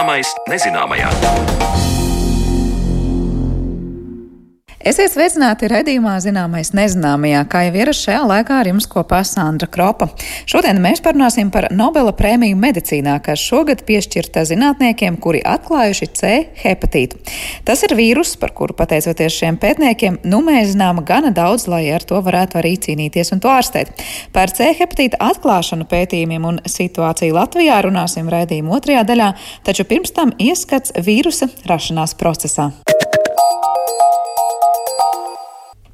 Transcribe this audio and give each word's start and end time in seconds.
Zināmais 0.00 0.30
nezināmajā. 0.48 1.99
Esiet 4.80 5.12
sveicināti 5.12 5.68
redzījumā 5.68 6.14
zināmais 6.24 6.70
nezināmajā, 6.72 7.42
kā 7.52 7.60
jau 7.66 7.74
ierasts 7.82 8.06
šajā 8.06 8.20
laikā 8.30 8.54
ar 8.62 8.68
jums 8.70 8.86
kopā 8.88 9.18
Sandra 9.28 9.66
Kropa. 9.68 10.06
Šodien 10.48 10.78
mēs 10.80 11.02
parunāsim 11.04 11.50
par 11.52 11.66
Nobela 11.76 12.14
prēmiju 12.16 12.56
medicīnā, 12.56 13.18
kas 13.20 13.42
šogad 13.44 13.82
piešķirta 13.84 14.46
zinātniekiem, 14.48 15.18
kuri 15.20 15.42
atklājuši 15.44 16.08
C 16.16 16.30
hepatītu. 16.62 17.20
Tas 17.68 17.84
ir 17.84 17.92
vīrus, 17.98 18.32
par 18.40 18.54
kuru 18.56 18.72
pateicoties 18.78 19.36
šiem 19.36 19.60
pētniekiem, 19.60 20.22
nu 20.32 20.40
mēs 20.46 20.72
zinām 20.72 21.04
gana 21.04 21.28
daudz, 21.36 21.68
lai 21.68 21.82
ar 21.92 22.00
to 22.00 22.22
varētu 22.24 22.62
arī 22.62 22.72
cīnīties 22.80 23.34
un 23.36 23.44
to 23.44 23.52
ārstēt. 23.52 23.92
Par 24.32 24.48
C 24.56 24.72
hepatīta 24.80 25.20
atklāšanu 25.28 25.90
pētījumiem 25.92 26.48
un 26.54 26.62
situāciju 26.64 27.36
Latvijā 27.36 27.82
runāsim 27.84 28.32
raidījuma 28.32 28.80
otrajā 28.80 29.04
daļā, 29.12 29.34
taču 29.68 29.84
pirms 29.92 30.16
tam 30.16 30.32
ieskats 30.40 30.96
vīrusa 30.96 31.52
rašanās 31.68 32.16
procesā. 32.16 32.70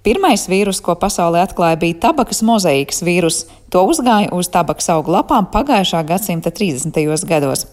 Pirmais 0.07 0.45
vīrus, 0.47 0.79
ko 0.79 0.95
pasaulē 0.95 1.41
atklāja, 1.43 1.81
bija 1.83 1.97
tabakas 2.05 2.39
mozaīkas 2.47 3.03
vīrus. 3.03 3.41
To 3.75 3.83
uzgāja 3.91 4.31
uz 4.35 4.47
tabakas 4.53 4.87
augu 4.95 5.11
lapām 5.11 5.49
pagājušā 5.51 6.05
gadsimta 6.07 6.53
30. 6.55 7.27
gados. 7.27 7.67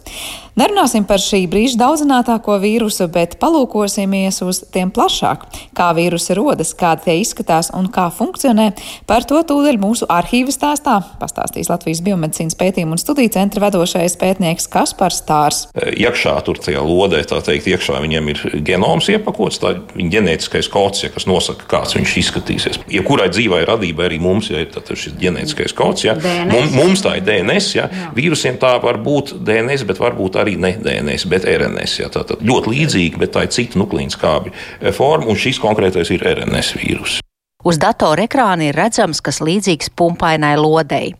Nerunāsim 0.57 1.05
par 1.09 1.17
šī 1.17 1.43
brīža 1.49 1.79
daudzinātāko 1.81 2.59
vīrusu, 2.61 3.07
bet 3.13 3.39
palūkosimies 3.41 4.37
uz 4.45 4.59
tiem 4.73 4.91
plašāk. 4.93 5.47
Kā 5.73 5.87
vīrusi 5.97 6.35
rodas, 6.37 6.75
kādi 6.77 7.07
tie 7.07 7.15
izskatās 7.23 7.71
un 7.73 7.87
kā 7.93 8.05
funkcionē, 8.13 8.67
par 9.09 9.25
to 9.29 9.39
tūdaļ 9.49 9.79
mūsu 9.81 10.05
arhīvas 10.13 10.59
stāstā 10.59 10.99
pastāstīs 11.21 11.71
Latvijas 11.73 12.03
biomedicīnas 12.05 12.57
pētījumu 12.59 12.93
un 12.93 13.01
studiju 13.01 13.33
centra 13.33 13.63
vadošais 13.65 14.17
pētnieks 14.21 14.69
Kaspars 14.73 15.23
Stārs. 15.23 15.63
Iekšā 15.73 16.35
tur 16.45 16.61
tajā 16.61 16.85
lodē, 16.85 17.23
tā 17.25 17.41
teikt, 17.45 17.71
iekšā 17.73 17.97
viņiem 18.05 18.33
ir 18.33 18.43
genoms 18.65 19.09
iepakots, 19.13 19.61
tā 19.61 19.75
ir 19.77 20.11
ģenētiskais 20.13 20.69
kods, 20.73 21.05
ja, 21.05 21.13
kas 21.13 21.25
nosaka, 21.29 21.65
kāds 21.69 21.97
viņš 21.97 22.15
izskatīsies. 22.21 22.81
Jebkurai 22.93 23.29
ja 23.29 23.35
dzīvai 23.39 23.63
radībai 23.69 24.09
arī 24.11 24.21
mums 24.21 24.53
ja, 24.53 24.61
ir 24.61 24.69
šis 24.73 25.17
ģenētiskais 25.17 25.73
kods. 25.73 25.82
Ja. 26.03 26.15
Mums, 26.49 26.75
mums 26.77 27.03
tā 27.05 27.17
ir 27.19 27.25
DNS, 27.27 27.73
ja. 27.77 27.89
Jā. 27.91 28.11
vīrusiem 28.15 28.57
tā 28.61 28.75
var 28.83 29.01
būt 29.03 29.35
DNS, 29.45 29.85
bet 29.89 29.99
varbūt 30.01 30.39
arī 30.41 30.55
ne 30.61 30.75
DNS, 30.79 31.27
bet 31.31 31.47
RNS. 31.49 31.99
Ja. 32.03 32.09
Tā 32.13 32.25
ir 32.27 32.47
ļoti 32.49 32.73
līdzīga, 32.77 33.21
bet 33.25 33.35
tā 33.35 33.45
ir 33.47 33.53
cita 33.55 33.79
nuklīna 33.81 34.13
skābja 34.13 34.93
forma, 34.95 35.29
un 35.31 35.39
šis 35.39 35.61
konkrētais 35.63 36.13
ir 36.13 36.25
RNS 36.33 36.75
vīrus. 36.81 37.19
Uz 37.63 37.77
datora 37.79 38.25
ekrāna 38.27 38.65
ir 38.67 38.75
redzams, 38.75 39.21
kas 39.23 39.39
līdzīgs 39.39 39.93
pumpainai 39.95 40.57
lodei. 40.59 41.13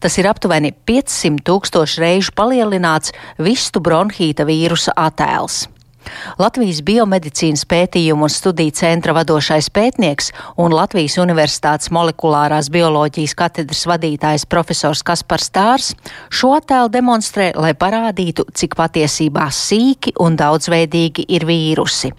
Tas 0.00 0.16
ir 0.16 0.30
aptuveni 0.30 0.72
500 0.88 1.44
tūkstošu 1.44 2.00
reižu 2.00 2.32
palielināts 2.36 3.12
vistu 3.36 3.82
bronhīta 3.84 4.48
vīrusa 4.48 4.96
attēls. 4.96 5.66
Latvijas 6.40 6.80
biomedicīnas 6.86 7.66
pētījumu 7.70 8.26
un 8.26 8.32
studiju 8.32 8.74
centra 8.76 9.14
vadošais 9.16 9.70
pētnieks 9.74 10.30
un 10.60 10.74
Latvijas 10.74 11.18
Universitātes 11.22 11.92
molekulārās 11.94 12.70
bioloģijas 12.72 13.36
katedras 13.38 13.84
vadītājs 13.90 14.46
profesors 14.50 15.04
Kaspars 15.06 15.50
Stārs 15.50 15.92
šo 16.30 16.54
attēlu 16.56 16.90
demonstrē, 16.92 17.50
lai 17.58 17.74
parādītu, 17.74 18.46
cik 18.54 18.78
patiesībā 18.78 19.50
sīki 19.54 20.14
un 20.20 20.38
daudzveidīgi 20.40 21.26
ir 21.28 21.46
vīrusi. 21.48 22.12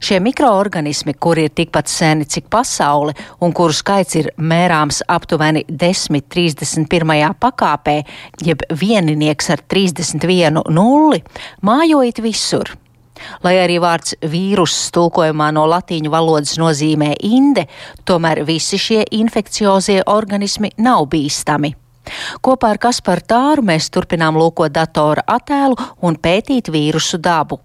Šie 0.00 0.18
mikroorganismi, 0.20 1.14
kuri 1.14 1.46
ir 1.46 1.54
tikpat 1.54 1.88
seni 1.88 2.26
cik 2.26 2.48
pasaule 2.50 3.14
un 3.40 3.54
kuru 3.54 3.74
skaits 3.76 4.16
ir 4.18 4.30
mērāms 4.36 5.02
aptuveni 5.08 5.62
10, 5.68 6.24
31. 6.26 7.34
pakāpē, 7.40 8.00
jeb 8.42 8.66
vieninieks 8.82 9.50
ar 9.54 9.62
31 9.62 10.64
nulli, 10.74 11.22
mājojot 11.62 12.22
visur. 12.24 12.74
Lai 13.44 13.56
arī 13.62 13.78
vārds 13.82 14.16
vīrus 14.22 14.76
tulkojumā 14.94 15.50
no 15.56 15.66
latīņu 15.70 16.12
valodas 16.12 16.56
nozīmē 16.60 17.14
inde, 17.26 17.66
tomēr 18.04 18.44
visi 18.48 18.80
šie 18.80 19.04
infekciozie 19.20 20.02
organismi 20.06 20.72
nav 20.78 21.06
bīstami. 21.12 21.74
Kopā 22.42 22.74
ar 22.74 22.80
Kasparu 22.80 23.26
Tāru 23.28 23.64
mēs 23.66 23.90
turpinām 23.92 24.38
lūkot 24.40 24.72
datora 24.72 25.24
attēlu 25.26 25.76
un 26.02 26.16
pētīt 26.16 26.72
vīrusu 26.72 27.20
dabu. 27.22 27.60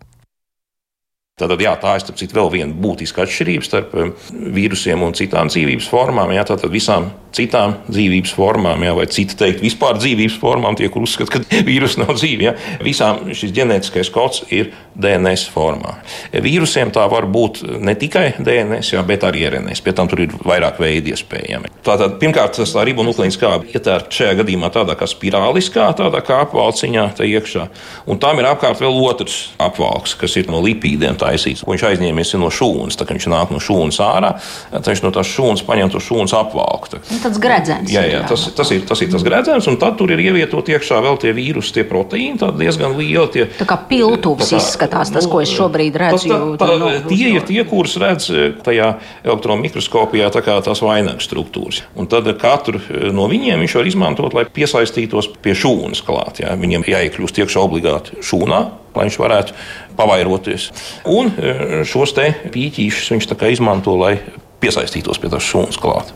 Tātad, 1.35 1.59
jā, 1.59 1.73
tā 1.75 1.97
ir 2.00 2.03
citu, 2.16 2.31
vēl 2.38 2.47
viena 2.53 2.75
būtiska 2.79 3.25
atšķirība 3.25 3.68
starp 3.68 3.96
um, 4.00 4.13
vīrusiem 4.56 5.01
un 5.03 5.12
citām 5.19 5.50
dzīvības 5.51 5.90
formām. 5.91 6.31
Jā, 6.31 6.46
tātad 6.47 6.72
visām 6.72 7.09
citām 7.35 7.75
dzīvības 7.90 8.31
formām, 8.35 8.84
jā, 8.85 8.94
vai 8.96 9.06
citi 9.12 9.35
teikt, 9.35 9.59
vispār 9.63 10.00
dzīvības 10.00 10.38
formām, 10.40 10.78
tie, 10.79 10.88
kur 10.91 11.03
uzskata, 11.03 11.34
ka 11.35 11.59
vīrus 11.68 11.97
nav 12.00 12.13
dzīve, 12.16 12.47
jā, 12.47 12.53
visām 12.85 13.25
šis 13.35 13.51
ģenētiskais 13.56 14.12
kods 14.16 14.46
ir 14.56 14.72
DNS 14.96 15.50
formā. 15.51 15.97
Vīrusiem 16.31 16.94
tā 16.96 17.03
var 17.12 17.28
būt 17.31 17.66
ne 17.84 17.96
tikai 18.00 18.29
DNS, 18.40 18.94
jā, 18.96 19.03
bet 19.07 19.25
arī 19.28 19.44
RNS. 19.50 19.84
Pie 19.84 19.96
tam 19.97 20.07
tur 20.12 20.23
ir 20.23 20.35
vairāk 20.40 20.79
veidi 20.79 21.12
iespējami. 21.12 21.73
Tātad, 21.85 22.16
pirmkārt, 22.22 22.56
tas 22.57 22.72
tā 22.73 22.85
ribonuklīns 22.88 23.35
skābe 23.35 23.67
ietērta 23.75 24.22
šajā 24.22 24.40
gadījumā 24.40 24.72
tādā 24.73 24.96
kā 24.97 25.07
spirāliskā, 25.09 25.90
tādā 26.00 26.23
kā 26.25 26.40
apvalciņā 26.46 27.09
iekšā, 27.25 27.67
un 28.07 28.23
tam 28.23 28.40
ir 28.40 28.47
apkārt 28.50 28.79
vēl 28.81 28.96
otrs 29.03 29.52
apvalks, 29.62 30.16
kas 30.17 30.40
ir 30.40 30.47
no 30.50 30.63
lipīdiem 30.63 31.19
taisīts, 31.25 31.65
ko 31.65 31.73
viņš 31.73 31.85
aizņēmies 31.91 32.35
no 32.39 32.51
šūnas. 32.53 32.97
Tā, 32.99 33.07
viņš 33.09 33.27
nāk 33.31 33.51
no 33.53 33.61
šūnas 33.63 33.99
ārā, 34.05 34.31
tad 34.71 34.89
viņš 34.91 35.03
no 35.05 35.11
tās 35.15 35.31
šūnas 35.33 35.65
paņem 35.67 35.91
to 35.93 36.01
šūnas 36.03 36.35
apvalku. 36.37 36.93
Tā. 36.93 37.01
Nu, 37.09 37.19
tāds 37.23 37.41
gredzens. 37.41 37.91
Jā, 37.91 38.05
jā, 38.09 38.21
tas, 38.29 38.47
tas, 38.55 38.71
ir, 38.75 38.85
tas 38.87 39.01
ir 39.03 39.11
tas 39.13 39.25
gredzens, 39.25 39.67
un 39.71 39.79
tad 39.81 39.97
tur 39.99 40.13
ir 40.13 40.21
ievietot 40.23 40.69
iekšā 40.75 41.01
vēl 41.05 41.19
tie 41.21 41.33
vīrusi, 41.35 41.73
tie 41.77 41.85
proteīni, 41.87 42.39
diezgan 42.59 42.95
lieli. 42.99 43.27
Tie, 43.33 43.47
tā 43.57 43.67
kā 43.67 43.77
piltuvs 43.89 44.51
izskatās 44.57 45.11
tas, 45.13 45.25
nu, 45.25 45.33
ko 45.33 45.41
es 45.43 45.53
šobrīd 45.55 45.97
redzu. 45.99 46.29
Tas, 46.29 46.57
tā, 46.59 46.67
tā, 46.67 46.77
no, 46.81 46.91
tie 47.09 47.31
ir 47.33 47.45
tie, 47.47 47.61
kurus 47.67 47.97
redz 48.01 48.29
eh, 48.31 48.47
tajā 48.65 48.91
elektron 49.25 49.61
mikroskopijā, 49.63 50.29
tā 50.33 50.43
kā 50.45 50.57
tās 50.65 50.83
vainagu 50.85 51.23
struktūras. 51.23 51.83
Un 51.99 52.09
tad 52.11 52.29
katru 52.41 52.81
eh, 52.81 53.09
no 53.15 53.29
viņiem 53.31 53.63
viņš 53.65 53.77
var 53.79 53.91
izmantot, 53.91 54.37
lai 54.37 54.45
piesaistītos 54.49 55.31
pie 55.41 55.55
šūnas 55.57 56.03
klāt. 56.05 56.43
Jā. 56.43 56.55
Viņam 56.59 56.87
jāiekļūst 56.89 57.43
iekšā 57.43 57.63
obligāti 57.63 58.21
šūnā, 58.25 58.61
lai 58.95 59.07
viņš 59.07 59.19
varētu 59.19 59.55
pavairoties. 59.95 60.69
Un 61.15 61.31
e, 61.31 61.83
šos 61.87 62.15
te 62.17 62.27
pīķīšus 62.51 63.13
viņš 63.13 63.31
izmanto, 63.53 63.95
lai 63.99 64.17
piesaistītos 64.59 65.21
pie 65.21 65.31
tās 65.31 65.47
šūnas 65.47 65.79
klāt. 65.79 66.13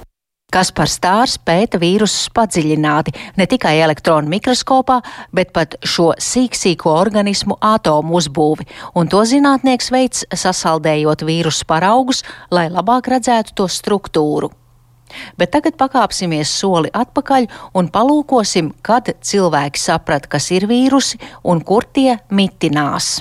Kaspars 0.49 0.95
Stārs 0.97 1.35
pēta 1.45 1.77
vīrusus 1.77 2.31
padziļināti 2.33 3.13
ne 3.37 3.45
tikai 3.45 3.75
elektronu 3.83 4.31
mikroskopā, 4.31 4.95
bet 5.29 5.51
pat 5.53 5.75
šo 5.85 6.07
sīksīko 6.17 6.89
organismu 6.89 7.59
atomu 7.61 8.17
uzbūvi, 8.17 8.65
un 8.97 9.11
to 9.13 9.21
zinātnieks 9.29 9.91
veids 9.93 10.25
sasaldējot 10.33 11.21
vīrusu 11.29 11.69
paraugus, 11.69 12.23
lai 12.49 12.65
labāk 12.73 13.11
redzētu 13.13 13.59
to 13.61 13.69
struktūru. 13.69 14.49
Bet 15.37 15.53
tagad 15.53 15.77
pakāpsimies 15.77 16.49
soli 16.49 16.89
atpakaļ 16.97 17.45
un 17.77 17.93
palūkosim, 17.93 18.73
kad 18.81 19.13
cilvēki 19.21 19.85
saprata, 19.85 20.33
kas 20.33 20.49
ir 20.53 20.65
vīrusi 20.69 21.21
un 21.45 21.61
kur 21.61 21.85
tie 21.85 22.17
mitinās. 22.33 23.19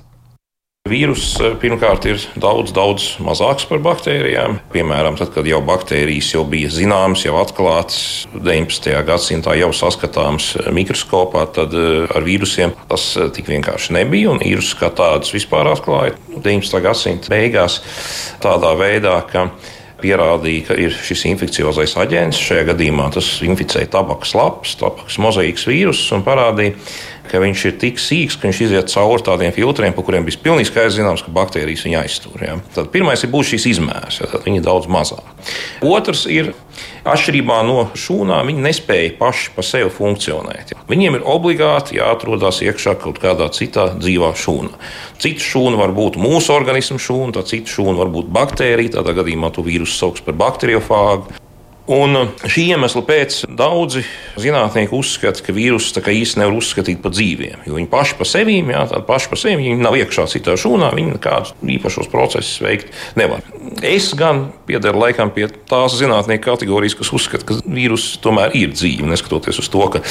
Vīruss 0.88 1.36
eh, 1.42 1.54
pirmkārt 1.60 2.06
ir 2.08 2.20
daudz, 2.40 2.72
daudz 2.76 3.08
mazāks 3.24 3.66
par 3.68 3.82
baktērijām. 3.84 4.58
Piemēram, 4.72 5.18
tad, 5.20 5.32
kad 5.34 5.48
jau 5.48 5.60
baktērijas 5.64 6.32
jau 6.34 6.44
bija 6.48 6.70
zināmas, 6.72 7.24
jau 7.26 7.36
atklātas 7.40 8.26
19. 8.34 8.92
gadsimtā, 9.08 9.56
jau 9.60 9.70
saskatāmas 9.76 10.50
eh, 10.56 10.70
mikroskopā, 10.74 11.44
tad 11.58 11.76
eh, 11.76 12.06
ar 12.08 12.26
vīrusiem 12.26 12.74
tas 12.88 13.10
tik 13.36 13.50
vienkārši 13.52 13.98
nebija. 13.98 14.34
Un 14.34 14.44
vīrusus 14.44 14.78
kā 14.80 14.92
tādus 14.94 15.34
vispār 15.36 15.68
atklāja 15.74 16.16
19. 16.36 16.80
gadsimta 16.84 17.32
beigās 17.32 17.82
tādā 18.44 18.72
veidā, 18.78 19.18
ka 19.28 19.50
pierādīja, 20.02 20.64
ka 20.68 20.76
ir 20.78 20.94
šis 20.94 21.24
infekciozais 21.32 21.96
aģents. 21.98 22.38
Šajā 22.38 22.68
gadījumā 22.70 23.08
tas 23.14 23.30
inficēja 23.44 23.90
tabakas 23.98 24.34
lapas, 24.38 24.76
tabakas 24.78 25.18
mozaīkas 25.22 25.66
vīrusus 25.68 26.12
un 26.16 26.24
parādīja, 26.26 26.76
ka 27.30 27.42
viņš 27.42 27.64
ir 27.70 27.76
tik 27.82 28.00
sīks, 28.02 28.38
ka 28.38 28.48
viņš 28.48 28.62
iziet 28.66 28.92
cauri 28.92 29.26
tādiem 29.26 29.54
filtriem, 29.56 29.96
pa 29.96 30.04
kuriem 30.06 30.26
bija 30.28 30.40
pilnīgi 30.44 30.70
skaidrs 30.70 30.98
zināms, 30.98 31.24
ka 31.26 31.34
baktērijas 31.34 31.84
viņu 31.86 32.00
aiztur. 32.02 32.44
Ja. 32.44 32.56
Tad 32.76 32.92
pirmais 32.94 33.24
ir 33.24 33.32
būs 33.34 33.52
šīs 33.52 33.68
izmērs, 33.74 34.22
ja, 34.22 34.30
tad 34.32 34.46
viņi 34.48 34.62
ir 34.62 34.66
daudz 34.68 34.90
mazāk. 34.92 35.24
Otrs 35.86 36.26
ir 36.30 36.54
Atšķirībā 37.08 37.60
no 37.66 37.86
šūnām, 37.96 38.50
viņi 38.50 38.64
nespēja 38.64 39.14
paši 39.18 39.52
pa 39.54 39.64
sevi 39.66 39.90
funkcionēt. 39.92 40.74
Viņiem 40.90 41.18
ir 41.18 41.26
obligāti 41.30 41.98
jāatrodas 41.98 42.60
iekšā 42.66 42.96
kaut 43.02 43.20
kādā 43.22 43.48
citā 43.54 43.88
dzīvā 43.96 44.32
šūnā. 44.38 44.74
Cita 45.22 45.44
šūna 45.44 45.80
var 45.80 45.94
būt 45.96 46.18
mūsu 46.20 46.52
organismu 46.54 47.00
šūna, 47.02 47.38
tā 47.38 47.46
cita 47.48 47.72
šūna 47.72 47.96
var 48.02 48.12
būt 48.14 48.30
baktērija. 48.34 48.98
Tādā 48.98 49.16
gadījumā 49.22 49.52
to 49.54 49.64
vīrusu 49.66 49.96
sauc 49.96 50.22
par 50.26 50.36
bakteriofāgu. 50.38 51.38
Un 51.88 52.18
šī 52.44 52.66
iemesla 52.74 53.00
pēc 53.08 53.38
daudzi 53.56 54.02
zinātnieki 54.36 54.92
uzskata, 54.92 55.40
ka 55.40 55.54
vīrusus 55.56 55.94
īstenībā 55.96 56.44
nevar 56.44 56.58
uzskatīt 56.58 57.00
par 57.00 57.14
dzīviem. 57.14 57.62
Jo 57.64 57.78
viņi 57.78 57.88
paši 57.88 58.18
par 58.18 58.28
sevi, 58.28 58.58
jā, 58.60 58.82
paši 59.08 59.30
par 59.32 59.40
sevi 59.40 59.62
viņi 59.62 59.80
nav 59.80 59.96
iekšā 59.96 60.26
citā 60.28 60.58
šūnā, 60.60 60.90
viņi 60.92 61.14
nekādus 61.14 61.54
īpašos 61.64 62.10
procesus 62.12 62.60
veikt 62.60 62.92
nevar. 63.16 63.40
Es 63.80 64.10
gan 64.18 64.50
piedaru 64.68 65.00
laikam 65.00 65.32
pie 65.32 65.46
tās 65.70 65.96
zinātnieku 65.96 66.44
kategorijas, 66.50 66.98
kas 66.98 67.12
uzskata, 67.16 67.48
ka 67.48 67.56
vīruss 67.64 68.18
tomēr 68.20 68.52
ir 68.58 68.76
dzīve, 68.76 69.08
neskatoties 69.08 69.62
uz 69.64 69.72
to, 69.72 69.88
ka 69.96 70.04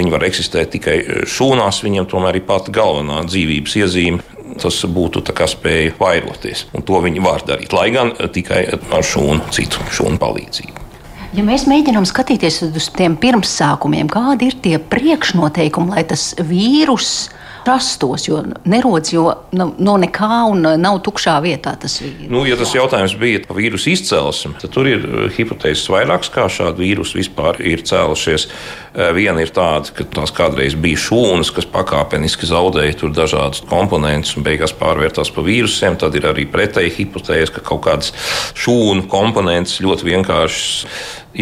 viņi 0.00 0.14
var 0.16 0.24
eksistēt 0.30 0.72
tikai 0.78 0.96
šūnās, 1.28 1.82
viņiem 1.84 2.08
tomēr 2.08 2.40
ir 2.40 2.48
pati 2.48 2.72
galvenā 2.72 3.20
dzīvības 3.28 3.76
iezīme 3.82 4.24
tas 4.62 4.78
būtu 4.88 5.20
spēja 5.26 5.92
vairoties. 6.00 6.64
Un 6.72 6.86
to 6.86 7.02
viņi 7.04 7.20
var 7.20 7.44
darīt, 7.44 7.76
lai 7.76 7.90
gan 7.92 8.14
tikai 8.32 8.64
ar 8.72 9.04
šūnu, 9.04 9.52
citu 9.52 9.84
šūnu 9.92 10.22
palīdzību. 10.22 10.85
Ja 11.34 11.42
mēs 11.42 11.64
mēģinām 11.66 12.04
skatīties 12.06 12.60
uz 12.68 12.86
tiem 12.94 13.16
pirmsākumiem, 13.18 14.06
kādi 14.12 14.50
ir 14.50 14.58
tie 14.62 14.76
priekšnoteikumi, 14.78 15.96
lai 15.96 16.04
tas 16.06 16.30
vīruss 16.38 17.32
rastos, 17.66 18.26
jo 18.28 18.40
nerodas 18.64 19.12
jo 19.12 19.26
no, 19.56 19.68
no 19.78 19.96
nekā 20.00 20.40
un 20.52 20.64
nav 20.80 21.00
tukšā 21.06 21.36
vietā 21.44 21.74
tas 21.80 21.98
vīrus. 22.02 22.28
Nu, 22.32 22.44
ja 22.48 22.58
tas 22.58 22.74
jautājums 22.76 23.16
bija 23.20 23.42
par 23.46 23.58
vīrusu 23.58 23.92
izcelsmi, 23.92 24.54
tad 24.62 24.72
tur 24.74 24.88
ir 24.90 25.04
eh, 25.04 25.26
hipotēzes 25.36 25.86
vairākas, 25.92 26.32
kā 26.34 26.46
šādi 26.52 26.84
vīrusi 26.84 27.20
vispār 27.20 27.60
ir 27.64 27.84
cēlušies. 27.86 28.48
Eh, 28.48 29.10
viena 29.16 29.42
ir 29.44 29.52
tāda, 29.54 29.92
ka 29.96 30.06
tās 30.18 30.32
kādreiz 30.36 30.76
bija 30.78 31.00
šūnas, 31.06 31.52
kas 31.56 31.68
pakāpeniski 31.72 32.48
zaudēja 32.48 33.10
dažādus 33.16 33.64
komponentus 33.68 34.36
un 34.38 34.46
beigās 34.46 34.74
pārvērtās 34.76 35.32
par 35.34 35.46
vīrusiem. 35.46 35.98
Tad 36.00 36.16
ir 36.18 36.28
arī 36.30 36.46
pretēji 36.50 36.94
hipotēze, 37.00 37.52
ka 37.56 37.64
kaut 37.66 37.84
kādas 37.88 38.12
šūnu 38.56 39.06
komponentes 39.12 39.80
ļoti 39.84 40.10
vienkārši 40.12 40.88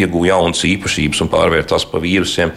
ieguva 0.03 0.33
jaunas 0.33 0.65
īpašības 0.67 1.23
un 1.23 1.31
pārvērtās 1.31 1.87
par 1.91 2.03
vīrusiem. 2.03 2.51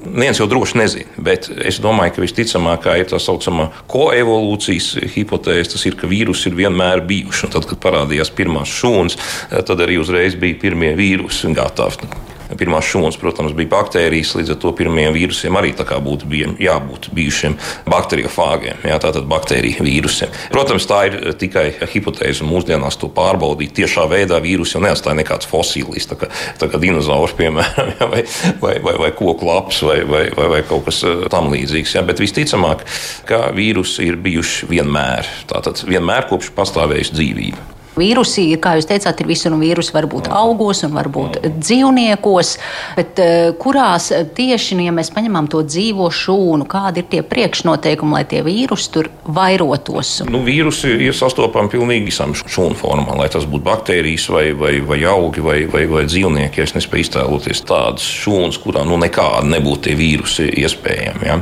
Neviens 0.00 0.40
jau 0.40 0.46
droši 0.48 0.78
nezina, 0.80 1.18
bet 1.20 1.50
es 1.66 1.80
domāju, 1.82 2.14
ka 2.16 2.24
visticamākā 2.24 2.96
ir 3.00 3.10
tā 3.10 3.20
saucamā 3.20 3.68
koevolūcijas 3.90 4.94
hipotēze. 5.16 5.74
Tas 5.74 5.86
ir, 5.90 5.98
ka 6.00 6.10
vīrusi 6.10 6.48
ir 6.50 6.58
vienmēr 6.62 7.04
bijuši. 7.08 7.46
Un 7.46 7.54
tad, 7.56 7.68
kad 7.68 7.82
parādījās 7.84 8.32
pirmās 8.36 8.72
šūnas, 8.80 9.20
tad 9.68 9.84
arī 9.84 10.00
uzreiz 10.00 10.38
bija 10.40 10.60
pirmie 10.64 10.94
vīrusi 10.98 11.52
gatavi. 11.56 12.29
Pirmās 12.58 12.88
šūnas, 12.90 13.18
protams, 13.20 13.54
bija 13.56 13.70
baktērijas, 13.74 14.34
līdz 14.38 14.54
ar 14.54 14.58
to 14.62 14.72
pirmajiem 14.76 15.14
vīrusiem 15.14 15.58
arī 15.58 15.72
būtu 15.76 16.28
bija 16.30 16.50
jābūt 16.58 17.10
bijušiem 17.14 17.56
bakteriofāgiem, 17.90 18.82
jā, 18.88 18.98
tātad 19.02 19.26
baktēriju 19.30 19.84
vīrusiem. 19.86 20.32
Protams, 20.52 20.86
tā 20.88 21.02
ir 21.08 21.18
tikai 21.38 21.66
hipotēze, 21.92 22.46
mūsdienās 22.46 22.98
to 23.00 23.10
pārbaudīt 23.14 23.74
tiešā 23.78 24.06
veidā 24.10 24.40
vīrusu 24.42 24.78
jau 24.78 24.84
neatstāja 24.84 25.18
nekāds 25.20 25.48
fosīlijs, 25.50 26.08
tā 26.10 26.18
kā, 26.20 26.30
tā 26.60 26.70
kā 26.70 26.80
dinozaurs, 26.82 27.34
piemēram, 27.38 27.92
jā, 27.98 28.10
vai, 28.12 28.24
vai, 28.62 28.76
vai, 28.84 28.96
vai 29.06 29.10
koku 29.16 29.48
laps 29.48 29.82
vai, 29.86 30.00
vai, 30.08 30.24
vai, 30.36 30.48
vai 30.56 30.62
kaut 30.66 30.86
kas 30.88 31.02
eh, 31.08 31.26
tam 31.32 31.50
līdzīgs. 31.54 31.96
Jā, 31.98 32.04
bet 32.06 32.22
visticamāk, 32.22 32.86
ka 33.28 33.48
vīrusi 33.56 34.08
ir 34.08 34.20
bijuši 34.20 34.70
vienmēr, 34.70 35.28
tātad 35.50 35.84
vienmēr 35.88 36.28
kopš 36.30 36.54
pastāvējusi 36.56 37.18
dzīvība. 37.18 37.79
Vīrusi 37.98 38.44
kā 38.62 38.76
jūs 38.78 38.86
teicāt, 38.86 39.18
ir 39.20 39.28
visur, 39.30 39.54
un 39.54 39.62
vīrusi 39.64 39.94
var 39.94 40.06
būt 40.10 40.30
augos 40.30 40.84
un 40.86 40.94
var 40.94 41.08
būt 41.10 41.40
dzīvniekos. 41.58 42.52
Bet 42.96 43.18
uh, 43.22 43.50
kurās 43.58 44.10
tieši, 44.36 44.78
nu, 44.78 44.84
ja 44.86 44.94
mēs 44.94 45.10
paņemam 45.14 45.48
to 45.50 45.64
dzīvo 45.66 46.06
šūnu, 46.14 46.68
kādi 46.70 47.02
ir 47.02 47.08
tie 47.10 47.22
priekšnoteikumi, 47.26 48.14
lai 48.14 48.22
tie 48.30 48.44
vīrusi 48.46 48.92
tur 48.94 49.10
vairotos? 49.26 50.20
Nu, 50.30 50.42
vīrusi 50.46 50.92
ir 51.08 51.16
sastopami 51.16 51.72
pilnīgi 51.72 52.12
visam 52.12 52.34
šūnu 52.38 52.78
formām, 52.78 53.18
lai 53.18 53.28
tas 53.32 53.48
būtu 53.50 53.66
baktērijas 53.66 54.28
vai, 54.30 54.44
vai, 54.54 54.76
vai 54.86 55.00
augi 55.10 55.44
vai, 55.44 55.58
vai, 55.70 55.82
vai 55.90 56.04
dzīvnieki. 56.06 56.62
Es 56.62 56.76
nespēju 56.78 57.08
iztēloties 57.08 57.64
tādas 57.66 58.06
šūnas, 58.06 58.60
kurām 58.62 58.86
nu, 58.90 59.00
nekādi 59.02 59.50
nebūtu 59.50 59.88
tie 59.88 59.98
vīrusi 59.98 60.46
iespējami. 60.62 61.26
Ja. 61.26 61.40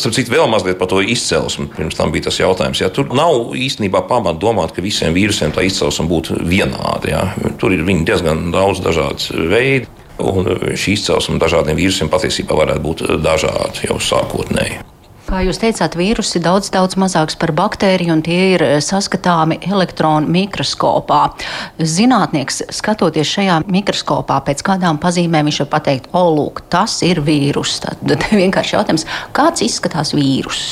Starp 0.00 0.16
citu, 0.16 0.32
vēl 0.32 0.48
mazliet 0.48 0.80
par 0.80 0.88
to 0.90 1.04
izcelsmi. 1.04 1.68
Pirms 1.76 2.00
tam 2.00 2.12
bija 2.14 2.30
tas 2.30 2.40
jautājums. 2.40 2.80
Ja. 2.80 2.88
Tur 2.94 3.12
nav 3.16 3.52
īstenībā 3.58 4.04
pamata 4.08 4.40
domāt, 4.40 4.72
ka 4.72 4.84
visiem 4.84 5.12
vīrusiem 5.16 5.52
tā 5.52 5.60
izcelsme 5.60 5.73
izcelsme 5.74 6.06
būtu 6.08 6.38
vienāda. 6.46 7.10
Ja. 7.10 7.26
Tur 7.58 7.74
ir 7.74 7.84
diezgan 7.84 8.48
daudz 8.54 8.80
dažādas 8.86 9.34
veidi. 9.34 9.90
Un 10.22 10.46
šī 10.78 10.94
izcelsme 10.94 11.40
dažādiem 11.42 11.74
vīrusiem 11.74 12.08
patiesībā 12.10 12.54
varētu 12.54 12.82
būt 12.84 13.06
dažāda 13.18 13.88
jau 13.88 13.98
sākotnēji. 13.98 14.84
Kā 15.24 15.40
jūs 15.40 15.56
teicāt, 15.56 15.94
vīrusi 15.96 16.36
ir 16.36 16.42
daudz, 16.44 16.68
daudz 16.70 16.98
mazāks 17.00 17.38
par 17.40 17.50
baktēriju, 17.56 18.12
un 18.12 18.22
tie 18.22 18.40
ir 18.52 18.64
saskatāmi 18.84 19.56
elektronu 19.64 20.28
mikroskopā. 20.30 21.22
Zinātnieks, 21.80 22.60
skatoties 22.76 23.32
šajā 23.32 23.56
mikroskopā, 23.64 24.42
pēc 24.44 24.60
kādām 24.66 25.00
pazīmēm 25.00 25.48
viņš 25.48 25.62
var 25.64 25.70
pateikt, 25.78 26.10
o, 26.12 26.26
lūk, 26.36 26.66
tas 26.70 27.00
ir 27.08 27.22
vīrus. 27.24 27.78
Tad 27.86 28.04
vienkārši 28.44 28.76
jautājums, 28.76 29.08
kāds 29.34 29.64
izskatās 29.64 30.12
vīrus? 30.14 30.66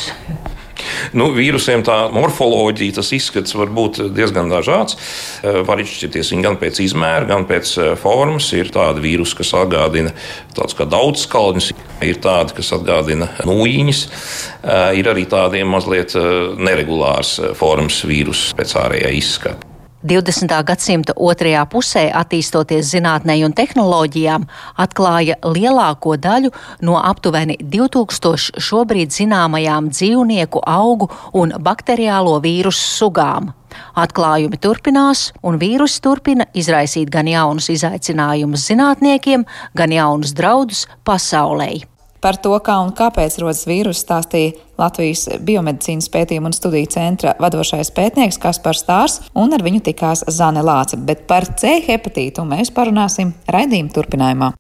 Nu, 1.17 1.31
vīrusiem 1.37 1.85
tā 1.87 1.97
morfoloģija, 2.15 2.97
tas 2.99 3.13
izskats 3.17 3.57
var 3.59 3.73
būt 3.75 4.01
diezgan 4.17 4.51
dažāds. 4.53 4.99
Eh, 5.43 5.61
var 5.67 5.83
izšķirties 5.83 6.33
gan 6.43 6.59
pēc 6.61 6.83
izmēra, 6.85 7.27
gan 7.31 7.47
pēc 7.49 7.75
eh, 7.79 7.91
formas. 8.01 8.51
Ir 8.57 8.73
tādi 8.75 9.05
vīrusi, 9.05 9.39
kas 9.41 9.55
atgādina 9.59 10.15
tādus 10.57 10.77
kā 10.79 10.87
daudzskalņus, 10.91 11.73
ir 12.07 12.23
tādi, 12.23 12.57
kas 12.61 12.73
atgādina 12.79 13.31
nūjiņas. 13.49 14.07
Eh, 14.07 14.87
ir 15.01 15.13
arī 15.13 15.27
tādi 15.31 15.65
mazliet 15.67 16.17
neregulārs 16.59 17.39
formas 17.59 18.03
vīrusu 18.09 18.57
pēc 18.59 18.79
ārējā 18.83 19.13
izskata. 19.19 19.72
20. 20.03 20.51
gadsimta 20.67 21.15
otrajā 21.15 21.63
pusē, 21.71 22.09
attīstoties 22.11 22.91
zinātnē 22.91 23.37
un 23.47 23.55
tehnoloģijām, 23.55 24.47
atklāja 24.83 25.37
lielāko 25.47 26.17
daļu 26.19 26.51
no 26.83 26.97
aptuveni 26.99 27.59
2000 27.63 28.59
šobrīd 28.59 29.15
zināmajām 29.15 29.93
dzīvnieku, 29.95 30.65
augu 30.67 31.11
un 31.39 31.55
bakteriālo 31.59 32.41
vīrusu 32.43 32.89
sugām. 32.99 33.53
Atklājumi 33.97 34.59
turpinās, 34.61 35.31
un 35.47 35.57
vīrusi 35.63 36.03
turpina 36.05 36.49
izraisīt 36.53 37.09
gan 37.13 37.31
jaunus 37.31 37.71
izaicinājumus 37.73 38.67
zinātniekiem, 38.69 39.47
gan 39.79 39.95
jaunus 39.95 40.35
draudus 40.37 40.85
pasaulē. 41.07 41.92
Par 42.23 42.37
to, 42.39 42.53
kā 42.63 42.77
un 42.79 42.93
kāpēc 42.95 43.35
rodas 43.43 43.65
vīrusu, 43.67 43.99
stāstīja 44.05 44.53
Latvijas 44.79 45.25
biomedicīnas 45.43 46.07
pētījuma 46.15 46.53
un 46.53 46.55
studiju 46.55 46.91
centra 46.95 47.33
vadošais 47.43 47.91
pētnieks 47.97 48.39
Kaspars 48.39 48.85
Stārs, 48.85 49.19
un 49.35 49.51
ar 49.51 49.65
viņu 49.67 49.83
tikās 49.91 50.23
Zane 50.31 50.63
Lāce. 50.63 51.01
Bet 51.03 51.27
par 51.27 51.49
C 51.59 51.81
hepatītu 51.83 52.47
mēs 52.47 52.71
parunāsim 52.71 53.35
raidījuma 53.51 53.91
turpinājumā. 53.99 54.55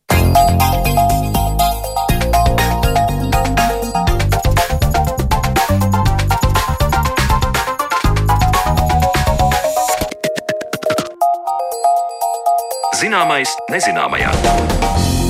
Zināmais 13.03 13.55
nezināmajā. 13.71 15.22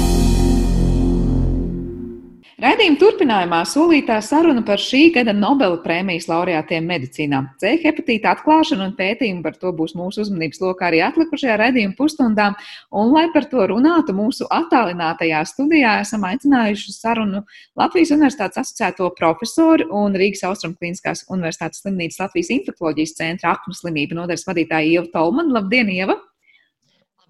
Raidījuma 2.63 2.95
turpinājumā 3.01 3.59
solītā 3.67 4.21
saruna 4.23 4.61
par 4.63 4.79
šī 4.79 5.09
gada 5.17 5.33
Nobela 5.35 5.81
prēmijas 5.83 6.29
laureātiem 6.31 6.85
medicīnā. 6.87 7.41
C 7.59 7.73
hepatīta 7.83 8.37
atklāšana 8.37 8.87
un 8.87 8.93
pētījumi 9.01 9.43
par 9.43 9.57
to 9.59 9.73
būs 9.75 9.97
mūsu 9.99 10.23
uzmanības 10.23 10.63
lokā 10.63 10.87
arī 10.93 11.01
atlikušajā 11.03 11.59
raidījuma 11.59 11.99
pusstundā. 11.99 12.53
Un, 12.95 13.11
lai 13.17 13.27
par 13.35 13.51
to 13.51 13.67
runātu, 13.67 14.15
mūsu 14.15 14.47
attālinātajā 14.47 15.43
studijā 15.51 15.99
esam 16.05 16.23
aicinājuši 16.31 16.95
sarunu 16.95 17.43
Latvijas 17.83 18.15
Universitātes 18.15 18.63
asociēto 18.63 19.11
profesoru 19.19 19.91
un 19.99 20.15
Rīgas 20.23 20.47
Austrum 20.47 20.79
Kliniskās 20.79 21.27
Universitātes 21.35 21.83
slimnīcas 21.83 22.23
Latvijas 22.29 22.55
infektuoloģijas 22.61 23.19
centra 23.19 23.57
aknu 23.57 23.75
slimību 23.75 24.23
nodaļas 24.23 24.47
vadītāju 24.53 25.01
Ievu 25.01 25.11
Tolmanu. 25.19 25.59
Labdien, 25.59 25.91
Ieva! 25.91 26.23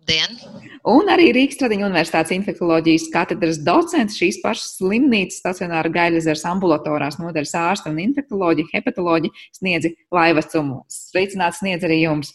Labdien! 0.03 0.35
Un 0.83 1.07
arī 1.13 1.29
Rīgas 1.31 1.61
Tradiņu 1.61 1.85
Universitātes 1.87 2.33
infektuoloģijas 2.35 3.05
katedras 3.13 3.59
docents 3.63 4.17
šīs 4.19 4.41
pašas 4.43 4.73
slimnīcas 4.81 5.39
stacionāra 5.39 5.91
gaļazars 5.95 6.43
ambulatorās 6.51 7.21
nodaļas 7.21 7.53
ārsta 7.55 7.91
un 7.93 8.01
infektuoloģija, 8.03 8.73
hepatoloģija 8.73 9.45
sniedzi 9.55 9.93
laivacumu. 10.11 10.81
Sveicināts 10.91 11.61
sniedz 11.63 11.87
arī 11.87 12.01
jums! 12.03 12.33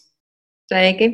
Sveiki! 0.68 1.08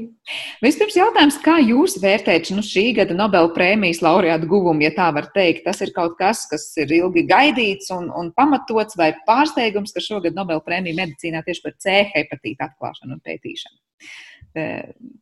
Vispirms 0.63 0.95
jautājums, 0.99 1.39
kā 1.43 1.57
jūs 1.63 1.97
vērtējat 2.03 2.53
nu, 2.55 2.63
šī 2.63 2.85
gada 3.01 3.17
Nobela 3.19 3.51
prēmijas 3.55 4.03
laureātu 4.03 4.47
guvumu, 4.51 4.83
ja 4.87 4.93
tā 4.95 5.09
var 5.15 5.27
teikt? 5.35 5.65
Tas 5.67 5.83
ir 5.83 5.91
kaut 5.95 6.15
kas, 6.19 6.45
kas 6.51 6.69
ir 6.83 6.95
ilgi 7.01 7.25
gaidīts 7.31 7.91
un, 7.95 8.13
un 8.15 8.31
pamatots, 8.35 8.99
vai 8.99 9.11
pārsteigums, 9.27 9.95
ka 9.95 10.03
šogad 10.03 10.39
Nobela 10.39 10.63
prēmija 10.63 11.03
medicīnā 11.03 11.43
tieši 11.47 11.67
par 11.67 11.75
C 11.83 11.99
hepatītu 12.15 12.67
atklāšanu 12.67 13.19
un 13.19 13.25
pētīšanu? 13.27 13.81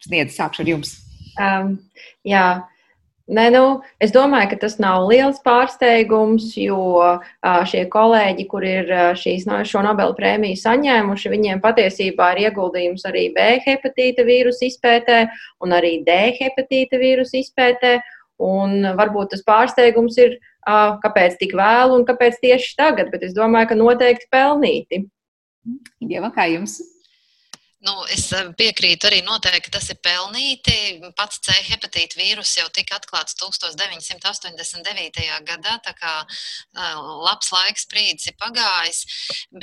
Sniedz, 0.05 0.37
sākšu 0.37 0.65
ar 0.65 0.73
jums. 0.77 0.95
Um, 1.41 1.77
jā, 2.29 2.47
Ne, 3.31 3.45
nu, 3.55 3.67
es 4.03 4.11
domāju, 4.11 4.51
ka 4.51 4.57
tas 4.65 4.75
nav 4.83 5.05
liels 5.07 5.39
pārsteigums, 5.47 6.51
jo 6.59 7.01
šie 7.71 7.85
kolēģi, 7.93 8.47
kur 8.51 8.65
ir 8.67 8.91
šīs, 9.17 9.47
šo 9.71 9.83
Nobela 9.87 10.13
prēmiju 10.17 10.59
saņēmuši, 10.59 11.31
viņiem 11.31 11.63
patiesībā 11.63 12.33
ir 12.35 12.49
ieguldījums 12.49 13.07
arī 13.09 13.29
B 13.37 13.47
hepatīta 13.63 14.27
vīrusu 14.27 14.67
izpētē 14.69 15.23
un 15.63 15.77
arī 15.79 16.01
D 16.05 16.19
hepatīta 16.41 16.99
vīrusu 17.01 17.39
izpētē. 17.45 18.01
Un 18.43 18.91
varbūt 18.99 19.37
tas 19.37 19.45
pārsteigums 19.47 20.19
ir, 20.19 20.41
kāpēc 20.67 21.39
tik 21.39 21.55
vēlu 21.55 22.01
un 22.01 22.07
kāpēc 22.09 22.41
tieši 22.43 22.75
tagad, 22.81 23.13
bet 23.15 23.23
es 23.23 23.37
domāju, 23.39 23.71
ka 23.71 23.79
noteikti 23.79 24.27
pelnīti. 24.35 25.05
Ieva, 26.03 26.33
kā 26.35 26.51
jums? 26.51 26.81
Nu, 27.83 27.93
es 28.15 28.29
eh, 28.31 28.47
piekrītu 28.59 29.09
arī 29.09 29.17
noteikti, 29.27 29.73
tas 29.75 29.89
ir 29.91 29.99
pelnīti. 30.07 30.75
Pats 31.19 31.41
C 31.43 31.55
hepatīta 31.67 32.19
vīrus 32.21 32.53
jau 32.61 32.69
tika 32.75 33.01
atklāts 33.01 33.35
1989. 33.41 35.25
gadā, 35.49 35.75
tā 35.83 35.95
kā 35.99 36.13
uh, 36.23 37.01
labs 37.27 37.51
laiks 37.51 37.89
brīdis 37.91 38.31
ir 38.31 38.37
pagājis. 38.39 39.01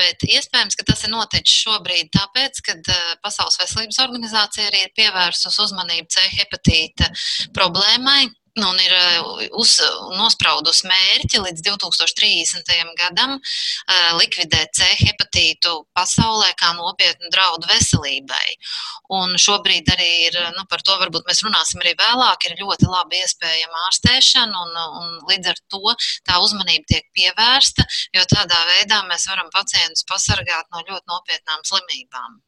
Bet 0.02 0.28
iespējams, 0.28 0.76
ka 0.76 0.84
tas 0.92 1.06
ir 1.08 1.14
noticis 1.14 1.62
šobrīd 1.64 2.12
tāpēc, 2.18 2.60
ka 2.68 2.76
uh, 2.76 3.16
Pasaules 3.24 3.60
veselības 3.62 4.02
organizācija 4.04 4.68
arī 4.68 4.84
ir 4.88 4.96
pievērsus 5.00 5.56
uzmanību 5.64 6.12
C 6.12 6.28
hepatīta 6.36 7.08
problēmai 7.56 8.28
un 8.58 8.80
ir 8.82 8.94
uh, 8.96 9.44
uz, 9.62 9.76
nospraudus 10.18 10.82
mērķi 10.88 11.42
līdz 11.44 11.64
2030. 11.68 12.72
gadam 13.00 13.38
uh, 13.38 14.10
likvidēt 14.20 14.74
C 14.78 14.88
hepatītu 15.04 15.76
pasaulē 15.98 16.52
kā 16.60 16.74
nopietnu 16.78 17.32
draudu 17.34 17.70
veselībai. 17.70 18.58
Un 19.20 19.38
šobrīd 19.42 19.90
arī 19.94 20.10
ir, 20.28 20.38
nu, 20.58 20.66
par 20.70 20.84
to 20.86 20.98
varbūt 21.02 21.30
mēs 21.30 21.44
runāsim 21.46 21.82
arī 21.84 21.96
vēlāk, 22.00 22.50
ir 22.50 22.60
ļoti 22.62 22.90
labi 22.90 23.24
iespējama 23.24 23.86
ārstēšana, 23.88 24.66
un, 24.66 24.78
un 25.02 25.18
līdz 25.32 25.54
ar 25.54 25.64
to 25.72 25.96
tā 26.28 26.38
uzmanība 26.44 26.94
tiek 26.94 27.10
pievērsta, 27.18 27.88
jo 28.18 28.28
tādā 28.36 28.60
veidā 28.76 29.02
mēs 29.10 29.30
varam 29.32 29.50
pacientus 29.54 30.06
pasargāt 30.10 30.70
no 30.74 30.86
ļoti 30.86 31.06
nopietnām 31.10 31.66
slimībām. 31.66 32.40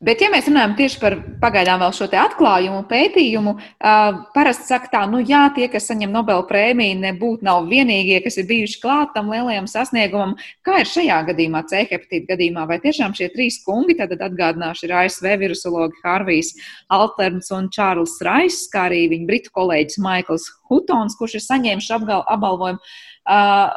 Bet, 0.00 0.22
ja 0.24 0.30
mēs 0.32 0.46
runājam 0.48 0.72
tieši 0.78 0.96
par 0.96 1.14
pagaidām 1.42 1.82
vēl 1.82 1.90
šo 1.92 2.06
atklājumu, 2.08 2.86
pētījumu, 2.88 3.52
uh, 3.52 4.20
parasti 4.32 4.70
saka 4.70 4.88
tā, 4.94 5.02
nu 5.12 5.18
jā, 5.20 5.42
tie, 5.52 5.66
kas 5.68 5.90
saņem 5.90 6.14
Nobela 6.14 6.40
prēmiju, 6.48 6.94
nebūtu 7.02 7.44
nav 7.44 7.68
vienīgie, 7.68 8.22
kas 8.24 8.38
ir 8.40 8.46
bijuši 8.48 8.78
klāt 8.80 9.12
tam 9.12 9.28
lielajam 9.28 9.68
sasniegumam. 9.68 10.32
Kā 10.64 10.78
ir 10.80 10.88
šajā 10.88 11.18
gadījumā, 11.28 11.62
C 11.68 11.82
hepatīta 11.90 12.30
gadījumā, 12.32 12.64
vai 12.70 12.80
tiešām 12.80 13.12
šie 13.18 13.28
trīs 13.34 13.60
kungi, 13.66 13.98
tad 13.98 14.16
atgādināšu, 14.16 14.88
ir 14.88 14.96
ASV 15.02 15.28
virusologi 15.44 16.00
Harvijs 16.00 16.54
Alterns 16.96 17.52
un 17.52 17.68
Čārls 17.68 18.16
Rais, 18.24 18.62
kā 18.72 18.88
arī 18.88 19.02
viņa 19.12 19.28
britu 19.28 19.52
kolēģis 19.60 20.00
Maikls 20.00 20.48
Hutons, 20.72 21.20
kurš 21.20 21.36
ir 21.42 21.44
saņēmis 21.50 21.92
apbalvojumu. 22.00 22.80
Uh, 23.28 23.68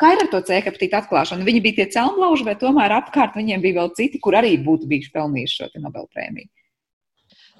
Kā 0.00 0.14
ir 0.14 0.22
ar 0.22 0.30
to 0.32 0.40
C 0.48 0.56
hepatītu 0.64 0.96
atklāšanu? 0.96 1.44
Viņi 1.44 1.60
bija 1.64 1.78
tie 1.80 1.86
celmlauži, 1.98 2.46
vai 2.46 2.54
tomēr 2.60 2.94
apkārt 2.96 3.36
viņiem 3.36 3.60
bija 3.64 3.82
vēl 3.82 3.90
citi, 3.98 4.20
kur 4.24 4.38
arī 4.38 4.54
būtu 4.64 4.88
bijuši 4.88 5.12
pelnījuši 5.12 5.58
šo 5.58 5.82
Nobel 5.84 6.08
prēmiju? 6.14 6.48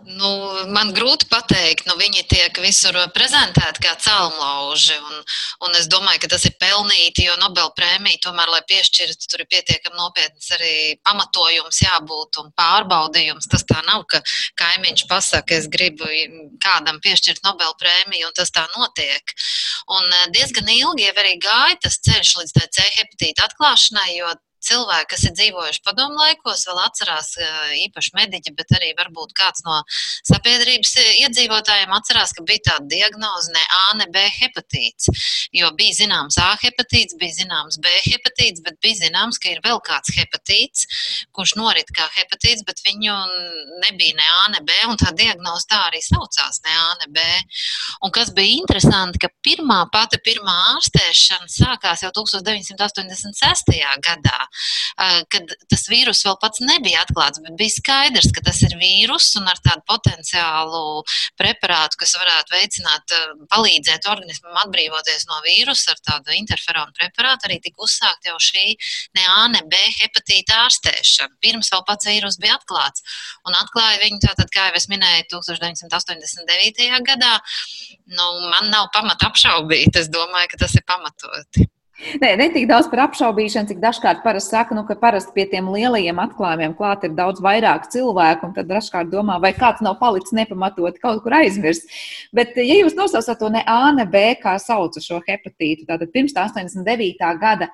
Nu, 0.06 0.30
man 0.72 0.92
grūti 0.96 1.26
pateikt, 1.28 1.84
nu, 1.88 1.94
viņi 2.00 2.22
tiek 2.30 2.56
visur 2.62 2.96
prezentēti 3.14 3.82
kā 3.84 3.92
cēlonlauži. 4.00 4.96
Un, 4.96 5.20
un 5.66 5.76
es 5.76 5.88
domāju, 5.92 6.22
ka 6.22 6.30
tas 6.34 6.46
ir 6.48 6.54
pelnīti, 6.60 7.26
jo 7.28 7.36
Nobela 7.40 7.72
prēmija 7.76 8.22
tomēr, 8.24 8.50
lai 8.54 8.62
piešķirtu, 8.70 9.28
tur 9.30 9.44
ir 9.44 9.50
pietiekami 9.52 9.98
nopietns 9.98 10.50
arī 10.56 10.74
pamatojums 11.06 11.82
jābūt 11.84 12.40
un 12.42 12.50
pārbaudījums. 12.56 13.50
Tas 13.52 13.66
tā 13.68 13.82
nav, 13.86 14.06
ka 14.10 14.22
kaimiņš 14.60 15.06
pasaka, 15.10 15.60
es 15.60 15.68
gribu 15.72 16.08
kādam 16.64 17.02
piešķirt 17.04 17.44
Nobela 17.44 17.76
prēmiju, 17.80 18.30
un 18.30 18.36
tas 18.36 18.52
tā 18.54 18.66
notiek. 18.76 19.36
Un 19.90 20.06
eh, 20.06 20.28
diezgan 20.36 20.70
ilgi 20.70 21.08
jau 21.08 21.16
arī 21.24 21.36
gāja 21.42 21.80
tas 21.84 22.00
ceļš 22.06 22.36
līdz 22.40 22.56
tā 22.56 22.70
C 22.72 22.86
hepatīta 22.96 23.50
atklāšanai, 23.50 24.14
jo 24.16 24.32
cilvēki, 24.66 25.08
kas 25.12 25.24
ir 25.26 25.34
dzīvojuši 25.38 25.82
padomu 25.86 26.20
laikos, 26.20 26.66
vēl 26.68 26.80
atcerās 26.84 27.32
īpaši 27.86 28.14
mediķi, 28.18 28.54
bet 28.58 28.74
arī 28.78 28.92
varbūt 28.98 29.34
kāds 29.38 29.64
no 29.66 29.80
sabiedrības 30.28 30.94
iedzīvotājiem 31.24 31.94
atcerās, 31.96 32.34
ka 32.36 32.44
bija 32.46 32.64
tāda 32.70 32.88
diagnoze 32.92 33.54
ne 33.54 33.64
A, 33.76 33.84
ne 34.00 34.06
B 34.12 34.24
hepatīts. 34.40 35.10
Jo 35.56 35.72
bija 35.78 35.96
zināms 36.02 36.38
A 36.42 36.52
hepatīts, 36.62 37.16
bija 37.20 37.40
zināms 37.40 37.80
B 37.82 37.92
hepatīts, 38.06 38.62
bet 38.66 38.78
bija 38.84 39.00
zināms, 39.04 39.40
ka 39.40 39.52
ir 39.52 39.62
vēl 39.64 39.80
kāds 39.86 40.12
hepatīts, 40.16 40.86
kurš 41.36 41.56
norit 41.58 41.90
kā 41.96 42.06
hepatīts, 42.16 42.64
bet 42.66 42.82
viņu 42.86 43.16
nebija 43.86 44.18
ne 44.18 44.28
A, 44.36 44.42
ne 44.56 44.62
B, 44.66 44.76
un 44.90 45.00
tā 45.00 45.14
diagnoze 45.16 45.68
tā 45.70 45.80
arī 45.88 46.02
saucās 46.04 46.62
ne 46.66 46.76
A, 46.76 46.88
ne 47.02 47.10
B. 47.14 47.26
Un 48.06 48.14
kas 48.14 48.32
bija 48.36 48.60
interesanti, 48.60 49.20
ka 49.22 49.32
pirmā 49.44 49.82
pati 49.92 50.20
pirmā 50.24 50.56
ārstēšana 50.74 51.50
sākās 51.50 52.04
jau 52.04 52.12
1986. 52.20 53.76
gadā 54.04 54.38
kad 55.32 55.54
tas 55.70 55.86
vīrus 55.90 56.22
vēl 56.26 56.36
pats 56.42 56.62
nebija 56.64 57.04
atklāts, 57.04 57.40
bet 57.44 57.56
bija 57.58 57.74
skaidrs, 57.76 58.30
ka 58.34 58.44
tas 58.46 58.60
ir 58.66 58.76
vīrus 58.80 59.30
un 59.40 59.48
ar 59.50 59.60
tādu 59.64 59.84
potenciālu 59.88 60.82
preparātu, 61.40 62.00
kas 62.02 62.16
varētu 62.18 62.56
veicināt, 62.56 63.16
palīdzēt 63.52 64.08
organismam 64.10 64.58
atbrīvoties 64.64 65.26
no 65.30 65.40
vīrusa 65.46 65.94
ar 65.94 66.02
tādu 66.10 66.36
interferonu 66.36 66.94
preparātu, 66.98 67.48
arī 67.48 67.60
tika 67.64 67.86
uzsākt 67.86 68.28
jau 68.28 68.36
šī 68.40 68.76
ne 69.16 69.26
A, 69.30 69.48
ne 69.52 69.62
B 69.70 69.80
hepatīta 70.00 70.64
ārstēšana. 70.66 71.38
Pirms 71.44 71.72
vēl 71.72 71.84
pats 71.88 72.08
vīrus 72.10 72.38
bija 72.42 72.58
atklāts. 72.58 73.04
Un 73.48 73.56
atklāja 73.58 74.00
viņu 74.04 74.20
tātad, 74.26 74.50
kā 74.52 74.68
jau 74.70 74.78
es 74.80 74.88
minēju, 74.92 75.28
1989. 75.34 76.88
gadā. 77.06 77.34
Nu, 78.10 78.30
man 78.50 78.70
nav 78.72 78.90
pamata 78.94 79.30
apšaubīt. 79.30 79.96
Es 80.00 80.10
domāju, 80.12 80.52
ka 80.52 80.64
tas 80.64 80.76
ir 80.78 80.86
pamatoti. 80.88 81.70
Nē, 82.00 82.30
ne 82.40 82.46
tik 82.52 82.64
daudz 82.68 82.88
par 82.88 83.02
apšaubīšanu, 83.04 83.68
cik 83.68 83.80
dažkārt 83.82 84.22
parasti 84.24 84.54
saka, 84.54 84.76
nu, 84.76 84.86
ka 84.88 84.96
parasti 84.98 85.34
pie 85.34 85.44
tiem 85.50 85.68
lielajiem 85.68 86.20
atklājumiem 86.22 86.72
klāt 86.78 87.04
ir 87.04 87.12
daudz 87.18 87.42
vairāk 87.44 87.90
cilvēku, 87.92 88.48
un 88.48 88.54
tad 88.56 88.70
dažkārt 88.70 89.10
domā, 89.12 89.36
vai 89.42 89.52
kāds 89.56 89.84
nav 89.84 89.98
palicis 90.00 90.32
nepamatot 90.36 90.96
kaut 91.02 91.20
kur 91.24 91.36
aizmirst. 91.42 91.92
Bet, 92.36 92.56
ja 92.56 92.78
jūs 92.80 92.96
nosaucat 92.96 93.40
to 93.42 93.52
ne 93.52 93.62
A, 93.68 93.92
ne 93.96 94.08
B, 94.08 94.30
kā 94.40 94.56
sauca 94.62 95.02
šo 95.04 95.20
hepatītu, 95.26 95.84
tātad 95.90 96.08
pirms 96.14 96.32
89. 96.32 97.20
gada, 97.42 97.68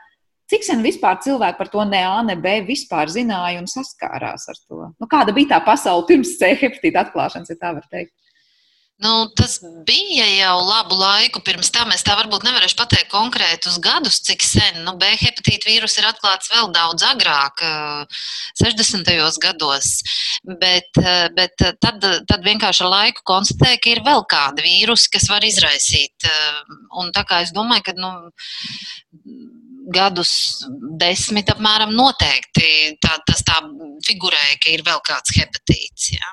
cik 0.50 0.66
sen 0.66 0.82
vispār 0.82 1.20
cilvēki 1.22 1.60
par 1.60 1.70
to 1.70 1.86
ne 1.86 2.02
A, 2.02 2.18
ne 2.26 2.34
B 2.34 2.58
vispār 2.66 3.12
zināja 3.12 3.62
un 3.62 3.70
saskārās 3.70 4.50
ar 4.50 4.58
to? 4.58 4.90
Nu, 4.98 5.10
kāda 5.10 5.34
bija 5.36 5.54
tā 5.54 5.62
pasaule 5.70 6.06
pirms 6.10 6.34
C 6.40 6.50
hepatīta 6.58 7.06
atklāšanas, 7.06 7.54
ja 7.54 7.62
tā 7.62 7.76
var 7.78 7.86
teikt? 7.86 8.14
Nu, 8.96 9.28
tas 9.36 9.58
bija 9.84 10.24
jau 10.24 10.54
labu 10.64 10.96
laiku 10.96 11.42
pirms 11.44 11.68
tam. 11.74 11.90
Es 11.92 12.04
tā 12.06 12.14
varbūt 12.16 12.46
nevarēšu 12.46 12.78
pateikt 12.78 13.10
konkrētus 13.12 13.76
gadus, 13.84 14.22
cik 14.24 14.40
sen. 14.40 14.80
Nu, 14.86 14.94
B 14.96 15.10
hepatīta 15.20 15.68
vīrus 15.68 15.98
ir 16.00 16.08
atklāts 16.08 16.48
vēl 16.54 16.70
daudz 16.72 17.04
agrāk, 17.04 17.60
60. 18.62 19.12
gados. 19.44 19.92
Bet, 20.62 20.96
bet 21.36 21.60
tad, 21.60 22.00
tad 22.00 22.48
vienkārši 22.48 22.86
ar 22.86 22.92
laiku 22.94 23.26
konstatēja, 23.28 23.82
ka 23.84 23.92
ir 23.92 24.02
vēl 24.06 24.24
kādi 24.32 24.64
vīrusi, 24.64 25.12
kas 25.12 25.28
var 25.28 25.44
izraisīt. 25.44 26.30
Un 26.96 27.12
tā 27.12 27.26
kā 27.28 27.44
es 27.44 27.52
domāju, 27.56 27.90
ka. 27.90 27.98
Nu, 28.00 28.14
gadus 29.86 30.30
desmit 30.98 31.50
apmēram 31.52 31.92
noteikti 31.94 32.96
tā, 32.98 33.20
tas 33.28 33.44
tā 33.46 33.60
figurēja, 34.08 34.56
ka 34.64 34.72
ir 34.74 34.82
vēl 34.86 34.98
kāds 35.06 35.36
hepatīts. 35.36 36.08
Jā. 36.16 36.32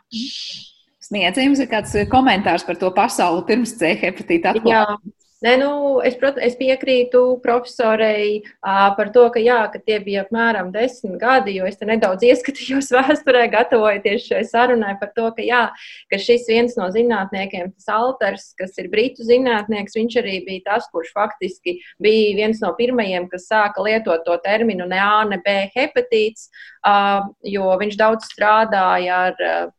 Mm. 1.13 1.19
Sniedz, 1.21 1.41
jums 1.45 1.61
ir 1.61 1.69
kāds 1.69 1.97
komentārs 2.09 2.65
par 2.65 2.79
to 2.81 2.89
pasauli 2.93 3.45
pirms 3.45 3.75
C 3.77 3.93
hepatīta 4.01 4.55
atklāšanas? 4.55 5.19
Nē, 5.43 5.57
nu, 5.59 5.99
es, 6.07 6.13
prot, 6.15 6.37
es 6.39 6.53
piekrītu 6.55 7.19
profesorei 7.43 8.37
uh, 8.39 8.93
par 8.95 9.09
to, 9.11 9.25
ka, 9.33 9.41
jā, 9.43 9.57
ka 9.73 9.81
tie 9.83 9.97
bija 9.99 10.21
apmēram 10.23 10.69
desmit 10.71 11.17
gadi, 11.19 11.57
jo 11.57 11.67
es 11.67 11.75
te 11.75 11.87
nedaudz 11.89 12.23
ieskatījos 12.23 12.87
vēsturē, 12.95 13.41
gatavojoties 13.51 14.29
šai 14.29 14.45
sarunai 14.47 14.93
par 15.01 15.11
to, 15.17 15.27
ka, 15.35 15.43
jā, 15.43 15.65
ka 16.07 16.21
šis 16.23 16.47
viens 16.47 16.79
no 16.79 16.87
zinātniekiem, 16.95 17.73
tas 17.75 17.91
Alters, 17.91 18.47
kas 18.55 18.79
ir 18.79 18.87
britu 18.93 19.27
zinātnieks, 19.27 19.99
viņš 19.99 20.17
arī 20.23 20.39
bija 20.47 20.63
tas, 20.71 20.87
kurš 20.95 21.11
faktiski 21.11 21.75
bija 21.99 22.39
viens 22.39 22.63
no 22.63 22.71
pirmajiem, 22.79 23.27
kas 23.27 23.51
sāka 23.51 23.83
lietot 23.83 24.23
to 24.23 24.39
terminu 24.47 24.87
ne 24.87 25.03
A, 25.03 25.25
ne 25.27 25.43
B 25.43 25.59
hepatīts, 25.75 26.47
uh, 26.87 27.27
jo 27.43 27.67
viņš 27.83 27.99
daudz 27.99 28.31
strādāja 28.31 29.25
ar. 29.27 29.47
Uh, 29.51 29.71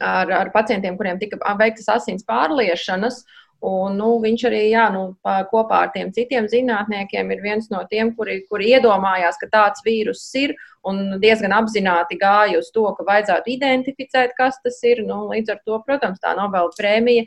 ar, 0.00 0.30
ar 0.42 0.50
pacientiem, 0.54 0.96
kuriem 0.98 1.18
tika 1.20 1.54
veiktas 1.58 1.88
asins 1.92 2.26
pārliešanas. 2.28 3.22
Un, 3.58 3.96
nu, 3.98 4.12
viņš 4.22 4.42
arī 4.46 4.60
jā, 4.70 4.84
nu, 4.94 5.02
kopā 5.50 5.80
ar 5.82 5.88
tiem 5.90 6.12
citiem 6.14 6.46
zinātniekiem 6.46 7.30
ir 7.34 7.40
viens 7.42 7.66
no 7.72 7.80
tiem, 7.90 8.12
kuri, 8.14 8.44
kuri 8.46 8.68
iedomājās, 8.76 9.38
ka 9.40 9.48
tāds 9.50 9.82
vīrus 9.82 10.22
ir 10.38 10.52
un 10.86 11.16
diezgan 11.18 11.50
apzināti 11.56 12.14
gāja 12.20 12.60
uz 12.60 12.68
to, 12.70 12.84
ka 12.94 13.02
vajadzētu 13.08 13.50
identificēt, 13.50 14.36
kas 14.38 14.60
tas 14.62 14.78
ir. 14.86 15.02
Nu, 15.08 15.24
līdz 15.32 15.50
ar 15.54 15.58
to, 15.66 15.78
protams, 15.86 16.20
tā 16.22 16.36
Nobela 16.38 16.70
prēmija, 16.78 17.24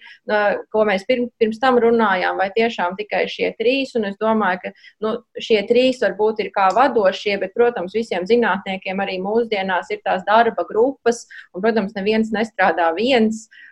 ko 0.71 0.85
mēs 0.87 1.03
pirms, 1.09 1.33
pirms 1.41 1.59
tam 1.59 1.81
runājām, 1.83 2.39
vai 2.39 2.47
tiešām 2.55 2.95
tikai 2.99 3.25
šie 3.31 3.51
trīs, 3.59 3.91
es 3.95 4.15
domāju, 4.21 4.61
ka 4.63 4.71
nu, 5.03 5.15
šie 5.35 5.59
trīs 5.67 5.99
varbūt 6.03 6.45
ir 6.45 6.51
kā 6.55 6.69
vadošie, 6.77 7.35
bet, 7.43 7.51
protams, 7.57 7.97
visiem 7.97 8.23
zinātniekiem 8.29 9.03
arī 9.03 9.19
mūsdienās 9.19 9.91
ir 9.91 9.99
tās 10.05 10.23
darba 10.27 10.63
grupas, 10.69 11.25
un, 11.51 11.59
protams, 11.59 11.91
neviens 11.99 12.31
nestrādā 12.31 12.87
viens. 12.95 13.49
Uh, 13.51 13.67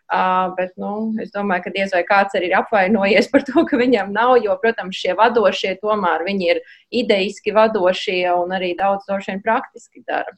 bet 0.58 0.74
nu, 0.82 1.14
es 1.22 1.30
domāju, 1.34 1.68
ka 1.68 1.74
diez 1.76 1.94
vai 1.94 2.02
kāds 2.08 2.34
arī 2.38 2.50
ir 2.50 2.58
apvainojies 2.58 3.30
par 3.30 3.46
to, 3.46 3.64
ka 3.70 3.78
viņam 3.78 4.12
nav, 4.16 4.38
jo, 4.42 4.56
protams, 4.62 4.98
šie 4.98 5.14
vadošie 5.18 5.76
tomēr 5.84 6.26
ir 6.42 6.62
ideiski 6.90 7.54
vadošie 7.54 8.24
un 8.34 8.56
arī 8.58 8.76
daudz 8.78 9.06
droši 9.06 9.36
vien 9.36 9.44
praktiski 9.46 10.02
dara. 10.08 10.34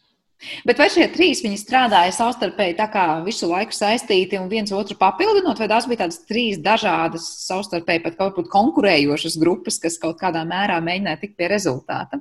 Bet 0.65 0.79
vai 0.81 0.87
šie 0.89 1.05
trīs 1.13 1.43
strādāja 1.61 2.11
savstarpēji 2.17 2.79
tā 2.79 2.87
kā 2.89 3.05
visu 3.25 3.45
laiku 3.47 3.75
saistīti 3.77 4.39
un 4.41 4.49
viens 4.49 4.71
otru 4.73 4.97
papildinot, 4.97 5.59
vai 5.61 5.67
tās 5.69 5.85
bija 5.85 6.01
tādas 6.01 6.23
trīs 6.25 6.57
dažādas, 6.57 7.27
savstarpēji 7.45 8.01
pat 8.07 8.17
kaut 8.17 8.39
kādā 8.39 8.49
konkurējošas 8.49 9.37
grupas, 9.41 9.77
kas 9.79 9.99
kaut 10.01 10.17
kādā 10.19 10.41
mērā 10.49 10.79
mēģināja 10.81 11.21
tikt 11.21 11.37
pie 11.37 11.51
rezultāta? 11.53 12.19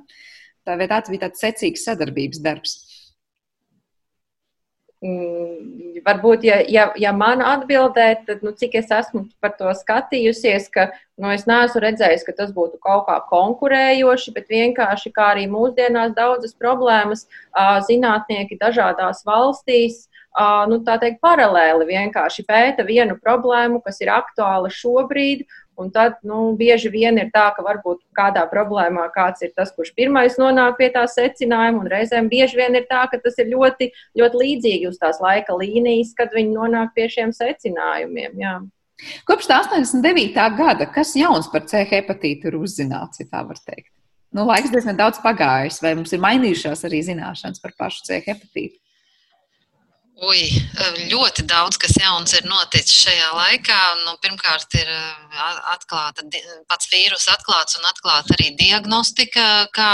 Tā 0.61 0.77
vai 0.77 0.85
tāds 0.91 1.09
bija 1.09 1.25
tāds 1.25 1.41
secīgs 1.41 1.87
sadarbības 1.87 2.43
darbs? 2.45 2.77
Mm, 5.01 5.95
varbūt, 6.05 6.43
ja, 6.45 6.59
ja, 6.69 6.83
ja 6.93 7.09
man 7.17 7.39
atbildēt, 7.41 8.19
tad 8.27 8.43
nu, 8.45 8.51
cik 8.53 8.75
es 8.77 8.91
esmu 8.93 9.23
par 9.41 9.55
to 9.57 9.71
skatījusies, 9.79 10.67
ka 10.69 10.91
nu, 11.17 11.31
es 11.33 11.47
neesmu 11.49 11.81
redzējis, 11.81 12.25
ka 12.27 12.35
tas 12.37 12.51
būtu 12.53 12.77
kaut 12.85 13.07
kā 13.07 13.15
konkurējoši, 13.31 14.33
bet 14.35 14.53
vienkārši 14.53 15.09
kā 15.15 15.31
arī 15.33 15.47
mūsdienās 15.49 16.13
daudzas 16.13 16.53
problēmas 16.53 17.25
zinātnieki 17.89 18.59
dažādās 18.61 19.25
valstīs. 19.25 20.03
Nu, 20.69 20.77
tā 20.85 20.99
teikt, 21.01 21.17
paralēli 21.25 21.89
vienkārši 21.89 22.45
pēta 22.45 22.85
vienu 22.85 23.17
problēmu, 23.17 23.81
kas 23.81 23.97
ir 24.05 24.13
aktuāla 24.13 24.69
šobrīd, 24.71 25.47
Un 25.81 25.89
tad 25.93 26.19
nu, 26.27 26.51
bieži 26.57 26.91
vien 26.93 27.17
ir 27.17 27.31
tā, 27.33 27.47
ka 27.55 27.63
varbūt 27.65 28.03
kādā 28.17 28.43
problēmā 28.51 29.07
kāds 29.15 29.41
ir 29.45 29.53
tas, 29.57 29.71
kurš 29.75 29.93
pirmais 29.97 30.37
nonāk 30.41 30.77
pie 30.79 30.91
tā 30.93 31.07
secinājuma, 31.09 31.81
un 31.83 31.89
reizēm 31.91 32.29
bieži 32.31 32.59
vien 32.59 32.77
ir 32.77 32.85
tā, 32.89 33.07
ka 33.11 33.17
tas 33.23 33.39
ir 33.41 33.49
ļoti, 33.53 33.89
ļoti 34.19 34.43
līdzīgi 34.43 34.91
uz 34.91 34.99
tās 35.01 35.21
laika 35.23 35.57
līnijas, 35.57 36.13
kad 36.17 36.35
viņi 36.35 36.53
nonāk 36.53 36.93
pie 36.97 37.07
šiem 37.11 37.33
secinājumiem. 37.35 38.37
Jā. 38.41 38.59
Kopš 39.25 39.49
89. 39.49 40.45
gada, 40.59 40.85
kas 40.85 41.15
jauns 41.17 41.49
par 41.51 41.65
C 41.69 41.81
hepatītu 41.89 42.51
ir 42.51 42.59
uzzināts, 42.59 43.23
ja 43.23 43.29
tā 43.31 43.41
var 43.47 43.57
teikt? 43.57 43.89
Nu, 44.31 44.45
laiks 44.47 44.71
diezgan 44.71 44.95
daudz 44.99 45.19
pagājis, 45.23 45.81
vai 45.83 45.95
mums 45.97 46.13
ir 46.15 46.21
mainījušās 46.23 46.85
arī 46.87 47.01
zināšanas 47.09 47.59
par 47.63 47.73
pašu 47.79 48.05
C 48.07 48.21
hepatītu? 48.23 48.77
Ui, 50.21 50.43
ļoti 51.09 51.47
daudz 51.49 51.79
kas 51.81 51.95
jauns 51.97 52.35
ir 52.37 52.45
noticis 52.45 52.93
šajā 53.07 53.29
laikā. 53.33 53.77
Nu, 54.03 54.11
pirmkārt, 54.21 54.69
ir 54.77 54.89
atklāta 55.71 56.21
pats 56.69 56.91
vīrus, 56.91 57.25
atklāts 57.33 57.79
un 57.79 57.87
atklāta 57.89 58.35
arī 58.35 58.51
diagnostika, 58.59 59.45
kā, 59.73 59.89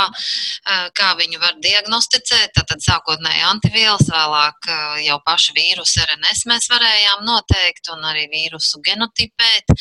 kā 0.99 1.11
viņu 1.21 1.39
var 1.39 1.55
diagnosticēt. 1.63 2.51
Tātad 2.57 2.83
sākotnēji 2.83 3.45
antivielas, 3.47 4.09
vēlāk 4.11 4.67
jau 5.05 5.15
pašu 5.23 5.55
vīrusu 5.55 6.03
RNS 6.03 6.43
mēs 6.51 6.67
varējām 6.73 7.23
noteikt 7.23 7.87
un 7.95 8.03
arī 8.11 8.27
vīrusu 8.33 8.83
genotipēt. 8.83 9.71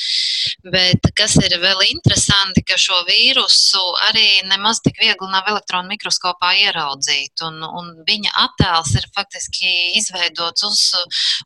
Bet 0.63 1.11
kas 1.19 1.35
ir 1.43 1.59
vēl 1.59 1.83
interesanti, 1.89 2.63
ka 2.63 2.79
šo 2.79 3.01
vīrusu 3.11 3.83
arī 4.13 4.47
nemaz 4.47 4.79
tik 4.87 5.03
viegli 5.03 5.33
nav 5.35 5.51
elektronu 5.57 5.91
mikroskopā 5.91 6.55
ieraudzīt. 6.69 7.35
Un, 7.51 7.59
un 7.67 7.93
viņa 8.07 8.39
attēls 8.47 8.95
ir 8.95 9.11
faktiski 9.11 9.75
izveidots 9.99 10.36
izveidots, 10.37 10.65
uz, 10.65 10.81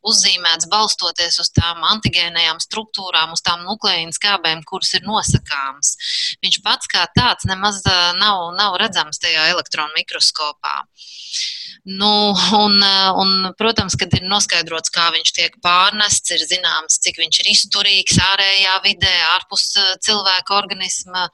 uzzīmēts 0.03 0.69
balstoties 0.71 1.39
uz 1.41 1.51
tām 1.55 1.83
antigēnajām 1.85 2.61
struktūrām, 2.61 3.33
uz 3.33 3.43
tām 3.43 3.65
nukleīnu 3.65 4.13
skābēm, 4.13 4.63
kuras 4.65 4.95
ir 4.95 5.07
nosakāmas. 5.07 5.97
Viņš 6.43 6.63
pats 6.63 6.87
kā 6.91 7.07
tāds 7.17 7.47
nemaz 7.47 7.83
nav, 8.19 8.55
nav 8.57 8.77
redzams 8.81 9.19
tajā 9.19 9.51
elektronu 9.55 9.93
mikroskopā. 9.97 10.85
Nu, 11.85 12.37
un, 12.53 12.83
un, 13.17 13.31
protams, 13.57 13.95
kad 13.97 14.13
ir 14.13 14.27
noskaidrots, 14.29 14.93
kā 14.93 15.07
viņš 15.15 15.31
tiek 15.33 15.55
pārnests, 15.65 16.33
ir 16.35 16.43
zināms, 16.45 16.99
cik 17.01 17.21
viņš 17.23 17.39
ir 17.41 17.49
izturīgs 17.55 18.19
ārējā 18.21 18.75
vidē, 18.85 19.13
ārpus 19.37 19.65
cilvēka 20.05 20.59
organisma, 20.59 21.27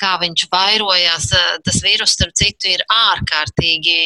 kā 0.00 0.12
viņš 0.20 0.44
vairojās. 0.52 1.30
Tas 1.64 1.80
vīrus, 1.84 2.12
starp 2.12 2.36
citu, 2.36 2.74
ir 2.74 2.84
ārkārtīgi 2.92 3.96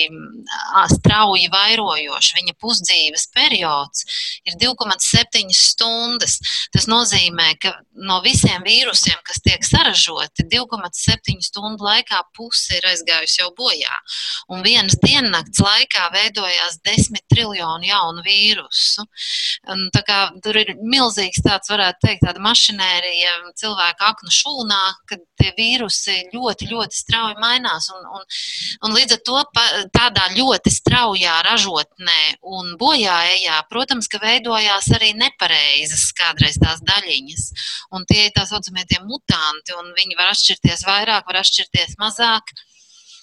strauji 0.95 1.51
vairojošs. 1.51 2.31
Viņa 2.39 2.55
pusdzīves 2.63 3.27
periods 3.35 4.07
ir 4.47 4.59
2,7 4.63 5.51
stundas. 5.59 6.39
Tas 6.75 6.87
nozīmē, 6.91 7.51
ka 7.63 7.75
no 7.99 8.21
visiem 8.23 8.63
vīrusiem, 8.67 9.19
kas 9.27 9.43
tiek 9.43 9.67
saražoti, 9.67 10.47
2,7 10.47 11.43
stundu 11.43 11.89
laikā 11.89 12.23
puse 12.37 12.79
ir 12.79 12.87
aizgājusi 12.93 13.43
jau 13.43 13.51
bojā. 13.59 13.99
Un 14.55 14.63
vienas 14.63 14.95
diennakts 15.03 15.48
laikā 15.63 16.09
veidojās 16.15 16.79
10 16.87 17.25
triljoni 17.31 17.91
jaunu 17.91 18.23
vīrusu. 18.27 19.05
Un, 19.73 19.87
kā, 19.95 20.19
tur 20.45 20.59
ir 20.61 20.75
milzīgs 20.79 21.43
tāds, 21.45 21.71
varētu 21.73 22.05
teikt, 22.05 22.25
tāda 22.27 22.43
mašinērija 22.45 23.35
cilvēka 23.59 24.13
aknu 24.13 24.33
šūnā, 24.35 24.83
kad 25.11 25.25
tie 25.41 25.53
vīrusi 25.57 26.17
ļoti, 26.35 26.69
ļoti 26.73 26.99
strauji 26.99 27.39
mainās. 27.41 27.89
Un, 27.95 28.07
un, 28.19 28.27
un 28.87 28.97
līdz 28.97 29.17
ar 29.19 29.23
to 29.29 29.43
pa, 29.55 29.67
tādā 29.95 30.29
ļoti 30.37 30.73
straujā 30.75 31.39
ražotnē 31.47 32.21
un 32.55 32.75
bojājā, 32.81 33.61
protams, 33.73 34.11
ka 34.11 34.21
veidojās 34.23 34.91
arī 34.99 35.15
nepareizas 35.19 36.09
kādreiz 36.19 36.59
tās 36.63 36.83
daļiņas. 36.87 37.49
Un 37.97 38.07
tie 38.09 38.29
ir 38.29 38.35
tā 38.37 38.47
saucamie 38.49 38.87
mutanti, 39.05 39.75
un 39.79 39.93
viņi 39.97 40.19
var 40.19 40.33
atšķirties 40.33 40.85
vairāk, 40.89 41.27
var 41.29 41.43
atšķirties 41.43 41.99
mazāk. 42.01 42.55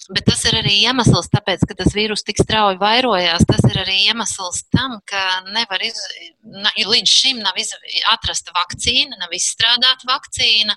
Bet 0.06 0.22
tas 0.28 0.44
ir 0.46 0.54
arī 0.60 0.72
iemesls, 0.86 1.26
tāpēc, 1.32 1.64
ka 1.66 1.74
tas 1.78 1.94
vīrus 1.96 2.22
tik 2.26 2.38
strauji 2.38 2.78
vairojās. 2.78 3.42
Tas 3.48 3.64
ir 3.66 3.80
arī 3.82 3.96
iemesls 4.04 4.62
tam, 4.70 5.00
ka 5.08 5.22
nevar 5.48 5.82
iz, 5.82 5.98
na, 6.46 6.70
līdz 6.78 7.10
šim 7.10 7.40
nav 7.42 7.58
iz, 7.58 7.72
atrasta 8.12 8.54
vakcīna, 8.54 9.18
nav 9.18 9.34
izstrādāta 9.34 10.06
vakcīna. 10.06 10.76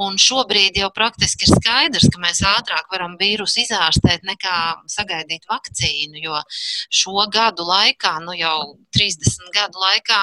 Un 0.00 0.16
šobrīd 0.16 0.80
jau 0.80 0.88
praktiski 0.96 1.44
ir 1.44 1.52
skaidrs, 1.52 2.08
ka 2.12 2.22
mēs 2.22 2.40
ātrāk 2.48 2.88
varam 2.94 3.18
vīrusu 3.20 3.60
izārstēt 3.66 4.24
nekā 4.24 4.58
sagaidīt 4.88 5.44
vakcīnu. 5.52 6.22
Jo 6.24 6.40
šo 6.88 7.28
gadu 7.32 7.68
laikā, 7.68 8.16
nu 8.24 8.38
jau 8.38 8.56
30 8.96 9.52
gadu 9.52 9.84
laikā, 9.84 10.22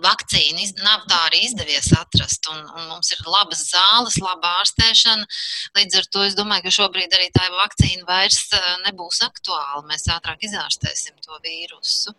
vakcīnu 0.00 0.62
nav 0.82 1.04
tā 1.10 1.18
arī 1.28 1.42
izdevies 1.46 1.90
atrast. 1.96 2.46
Un, 2.52 2.60
un 2.64 2.88
mums 2.88 3.12
ir 3.12 3.20
labas 3.26 3.64
zāles, 3.68 4.18
laba 4.22 4.54
ārstēšana. 4.62 5.26
Līdz 5.76 5.98
ar 6.00 6.08
to 6.12 6.24
es 6.26 6.36
domāju, 6.38 6.66
ka 6.66 6.74
šobrīd 6.78 7.12
arī 7.16 7.28
tā 7.34 7.48
vakcīna 7.52 8.06
vairs 8.08 8.40
eh, 8.56 8.68
nebūs 8.86 9.22
aktuāla. 9.26 9.82
Mēs 9.90 10.08
ātrāk 10.12 10.44
izārstēsim 10.48 11.18
to 11.24 11.38
vīrusu. 11.44 12.14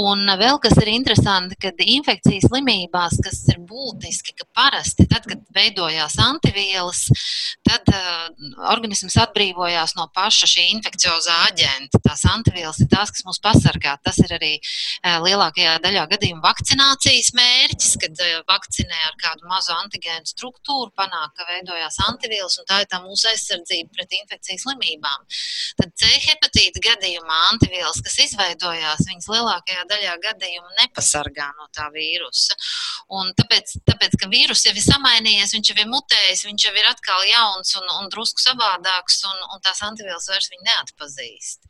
Un 0.00 0.26
vēl 0.40 0.58
kas 0.62 0.76
ir 0.82 0.90
interesanti, 0.94 1.58
kad 1.60 1.78
infekcijas 1.78 2.48
slimībās, 2.50 3.20
kas 3.24 3.42
ir 3.52 3.60
būtiski, 3.62 4.34
ka 4.38 4.48
parasti 4.56 5.06
tad, 5.10 5.28
kad 5.28 5.42
veidojās 5.54 6.16
antivielas, 6.22 7.06
tad 7.64 7.88
uh, 7.92 8.26
organisms 8.72 9.16
atbrīvojās 9.22 9.94
no 9.98 10.08
paša 10.14 10.48
šī 10.50 10.66
infekciozā 10.74 11.36
aģenta. 11.50 12.00
Tās 12.04 12.24
antivielas 12.30 12.80
ir 12.82 12.90
tās, 12.92 13.12
kas 13.14 13.26
mūs 13.26 13.40
pasargā. 13.44 13.96
Tas 14.04 14.18
ir 14.24 14.34
arī 14.36 14.54
uh, 14.58 15.20
lielākajā 15.24 15.78
daļā 15.84 16.06
gadījumu 16.14 16.44
vakcinācija 16.44 17.03
vakcīnas 17.04 17.34
mērķis, 17.36 17.96
kad 18.00 18.20
eh, 18.24 18.38
vakcinē 18.48 19.00
ar 19.08 19.16
kādu 19.20 19.48
mazu 19.48 19.74
antigēnu 19.76 20.24
struktūru, 20.24 20.90
panāk, 20.96 21.34
ka 21.36 21.44
veidojās 21.50 21.98
antivielas, 22.08 22.56
un 22.58 22.64
tā 22.64 22.80
ir 22.80 22.88
tā 22.88 23.00
mūsu 23.04 23.28
aizsardzība 23.28 23.92
pret 23.92 24.14
infekcijas 24.16 24.64
slimībām. 24.64 25.26
Tad 25.76 25.92
C 26.00 26.08
hepatīta 26.24 26.80
gadījumā 26.80 27.40
antivielas, 27.50 28.00
kas 28.00 28.16
izveidojās, 28.24 29.04
viņas 29.10 29.28
lielākajā 29.28 29.84
daļā 29.90 30.14
gadījumu 30.24 30.72
nepasargā 30.80 31.50
no 31.58 31.68
tā 31.76 31.90
vīrusa. 31.92 32.56
Un 33.12 33.34
tāpēc, 33.36 33.76
tāpēc, 33.84 34.16
ka 34.20 34.30
vīrus 34.32 34.64
jau 34.64 34.72
ir 34.72 34.84
samainījies, 34.86 35.52
viņš 35.58 35.72
jau 35.72 35.78
ir 35.84 35.92
mutējis, 35.92 36.46
viņš 36.48 36.68
jau 36.68 36.74
ir 36.80 36.88
atkal 36.88 37.28
jauns 37.28 37.76
un, 37.80 37.88
un 38.00 38.08
drusku 38.12 38.40
savādāks, 38.40 39.20
un, 39.28 39.44
un 39.52 39.64
tās 39.64 39.84
antivielas 39.84 40.30
vairs 40.32 40.48
viņu 40.54 40.68
neatpazīst. 40.70 41.60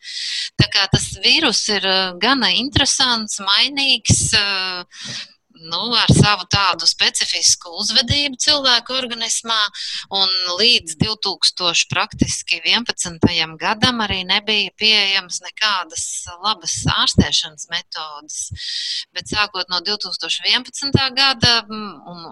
Tā 0.63 0.71
kā 0.71 0.87
tas 0.93 1.11
vīrus 1.25 1.67
ir 1.75 1.91
eh, 1.91 2.15
gana 2.23 2.55
interesants, 2.55 3.41
mainīgs. 3.43 4.29
Uh, 4.39 5.24
nu, 5.65 5.95
ar 5.97 6.11
savu 6.13 6.45
tādu 6.51 6.87
specifisku 6.89 7.71
uzvedību 7.81 8.37
cilvēku 8.41 8.95
organismā, 8.97 9.69
un 10.15 10.29
līdz 10.61 10.97
2011. 11.01 13.57
gadam 13.61 14.01
arī 14.05 14.25
nebija 14.29 14.71
pieejams 14.81 15.41
nekādas 15.45 16.05
labas 16.45 16.75
ārstēšanas 16.95 17.65
metodas. 17.73 18.37
Bet 19.15 19.25
sākot 19.31 19.67
no 19.73 19.79
2011. 19.85 21.15
gada 21.17 21.53
un, 21.69 21.81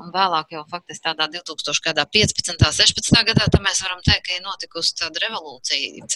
un 0.02 0.08
vēlāk 0.14 0.46
jau 0.56 0.64
faktiski 0.70 1.04
tādā 1.08 1.24
2015. 1.32 2.52
un 2.52 2.58
16. 2.62 3.24
gadā, 3.32 3.44
tad 3.48 3.62
mēs 3.64 3.78
varam 3.84 4.00
teikt, 4.04 4.24
ka 4.28 4.32
ir 4.36 4.42
notikusi 4.44 4.90
tāda 5.00 5.16
revolūcija 5.26 6.06
C 6.12 6.14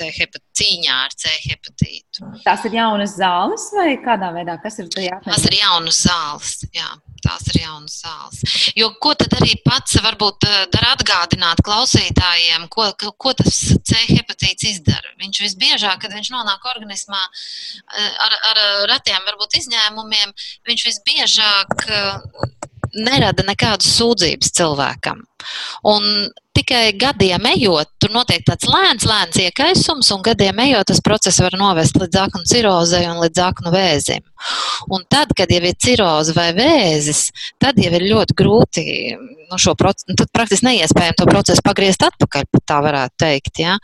cīņā 0.57 0.95
ar 1.07 1.13
C 1.17 1.23
hepatītu. 1.49 2.17
Tās 2.45 2.61
ir 2.69 2.73
jaunas 2.79 3.13
zāles 3.19 3.65
vai 3.77 3.91
kādā 4.03 4.29
veidā? 4.35 4.55
Kas 4.63 4.75
ir 4.83 4.87
tajā? 4.93 5.17
Tas 5.27 5.43
ir 5.49 5.55
jaunas 5.61 5.99
zāles, 6.07 6.51
jā 6.75 6.89
tās 7.27 7.47
ir 7.51 7.61
jaunas 7.65 7.99
zāles. 8.05 8.57
Jo 8.79 8.91
ko 9.03 9.15
tad 9.19 9.35
arī 9.39 9.57
pats 9.67 9.99
varbūt 10.05 10.49
eh, 10.49 10.59
dara 10.75 10.95
atgādināt 10.97 11.63
klausītājiem, 11.67 12.69
ko, 12.73 12.89
ko 13.19 13.35
tas 13.37 13.61
C 13.77 14.03
hepatīts 14.13 14.71
izdara? 14.73 15.15
Viņš 15.23 15.43
visbiežāk, 15.47 16.01
kad 16.05 16.15
viņš 16.15 16.33
nonāk 16.35 16.71
organismā 16.75 17.23
eh, 17.27 18.11
ar, 18.27 18.39
ar 18.53 18.63
retiem 18.93 19.23
varbūt 19.29 19.61
izņēmumiem, 19.63 20.35
viņš 20.69 20.87
visbiežāk 20.91 21.89
eh, 21.91 22.47
nerada 22.97 23.45
nekādas 23.47 23.89
sūdzības 23.99 24.53
cilvēkam. 24.57 25.23
Un 25.87 26.31
tikai 26.57 26.85
gadiem 26.99 27.47
ejot, 27.53 27.93
tur 28.03 28.15
notiek 28.15 28.45
tāds 28.47 28.69
lēns, 28.71 29.07
lēns 29.09 29.39
iekaisums, 29.45 30.11
un 30.17 30.25
gadiem 30.27 30.65
ejot, 30.67 30.89
tas 30.91 31.03
process 31.05 31.43
var 31.45 31.57
novest 31.61 31.99
līdz 32.01 32.21
aknu 32.25 32.43
cirozei 32.49 33.05
un 33.11 33.23
līdz 33.23 33.45
aknu 33.47 33.73
vēzim. 33.75 34.25
Un 34.93 35.07
tad, 35.11 35.33
kad 35.37 35.53
jau 35.53 35.63
ir 35.63 35.79
ciroze 35.81 36.35
vai 36.37 36.51
vēzis, 36.57 37.29
tad 37.63 37.81
jau 37.81 37.93
ir 37.97 38.09
ļoti 38.11 38.37
grūti 38.37 38.85
nu, 39.51 39.59
šo 39.59 39.75
procesu, 39.79 40.11
nu, 40.11 40.17
tad 40.19 40.31
praktiski 40.35 40.67
neiespējami 40.67 41.19
to 41.19 41.27
procesu 41.29 41.65
pagriezt 41.65 42.05
atpakaļ, 42.07 42.47
pat 42.51 42.67
tā 42.67 42.81
varētu 42.85 43.19
teikt. 43.23 43.63
Ja? 43.63 43.77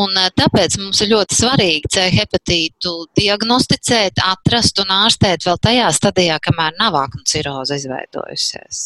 Un 0.00 0.16
eh, 0.20 0.30
tāpēc 0.38 0.78
mums 0.80 1.02
ir 1.04 1.12
ļoti 1.12 1.38
svarīgi 1.38 1.92
C 1.94 2.08
hepatītu 2.14 2.96
diagnosticēt, 3.18 4.24
atrast 4.24 4.82
un 4.84 4.92
ārstēt 5.04 5.46
vēl 5.46 5.60
tajā 5.68 5.92
stadijā, 5.98 6.40
kamēr 6.42 6.76
nav 6.80 6.98
aknu 7.04 7.24
ciroze 7.28 7.80
izveidojusies. 7.80 8.84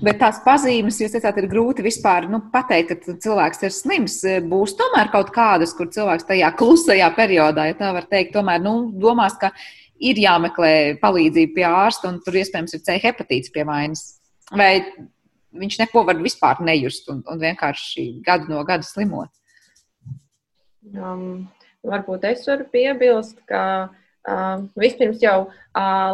Bet 0.00 0.16
tās 0.22 0.38
pazīmes, 0.44 0.96
jūs 1.02 1.12
teicāt, 1.12 1.36
ir 1.42 1.48
grūti 1.50 1.84
vispār 1.84 2.28
nu, 2.30 2.40
pateikt, 2.52 2.94
ka 3.04 3.16
cilvēks 3.24 3.66
ir 3.66 3.74
slims. 3.74 4.16
Būs 4.48 4.74
tomēr 4.78 5.10
kaut 5.12 5.32
kādas, 5.34 5.74
kur 5.76 5.90
cilvēks 5.92 6.28
tajā 6.28 6.48
klusajā 6.56 7.10
periodā, 7.16 7.68
ja 7.68 7.76
tā 7.76 7.92
var 7.96 8.08
teikt, 8.08 8.32
tomēr 8.36 8.62
nu, 8.64 8.74
domās, 8.96 9.36
ka 9.40 9.52
ir 9.98 10.20
jāmeklē 10.22 10.72
palīdzība 11.02 11.54
pie 11.56 11.66
ārsta, 11.68 12.08
un 12.12 12.22
tur 12.24 12.38
iespējams 12.40 12.78
ir 12.78 12.84
C 12.86 12.96
hepatīts 13.02 13.52
pie 13.54 13.66
vainas. 13.68 14.04
Vai 14.56 14.72
viņš 15.58 15.80
neko 15.82 16.04
var 16.08 16.20
vispār 16.22 16.62
nejust 16.64 17.10
un, 17.12 17.20
un 17.28 17.40
vienkārši 17.42 18.08
gadu 18.24 18.52
no 18.52 18.64
gada 18.68 18.86
slimot? 18.86 19.32
Um, 20.94 21.48
varbūt 21.84 22.24
es 22.30 22.46
varu 22.48 22.64
piebilst, 22.72 23.42
ka 23.48 23.90
Vispirms 24.78 25.22
jau 25.22 25.48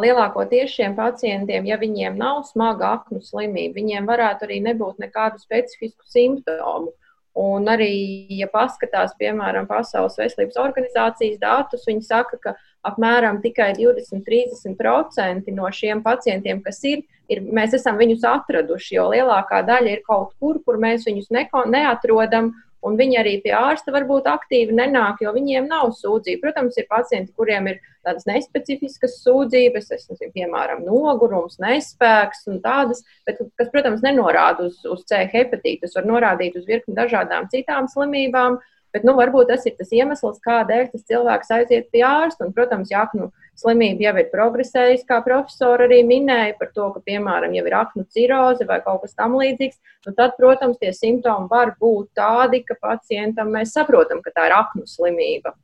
lielākoties 0.05 0.75
šiem 0.75 0.95
pacientiem, 0.99 1.65
ja 1.67 1.79
viņiem 1.81 2.19
nav 2.21 2.45
smaga 2.51 2.93
aknu 2.99 3.23
slimība, 3.25 3.75
viņiem 3.81 4.07
varētu 4.07 4.47
arī 4.47 4.61
nebūt 4.63 5.01
nekādu 5.03 5.41
specifisku 5.43 6.05
simptomu. 6.07 6.93
Un 7.35 7.67
arī, 7.67 7.91
ja 8.31 8.47
paskatās, 8.47 9.17
piemēram, 9.19 9.67
Pasaules 9.67 10.15
veselības 10.21 10.61
organizācijas 10.63 11.41
datus, 11.41 11.83
viņi 11.89 12.05
saka, 12.07 12.39
ka 12.39 12.53
apmēram 12.87 13.41
tikai 13.43 13.73
20-30% 13.75 15.51
no 15.57 15.71
šiem 15.75 16.03
pacientiem, 16.05 16.61
kas 16.63 16.79
ir, 16.87 17.03
ir, 17.27 17.41
mēs 17.43 17.75
esam 17.81 17.99
viņus 17.99 18.23
atraduši, 18.31 18.95
jo 19.01 19.09
lielākā 19.11 19.65
daļa 19.67 19.97
ir 19.97 20.05
kaut 20.07 20.37
kur, 20.39 20.61
kur 20.63 20.79
mēs 20.79 21.09
viņus 21.09 21.33
neko, 21.35 21.65
neatrodam, 21.75 22.53
un 22.85 22.99
viņi 23.01 23.19
arī 23.21 23.35
pie 23.45 23.55
ārsta 23.57 23.93
varbūt 23.95 24.29
aktīvi 24.31 24.77
nenāk, 24.77 25.23
jo 25.25 25.33
viņiem 25.35 25.69
nav 25.71 25.93
sūdzība. 25.99 26.43
Protams, 26.45 26.79
ir 26.81 26.89
pacienti, 26.91 27.33
kuriem 27.39 27.71
ir 27.73 27.81
tādas 28.05 28.27
nespecifiskas 28.29 29.17
sūdzības, 29.25 29.91
es 29.97 30.07
nezinu, 30.11 30.33
piemēram, 30.37 30.85
nogurums, 30.85 31.59
nespēks 31.63 32.45
un 32.53 32.61
tādas, 32.65 33.03
bet 33.29 33.41
kas, 33.59 33.73
protams, 33.73 34.05
nenorāda 34.05 34.69
uz, 34.69 34.79
uz 34.85 35.05
C 35.09 35.25
hepatītu, 35.33 35.87
tas 35.87 35.97
var 35.99 36.09
norādīt 36.11 36.59
uz 36.61 36.69
virkni 36.69 36.97
dažādām 36.99 37.49
citām 37.53 37.89
slimībām. 37.93 38.61
Bet, 38.95 39.03
nu, 39.03 39.17
varbūt 39.19 39.49
tas 39.51 39.65
ir 39.67 39.75
tas 39.75 39.89
iemesls, 39.91 40.37
kādēļ 40.45 40.93
tas 40.93 41.03
cilvēks 41.09 41.49
aiziet 41.57 41.89
pie 41.91 42.05
ārsta. 42.07 42.47
Un, 42.47 42.53
protams, 42.55 42.93
ja 42.93 43.01
aknu 43.03 43.27
slimība 43.59 44.07
jau 44.07 44.13
ir 44.23 44.29
progresējusi, 44.31 45.07
kā 45.09 45.19
profesori 45.25 45.89
arī 45.89 45.99
minēja 46.07 46.55
par 46.61 46.71
to, 46.77 46.87
ka, 46.95 47.03
piemēram, 47.09 47.57
jau 47.59 47.65
ir 47.67 47.77
aknu 47.81 48.07
ciroze 48.15 48.69
vai 48.69 48.79
kaut 48.87 49.03
kas 49.03 49.19
tamlīdzīgs, 49.19 49.83
nu, 50.07 50.15
tad, 50.15 50.39
protams, 50.39 50.79
tie 50.79 50.95
simptomi 50.95 51.51
var 51.51 51.75
būt 51.83 52.13
tādi, 52.21 52.63
ka 52.69 52.79
pacientam 52.79 53.51
mēs 53.57 53.75
saprotam, 53.75 54.23
ka 54.23 54.31
tā 54.37 54.47
ir 54.47 54.59
aknu 54.61 54.87
slimība. 54.87 55.57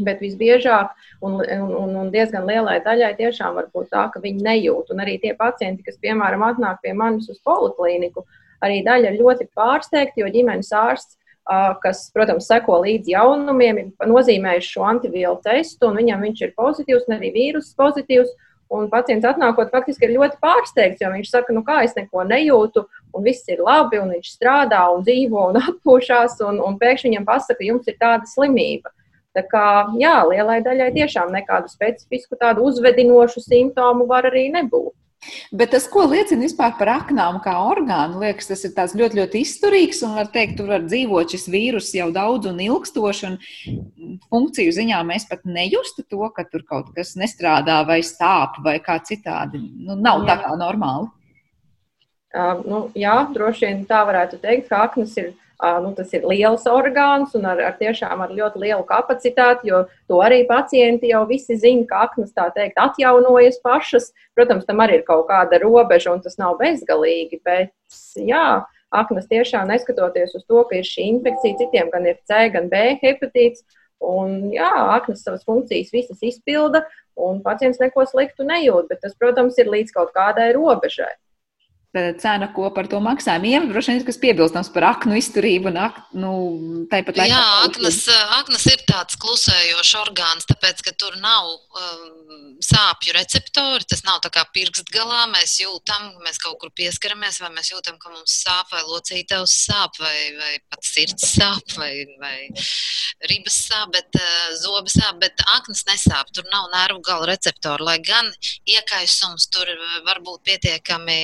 Bet 0.00 0.24
visbiežāk 0.24 0.94
un, 1.20 1.42
un, 1.44 1.96
un 2.00 2.12
diezgan 2.14 2.48
lielai 2.48 2.78
daļai 2.80 3.12
tiešām 3.18 3.58
var 3.60 3.68
būt 3.74 3.92
tā, 3.92 4.06
ka 4.14 4.22
viņi 4.24 4.46
nejūt. 4.46 4.94
Un 4.94 5.04
arī 5.04 5.18
tie 5.20 5.36
pacienti, 5.36 5.84
kas, 5.84 6.00
piemēram, 6.00 6.48
atnāk 6.48 6.80
pie 6.80 6.96
manis 6.96 7.28
uz 7.28 7.36
poliklīniku, 7.44 8.24
arī 8.64 8.80
daļa 8.86 9.12
ir 9.12 9.20
ļoti 9.20 9.52
pārsteigta, 9.52 10.22
jo 10.22 10.32
ģimenes 10.32 10.72
ārsts 10.72 11.20
kas, 11.82 12.06
protams, 12.14 12.46
seko 12.46 12.78
līdzi 12.84 13.16
jaunumiem, 13.16 13.78
ir 13.82 14.08
nozīmējis 14.08 14.70
šo 14.74 14.86
antivielu 14.86 15.40
testu, 15.44 15.88
un 15.88 15.98
viņam 15.98 16.22
viņš 16.28 16.42
ir 16.46 16.56
pozitīvs, 16.58 17.08
un 17.08 17.18
arī 17.18 17.32
vīruss 17.34 17.76
pozitīvs. 17.78 18.32
Un 18.72 18.86
pacients 18.88 19.26
atnākot, 19.28 19.68
faktiski 19.68 20.06
ir 20.06 20.14
ļoti 20.14 20.38
pārsteigts, 20.40 21.02
jo 21.02 21.10
viņš 21.12 21.28
saka, 21.28 21.52
nu 21.52 21.60
kā 21.66 21.82
es 21.84 21.92
neko 21.92 22.22
nejūtu, 22.24 22.86
un 23.12 23.26
viss 23.26 23.44
ir 23.52 23.60
labi, 23.60 23.98
un 24.00 24.14
viņš 24.14 24.30
strādā 24.32 24.80
un 24.94 25.04
dzīvo 25.04 25.42
un 25.50 25.58
atpūšas, 25.66 26.38
un, 26.48 26.62
un 26.64 26.78
pēkšņi 26.80 27.10
viņam 27.10 27.28
pasaka, 27.28 27.66
jums 27.68 27.90
ir 27.90 27.98
tāda 28.00 28.24
slimība. 28.30 28.94
Tā 29.36 29.44
kā, 29.48 29.66
jā, 30.00 30.14
lielai 30.28 30.62
daļai 30.64 30.88
tiešām 30.96 31.30
nekādu 31.32 31.68
specifisku 31.72 32.36
tādu 32.40 32.64
uzvedinošu 32.68 33.44
simptomu 33.44 34.08
var 34.08 34.28
arī 34.28 34.48
nebūt. 34.56 34.92
Bet 35.54 35.70
tas, 35.74 35.84
ko 35.90 36.04
liecina 36.10 36.42
vispār 36.42 36.74
par 36.78 36.90
aknām 36.96 37.38
kā 37.44 37.54
orgānu, 37.62 38.22
liekas, 38.24 38.48
tas 38.74 38.94
ir 38.94 39.02
ļoti, 39.02 39.18
ļoti 39.20 39.42
izturīgs 39.46 40.02
un 40.06 40.16
var 40.18 40.30
teikt, 40.34 40.56
tur 40.58 40.72
var 40.72 40.82
dzīvot 40.86 41.34
šis 41.34 41.46
vīrus 41.52 41.92
jau 41.94 42.08
daudz 42.14 42.50
un 42.50 42.58
ilgstoši. 42.64 43.30
Un 43.30 44.18
funkciju 44.26 44.74
ziņā 44.74 45.02
mēs 45.06 45.28
pat 45.30 45.46
nejustu 45.46 46.02
to, 46.10 46.22
ka 46.34 46.46
tur 46.50 46.66
kaut 46.68 46.90
kas 46.96 47.14
nestrādā 47.20 47.82
vai 47.86 48.00
stāp 48.06 48.58
vai 48.64 48.78
kā 48.82 48.98
citādi. 49.06 49.62
Nu, 49.62 49.94
nav 49.94 50.24
jā. 50.24 50.32
tā 50.32 50.38
kā 50.42 50.56
normāli. 50.58 51.10
Uh, 52.32 52.64
nu, 52.64 52.82
jā, 52.96 53.14
droši 53.30 53.68
vien 53.68 53.86
tā 53.86 54.00
varētu 54.08 54.40
teikt, 54.40 54.70
ka 54.70 54.86
aknas 54.88 55.14
ir 55.20 55.34
nu, 55.82 55.92
tas 55.94 56.10
ir 56.16 56.24
liels 56.26 56.64
orgāns 56.66 57.36
un 57.38 57.46
ar, 57.46 57.60
ar 57.62 57.76
tiešām 57.78 58.24
ar 58.24 58.32
ļoti 58.34 58.62
lielu 58.64 58.82
kapacitāti, 58.88 59.70
jo 59.70 59.84
to 60.10 60.18
arī 60.24 60.42
pacienti 60.48 61.12
jau 61.12 61.22
visi 61.28 61.54
zina, 61.58 61.86
ka 61.86 62.00
aknas 62.08 62.32
tā 62.34 62.48
teikt 62.56 62.80
atjaunojas 62.82 63.60
pašas. 63.62 64.10
Protams, 64.34 64.66
tam 64.66 64.82
arī 64.82 65.00
ir 65.00 65.06
kaut 65.06 65.28
kāda 65.30 65.60
robeža 65.62 66.16
un 66.16 66.24
tas 66.24 66.38
nav 66.40 66.58
bezgalīgi, 66.58 67.38
bet 67.46 67.70
jā, 68.18 68.64
aknas 68.90 69.30
tiešām 69.30 69.70
neskatoties 69.70 70.34
uz 70.34 70.44
to, 70.48 70.64
ka 70.66 70.80
ir 70.80 70.88
šī 70.88 71.08
infekcija, 71.14 71.60
citiem 71.62 71.94
gan 71.94 72.10
ir 72.10 72.18
C, 72.26 72.48
gan 72.54 72.68
B 72.72 72.98
hepatīts. 73.02 73.62
Un, 74.02 74.50
jā, 74.50 74.66
aknas 74.96 75.22
savas 75.22 75.44
funkcijas 75.46 75.92
visas 75.94 76.24
izpilda, 76.26 76.82
un 77.14 77.38
pacients 77.44 77.78
neko 77.78 78.02
sliktu 78.10 78.42
nejūt, 78.48 78.88
bet 78.90 78.98
tas, 79.04 79.14
protams, 79.14 79.54
ir 79.62 79.70
līdz 79.70 79.94
kaut 79.94 80.10
kādai 80.16 80.50
robežai 80.56 81.12
cena, 81.92 82.48
ko 82.54 82.70
par 82.72 82.88
to 82.88 83.00
maksājam. 83.04 83.44
Ieva, 83.44 83.68
droši 83.68 83.92
vien, 83.92 84.04
kas 84.06 84.20
piebilstams 84.20 84.70
par 84.72 84.86
aknu 84.94 85.18
izturību 85.20 85.68
un 85.68 85.78
ak, 85.84 85.98
nu, 86.16 86.32
tāpat 86.92 87.20
laikā. 87.20 87.28
Jā, 87.28 87.42
aknas, 87.66 88.00
aknas 88.38 88.64
ir 88.72 88.84
tāds 88.88 89.18
klusējošs 89.20 89.92
orgāns, 90.00 90.48
tāpēc, 90.48 90.80
ka 90.86 90.94
tur 90.96 91.18
nav 91.20 91.50
um, 91.52 92.56
sāpju 92.64 93.12
receptori, 93.16 93.84
tas 93.88 94.04
nav 94.06 94.22
tā 94.24 94.30
kā 94.32 94.44
pirkstgalā, 94.54 95.26
mēs 95.34 95.58
jūtam, 95.60 96.08
mēs 96.24 96.40
kaut 96.40 96.56
kur 96.62 96.72
pieskaramies, 96.72 97.42
vai 97.44 97.52
mēs 97.58 97.72
jūtam, 97.74 97.98
ka 98.00 98.12
mums 98.14 98.38
sāp, 98.40 98.72
vai 98.72 98.80
locītavs 98.88 99.58
sāp, 99.66 100.00
vai, 100.00 100.16
vai 100.38 100.54
pat 100.72 100.88
sirds 100.88 101.28
sāp, 101.34 101.76
vai, 101.76 102.06
vai 102.22 102.48
ribas 103.28 103.58
sāp, 103.66 103.92
bet 103.92 104.16
uh, 104.16 104.56
zobi 104.62 104.94
sāp, 104.94 105.20
bet 105.20 105.44
aknas 105.58 105.84
nesāp, 105.90 106.32
tur 106.32 106.48
nav 106.48 106.70
nervu 106.72 107.04
gala 107.04 107.28
receptori, 107.34 107.84
lai 107.84 107.98
gan 108.00 108.32
iekaisums 108.64 109.50
tur 109.52 109.68
var 110.06 110.22
būt 110.24 110.46
pietiekami 110.48 111.20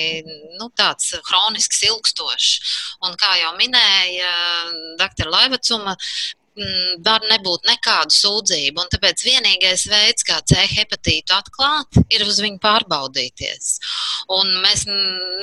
nu, 0.58 0.70
tāds 0.78 1.14
hronisks, 1.30 1.82
ilgstošs. 1.88 2.74
Un 3.06 3.16
kā 3.20 3.34
jau 3.40 3.54
minēja 3.58 4.32
dr. 5.00 5.30
Laivacuma, 5.32 5.96
var 7.04 7.24
nebūt 7.30 7.66
nekādu 7.68 8.14
sūdzību. 8.14 8.86
Tāpēc 8.92 9.24
vienīgais 9.26 9.86
veids, 9.90 10.26
kā 10.26 10.38
C 10.48 10.64
hepatītu 10.72 11.34
atklāt, 11.36 12.00
ir 12.12 12.24
uz 12.26 12.40
viņu 12.42 12.60
pārbaudīties. 12.62 13.70
Un 14.34 14.50
mēs, 14.64 14.84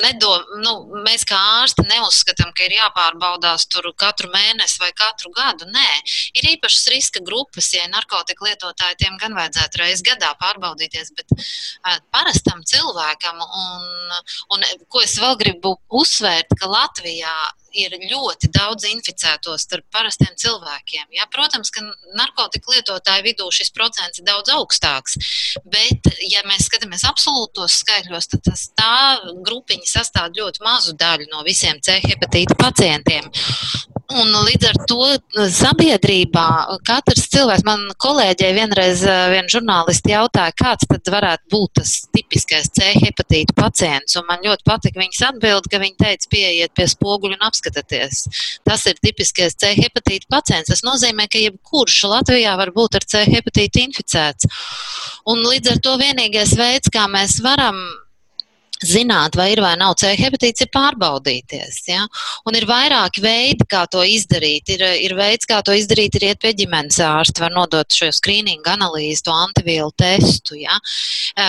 nedom, 0.04 0.44
nu, 0.62 0.74
mēs 1.06 1.26
kā 1.28 1.38
ārsti 1.60 1.86
neuzskatām, 1.88 2.52
ka 2.56 2.66
ir 2.66 2.76
jāpārbaudās 2.78 3.66
tur 3.72 3.88
katru 3.98 4.30
mēnesi 4.34 4.80
vai 4.82 4.92
katru 4.96 5.32
gadu. 5.36 5.68
Nē, 5.72 5.88
ir 6.38 6.50
īpašas 6.54 6.90
riska 6.94 7.24
grupas, 7.26 7.72
ja 7.74 7.86
narkotiku 7.90 8.48
lietotāji 8.48 9.00
tiem 9.02 9.18
gan 9.22 9.36
vajadzētu 9.36 9.82
reizes 9.82 10.04
gadā 10.06 10.32
pārbaudīties, 10.40 11.12
bet 11.16 11.36
uh, 11.36 11.98
parastam 12.14 12.62
cilvēkam, 12.66 13.42
un, 13.42 14.18
un 14.54 14.66
ko 14.92 15.04
es 15.04 15.16
vēl 15.20 15.38
gribu 15.40 15.76
uzsvērt, 16.00 16.56
ka 16.60 16.70
Latvijā 16.70 17.36
ir 17.76 17.96
ļoti 18.10 18.50
daudz 18.54 18.86
inficēto 18.88 19.56
starp 19.60 19.86
parastiem 19.92 20.32
cilvēkiem. 20.38 21.08
Ja? 21.16 21.28
Protams, 21.32 21.72
ka 21.74 21.84
narkotiku 22.16 22.74
lietotāju 22.74 23.26
vidū 23.26 23.48
šis 23.54 23.72
procents 23.76 24.20
ir 24.20 24.26
daudz 24.28 24.52
augstāks, 24.56 25.18
bet, 25.64 26.10
ja 26.30 26.44
mēs 26.48 26.68
skatāmies 26.70 27.06
absolūtos 27.08 27.80
skaitļos, 27.82 28.30
tad 28.32 28.46
tas, 28.50 28.66
tā 28.78 28.96
grupiņa 29.46 29.92
sastāv 29.96 30.34
ļoti 30.36 30.64
mazu 30.64 30.96
daļu 30.98 31.30
no 31.32 31.44
visiem 31.46 31.80
C 31.84 32.00
hepatīta 32.04 32.58
pacientiem. 32.60 33.30
Un 34.14 34.28
līdz 34.30 34.66
ar 34.68 34.76
to 34.86 35.06
sabiedrībā 35.50 36.44
katrs 36.86 37.24
cilvēks, 37.32 37.64
man 37.66 37.80
kolēģei 38.02 38.52
vienreiz 38.54 39.02
viena 39.02 39.50
žurnālisti 39.50 40.12
jautāja, 40.12 40.54
kāds 40.54 40.86
tad 40.86 41.10
varētu 41.10 41.50
būt 41.50 41.72
tas 41.80 41.94
tipiskais 42.14 42.70
C 42.70 42.92
hepatīta 43.02 43.56
pacients. 43.58 44.14
Un 44.20 44.28
man 44.30 44.46
ļoti 44.46 44.62
patika 44.68 45.02
viņas 45.02 45.24
atbild, 45.32 45.66
ka 45.72 45.82
viņa 45.82 45.98
teica, 46.04 46.30
pieiet 46.30 46.74
pie 46.78 46.86
spoguļa 46.94 47.40
un 47.40 47.44
apskatieties. 47.48 48.22
Tas 48.68 48.86
ir 48.86 49.02
tipiskais 49.02 49.58
C 49.58 49.74
hepatīta 49.74 50.30
pacients. 50.30 50.70
Tas 50.70 50.86
nozīmē, 50.86 51.26
ka 51.32 51.42
jebkurš 51.42 52.04
Latvijā 52.14 52.54
var 52.62 52.70
būt 52.78 53.00
ar 53.00 53.10
C 53.10 53.26
hepatītu 53.26 53.82
inficēts. 53.88 54.46
Un 55.26 55.42
līdz 55.50 55.74
ar 55.74 55.82
to 55.82 55.98
vienīgais 55.98 56.54
veids, 56.54 56.94
kā 56.94 57.08
mēs 57.10 57.40
varam 57.42 57.82
zināt, 58.84 59.36
vai 59.38 59.50
ir 59.54 59.60
vai 59.64 59.74
nav 59.78 59.94
C 60.00 60.10
hepatīts, 60.18 60.64
ir 60.64 60.70
pārbaudīties. 60.74 61.78
Ja? 61.88 62.04
Un 62.48 62.56
ir 62.58 62.66
vairāki 62.68 63.22
veidi, 63.24 63.66
kā 63.70 63.84
to 63.90 64.02
izdarīt. 64.04 64.68
Ir, 64.74 64.84
ir 65.06 65.16
veids, 65.18 65.48
kā 65.48 65.62
to 65.64 65.74
izdarīt, 65.76 66.18
ir 66.18 66.28
iet 66.30 66.42
pie 66.42 66.52
ģimenes 66.58 66.98
ārsta, 67.04 67.46
var 67.46 67.54
nodot 67.54 67.92
šo 67.92 68.10
skrīningu 68.14 68.70
analīzi, 68.72 69.24
to 69.26 69.34
antivielu 69.34 69.92
testu. 69.96 70.58
Ja? 70.60 70.76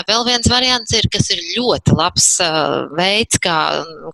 Vēl 0.08 0.26
viens 0.28 0.50
variants 0.52 0.96
ir, 0.96 1.10
kas 1.12 1.32
ir 1.36 1.44
ļoti 1.58 1.98
labs 1.98 2.30
veids, 2.98 3.42
kā, 3.44 3.58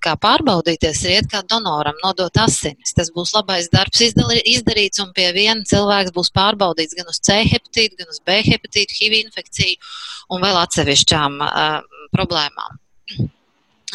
kā 0.04 0.15
pārbaudīties, 0.23 1.04
ir 1.06 1.17
iet 1.19 1.32
kā 1.32 1.43
donoram, 1.49 1.97
nodot 2.04 2.43
asinis. 2.43 2.95
Tas 2.97 3.12
būs 3.13 3.36
labais 3.38 3.69
darbs 3.73 4.04
izdarīts, 4.04 5.02
un 5.04 5.13
pie 5.15 5.30
viena 5.36 5.62
cilvēks 5.69 6.13
būs 6.15 6.34
pārbaudīts 6.36 6.97
gan 6.97 7.10
uz 7.10 7.21
C 7.23 7.43
hepatītu, 7.52 7.99
gan 8.02 8.13
uz 8.13 8.21
B 8.26 8.41
hepatītu, 8.45 8.99
HIV 8.99 9.19
infekciju 9.23 9.93
un 10.34 10.43
vēl 10.43 10.58
atsevišķām 10.63 11.41
uh, 11.43 11.99
problēmām. 12.13 12.83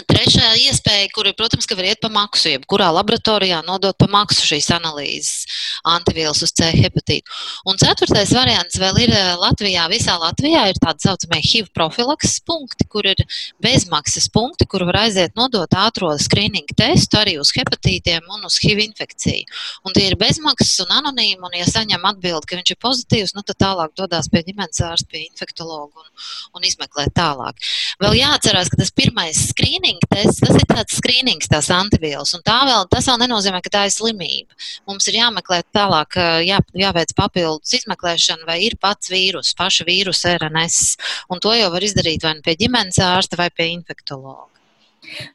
Trešā 0.07 0.53
iespēja, 0.63 1.09
kur, 1.11 1.27
protams, 1.35 1.67
ka 1.67 1.75
var 1.79 1.89
iet 1.89 1.99
pa 2.03 2.11
maksu, 2.13 2.53
jebkurā 2.53 2.91
laboratorijā 2.95 3.59
nodot 3.67 3.97
pa 3.99 4.07
maksu 4.11 4.45
šīs 4.47 4.69
analīzes 4.77 5.49
antivielas 5.89 6.43
uz 6.45 6.53
C 6.55 6.69
hepatītu. 6.75 7.27
Un 7.69 7.79
ceturtais 7.81 8.31
variants 8.35 8.79
vēl 8.79 9.01
ir 9.07 9.15
eh, 9.15 9.33
Latvijā, 9.41 9.87
visā 9.91 10.15
Latvijā 10.21 10.67
ir 10.71 10.79
tādi 10.83 11.07
saucamie 11.07 11.41
HIV 11.43 11.71
profilakses 11.75 12.39
punkti, 12.47 12.87
kur 12.91 13.09
ir 13.11 13.23
bezmaksas 13.65 14.29
punkti, 14.35 14.69
kur 14.71 14.85
var 14.89 15.03
aiziet 15.05 15.35
nodot 15.39 15.75
ātro 15.79 16.13
skrīningu 16.21 16.77
testu 16.79 17.19
arī 17.21 17.39
uz 17.43 17.53
hepatītiem 17.57 18.27
un 18.37 18.47
uz 18.47 18.59
HIV 18.63 18.85
infekciju. 18.87 19.49
Un 19.87 19.97
tie 19.97 20.09
ir 20.11 20.19
bezmaksas 20.21 20.85
un 20.87 20.95
anonīmi, 21.01 21.43
un 21.43 21.59
ja 21.59 21.67
saņem 21.69 22.07
atbildi, 22.13 22.47
ka 22.49 22.61
viņš 22.61 22.75
ir 22.75 22.81
pozitīvs, 22.85 23.35
nu 23.35 23.45
tad 23.47 23.61
tālāk 23.65 23.95
dodās 23.99 24.31
pie 24.31 24.45
ģimenes 24.47 24.83
ārsta, 24.85 25.11
pie 25.11 25.25
infektologa 25.27 26.05
un, 26.05 26.11
un 26.59 26.67
izmeklē 26.69 27.09
tālāk. 27.17 27.59
Vēl 28.03 28.19
jāatcerās, 28.21 28.71
ka 28.71 28.81
tas 28.83 28.95
pirmais 28.95 29.49
skrīnings 29.53 29.88
skrīninga 29.89 30.09
tests, 30.13 30.41
tas 30.43 30.57
ir 30.57 30.67
tāds 30.69 30.97
skrīnings, 30.99 31.49
tās 31.49 31.71
antivielas, 31.73 32.35
un 32.37 32.43
tā 32.45 32.59
vēl, 32.67 32.87
tas 32.91 33.07
vēl 33.09 33.19
nenozīmē, 33.23 33.61
ka 33.63 33.71
tā 33.73 33.85
ir 33.87 33.93
slimība. 33.95 34.53
Mums 34.87 35.09
ir 35.09 35.17
jāmeklē 35.17 35.63
tālāk, 35.73 36.19
jā, 36.45 36.59
jāveic 36.75 37.15
papildus 37.17 37.73
izmeklēšana, 37.79 38.45
vai 38.47 38.61
ir 38.67 38.77
pats 38.81 39.09
vīrus, 39.09 39.55
paša 39.57 39.87
vīrusa 39.89 40.37
RNS, 40.37 40.99
un 41.31 41.41
to 41.41 41.55
jau 41.57 41.71
var 41.73 41.83
izdarīt 41.83 42.25
vai 42.25 42.35
nu 42.37 42.45
pie 42.45 42.57
ģimenes 42.61 43.01
ārsta 43.01 43.39
vai 43.39 43.49
pie 43.51 43.71
infektologa. 43.73 44.51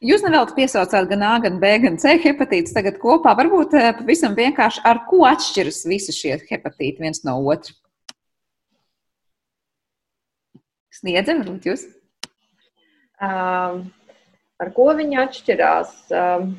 Jūs 0.04 0.22
nevēlat 0.22 0.54
piesaucāt 0.54 1.08
gan 1.10 1.24
A, 1.26 1.38
gan 1.42 1.58
B, 1.58 1.72
gan 1.82 1.98
C 1.98 2.18
hepatītus 2.22 2.76
tagad 2.76 3.00
kopā. 3.02 3.34
Varbūt 3.40 3.74
pavisam 3.98 4.36
vienkārši 4.38 4.84
ar 4.86 5.06
ko 5.08 5.24
atšķiras 5.26 5.86
visi 5.90 6.14
šie 6.14 6.36
hepatīti 6.52 7.02
viens 7.02 7.24
no 7.26 7.40
otra? 7.42 7.74
Sniedzam, 10.94 11.42
varbūt 11.42 11.72
jūs? 11.72 11.88
Um, 13.24 13.88
Ar 14.62 14.70
ko 14.76 14.92
viņi 14.98 15.18
atšķirās? 15.24 15.94
Um, 16.14 16.54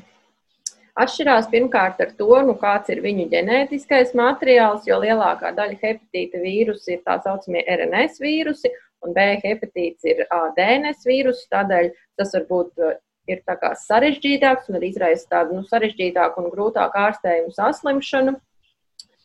atšķirās 1.01 1.49
pirmkārt 1.53 2.03
ar 2.03 2.13
to, 2.19 2.31
nu, 2.47 2.57
kāds 2.59 2.91
ir 2.95 3.03
viņu 3.05 3.29
ģenētiskais 3.33 4.15
materiāls, 4.19 4.87
jo 4.89 4.99
lielākā 5.03 5.53
daļa 5.57 5.79
hepatīta 5.83 6.43
vīrusu 6.43 6.97
ir 6.97 7.03
tā 7.07 7.19
saucamie 7.25 7.65
RNS 7.77 8.21
vīrusi, 8.23 8.71
un 9.05 9.15
B 9.17 9.27
hepatīts 9.43 10.07
ir 10.09 10.25
DNS 10.59 11.07
vīrusu. 11.09 11.49
Tādēļ 11.53 11.91
tas 12.19 12.35
varbūt 12.37 12.87
ir 13.31 13.43
sarežģītāks 13.81 14.71
un 14.71 14.83
izraisa 14.85 15.31
tādu 15.37 15.59
nu, 15.59 15.67
sarežģītāku 15.69 16.43
un 16.43 16.51
grūtāku 16.53 17.01
ārstējumu 17.07 17.55
saslimšanu. 17.57 18.35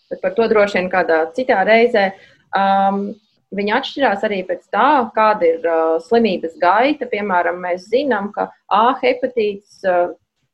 Bet 0.10 0.22
par 0.24 0.34
to 0.38 0.48
droši 0.50 0.80
vien 0.80 0.92
kādā 0.92 1.20
citā 1.36 1.62
reizē. 1.68 2.12
Um, 2.56 3.12
Viņi 3.56 3.74
atšķirās 3.80 4.24
arī 4.28 4.44
pēc 4.46 4.68
tā, 4.70 4.88
kāda 5.16 5.48
ir 5.48 5.64
uh, 5.66 5.96
slimības 6.06 6.58
gaita. 6.62 7.08
Piemēram, 7.10 7.58
mēs 7.64 7.88
zinām, 7.90 8.30
ka 8.36 8.52
A 8.70 8.94
hepatīts 9.02 9.82
uh, 9.90 10.12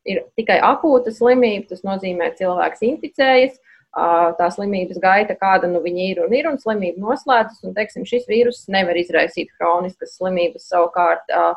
ir 0.08 0.24
tikai 0.40 0.62
akūta 0.64 1.12
slimība. 1.12 1.68
Tas 1.74 1.84
nozīmē, 1.88 2.32
ka 2.32 2.44
cilvēks 2.44 2.86
inficējas. 2.88 3.60
Uh, 3.96 4.32
tā 4.36 4.50
slimības 4.52 5.00
gaita, 5.00 5.38
kāda 5.40 5.70
nu 5.72 5.80
viņa 5.84 6.08
ir 6.12 6.18
un 6.24 6.34
ir, 6.36 6.48
un 6.52 6.58
slimība 6.60 7.00
noslēdzas. 7.04 7.62
Un, 7.68 7.76
teiksim, 7.76 8.08
šis 8.08 8.26
vīrus 8.32 8.66
nevar 8.72 8.96
izraisīt 9.00 9.52
chroniskas 9.60 10.16
slimības. 10.16 10.70
Savukārt 10.72 11.36
uh, 11.36 11.54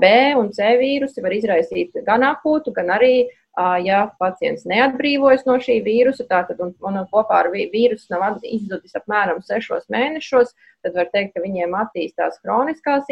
B 0.00 0.10
un 0.36 0.50
C 0.56 0.72
vīrusi 0.80 1.24
var 1.24 1.36
izraisīt 1.36 1.96
gan 2.08 2.24
akūtu, 2.28 2.72
gan 2.76 2.92
arī 2.96 3.14
uh, 3.24 3.38
ja 3.84 4.06
pacients 4.18 4.64
neatbrīvojas 4.64 5.44
no 5.44 5.58
šī 5.60 5.82
vīrusa, 5.84 6.24
tātad 6.28 6.60
un, 6.64 6.72
un 6.80 7.02
kopā 7.12 7.42
ar 7.42 7.50
vīrusu 7.52 8.08
nav 8.10 8.40
izzudis 8.42 8.96
apmēram 8.96 9.42
sešos 9.44 9.84
mēnešos, 9.92 10.54
tad 10.82 10.96
var 10.96 11.10
teikt, 11.12 11.34
ka 11.34 11.44
viņiem 11.44 11.74
attīstās 11.76 12.40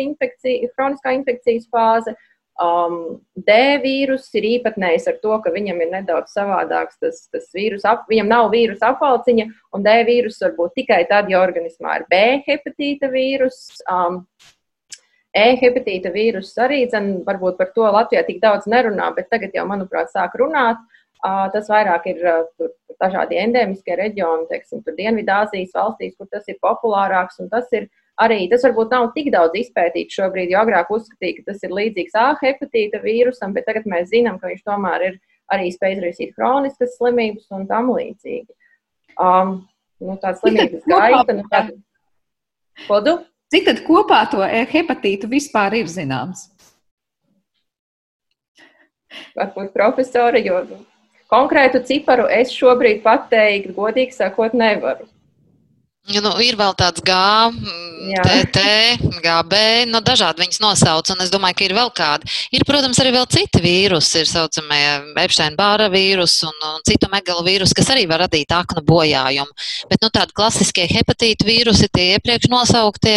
infekcija, 0.01 0.73
chroniskā 0.75 1.13
infekcijas 1.19 1.69
fāze. 1.69 2.17
Um, 2.61 3.23
D 3.37 3.53
vīrus 3.81 4.27
ir 4.37 4.45
īpatnējs 4.45 5.07
ar 5.09 5.17
to, 5.23 5.33
ka 5.41 5.53
viņam 5.53 5.79
ir 5.81 5.93
nedaudz 5.95 6.35
savādāks 6.35 6.99
tas, 7.01 7.23
tas 7.33 7.47
vīrus, 7.57 7.87
ap, 7.89 8.05
viņam 8.11 8.29
nav 8.29 8.51
vīrusa 8.53 8.91
apvalciņa, 8.93 9.47
un 9.73 9.85
D 9.85 9.95
vīrus 10.05 10.41
var 10.45 10.53
būt 10.59 10.75
tikai 10.83 11.07
tad, 11.09 11.31
ja 11.33 11.41
organismā 11.41 12.01
ir 12.01 12.09
B 12.11 12.21
hepatīta 12.49 13.09
vīrus. 13.13 13.81
Um, 13.89 14.27
E-hepatīta 15.37 16.11
vīruss 16.11 16.59
arī, 16.59 16.85
dzen, 16.91 17.21
varbūt 17.27 17.59
par 17.61 17.71
to 17.75 17.87
Latvijā 17.87 18.25
tik 18.27 18.41
daudz 18.43 18.67
nerunā, 18.71 19.13
bet 19.15 19.29
tagad 19.31 19.55
jau, 19.55 19.67
manuprāt, 19.69 20.11
sāk 20.11 20.35
runāt. 20.41 20.81
Tas 21.23 21.69
vairāk 21.71 22.07
ir 22.11 22.21
tur, 22.59 22.73
dažādi 23.01 23.39
endēmiskie 23.39 23.95
reģioni, 23.99 24.49
teiksim, 24.51 24.83
Dienvidāzijas 24.97 25.75
valstīs, 25.77 26.17
kur 26.19 26.29
tas 26.33 26.49
ir 26.49 26.59
populārāks. 26.65 27.39
Tas 27.53 27.69
ir 27.77 27.87
arī, 28.21 28.43
tas 28.51 28.65
varbūt 28.67 28.95
nav 28.97 29.11
tik 29.15 29.31
daudz 29.35 29.57
izpētīts 29.63 30.19
šobrīd, 30.19 30.53
jo 30.53 30.61
agrāk 30.65 30.91
uzskatīja, 30.93 31.39
ka 31.39 31.53
tas 31.53 31.63
ir 31.67 31.77
līdzīgs 31.77 32.17
A 32.19 32.31
hepatīta 32.41 33.03
vīrusam, 33.05 33.55
bet 33.57 33.69
tagad 33.69 33.89
mēs 33.89 34.11
zinām, 34.11 34.41
ka 34.41 34.51
viņš 34.51 34.65
tomēr 34.67 35.07
ir 35.11 35.21
arī 35.51 35.71
spējis 35.75 35.99
izraisīt 35.99 36.35
kroniskas 36.37 36.97
slimības 36.99 37.47
un 37.57 37.67
tam 37.71 37.93
līdzīgi. 37.95 38.51
Um, 39.21 39.57
nu, 40.01 40.17
tāda 40.21 40.39
slimības 40.41 40.87
gaita, 40.89 41.37
nu, 41.37 41.47
tāda. 41.53 41.77
Kodu? 42.87 43.19
Cik 43.51 43.67
tad 43.67 43.81
kopā 43.83 44.21
to 44.31 44.45
hepatītu 44.47 45.27
vispār 45.31 45.75
ir 45.81 45.89
zināms? 45.91 46.47
Varbūt 49.35 49.73
profesori, 49.75 50.45
jo 50.47 50.61
konkrētu 51.31 51.81
ciparu 51.87 52.29
es 52.31 52.53
šobrīd 52.55 53.03
pateikt, 53.03 53.73
godīgi 53.75 54.15
sakot, 54.15 54.55
nevaru. 54.55 55.09
Nu, 56.09 56.31
ir 56.43 56.57
vēl 56.59 56.73
tāds 56.81 57.03
G, 57.05 57.15
TT, 58.25 58.63
GB, 59.23 59.59
nu, 59.93 60.01
dažādi 60.03 60.43
viņas 60.43 60.63
nosauc, 60.63 61.11
un 61.13 61.21
es 61.23 61.31
domāju, 61.31 61.59
ka 61.59 61.65
ir 61.67 61.75
vēl 61.77 61.93
kādi. 61.95 62.31
Ir, 62.57 62.65
protams, 62.67 62.99
arī 63.03 63.13
vēl 63.15 63.29
citi 63.31 63.61
vīrusi, 63.63 64.23
ir 64.23 64.31
saucamie 64.31 64.81
Epstein-Bāra 65.21 65.91
vīrusi 65.93 66.49
un, 66.49 66.57
un 66.73 66.83
citu 66.89 67.11
megalu 67.13 67.45
vīrusi, 67.47 67.77
kas 67.77 67.93
arī 67.95 68.09
var 68.11 68.25
radīt 68.25 68.51
aknu 68.57 68.83
bojājumu. 68.89 69.55
Bet, 69.93 70.01
nu, 70.03 70.11
tādi 70.17 70.35
klasiskie 70.41 70.89
hepatītu 70.91 71.47
vīrusi, 71.47 71.91
tie 71.93 72.09
iepriekš 72.17 72.51
nosauktie, 72.51 73.17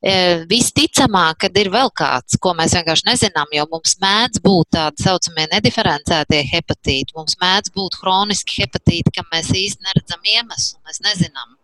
e, 0.00 0.16
visticamāk, 0.48 1.42
kad 1.44 1.60
ir 1.60 1.74
vēl 1.74 1.92
kāds, 1.92 2.38
ko 2.40 2.54
mēs 2.56 2.78
vienkārši 2.78 3.10
nezinām, 3.10 3.52
jo 3.58 3.68
mums 3.74 3.98
mēdz 4.00 4.40
būt 4.46 4.76
tādi 4.78 5.08
saucamie 5.10 5.50
nediferencētie 5.52 6.44
hepatīti, 6.54 7.18
mums 7.18 7.36
mēdz 7.42 7.74
būt 7.74 8.00
hroniski 8.00 8.62
hepatīti, 8.62 9.18
kam 9.18 9.28
mēs 9.34 9.50
īsti 9.50 9.90
neredzam 9.90 10.30
iemeslu, 10.38 10.78
mēs 10.86 11.02
nezinām. 11.10 11.58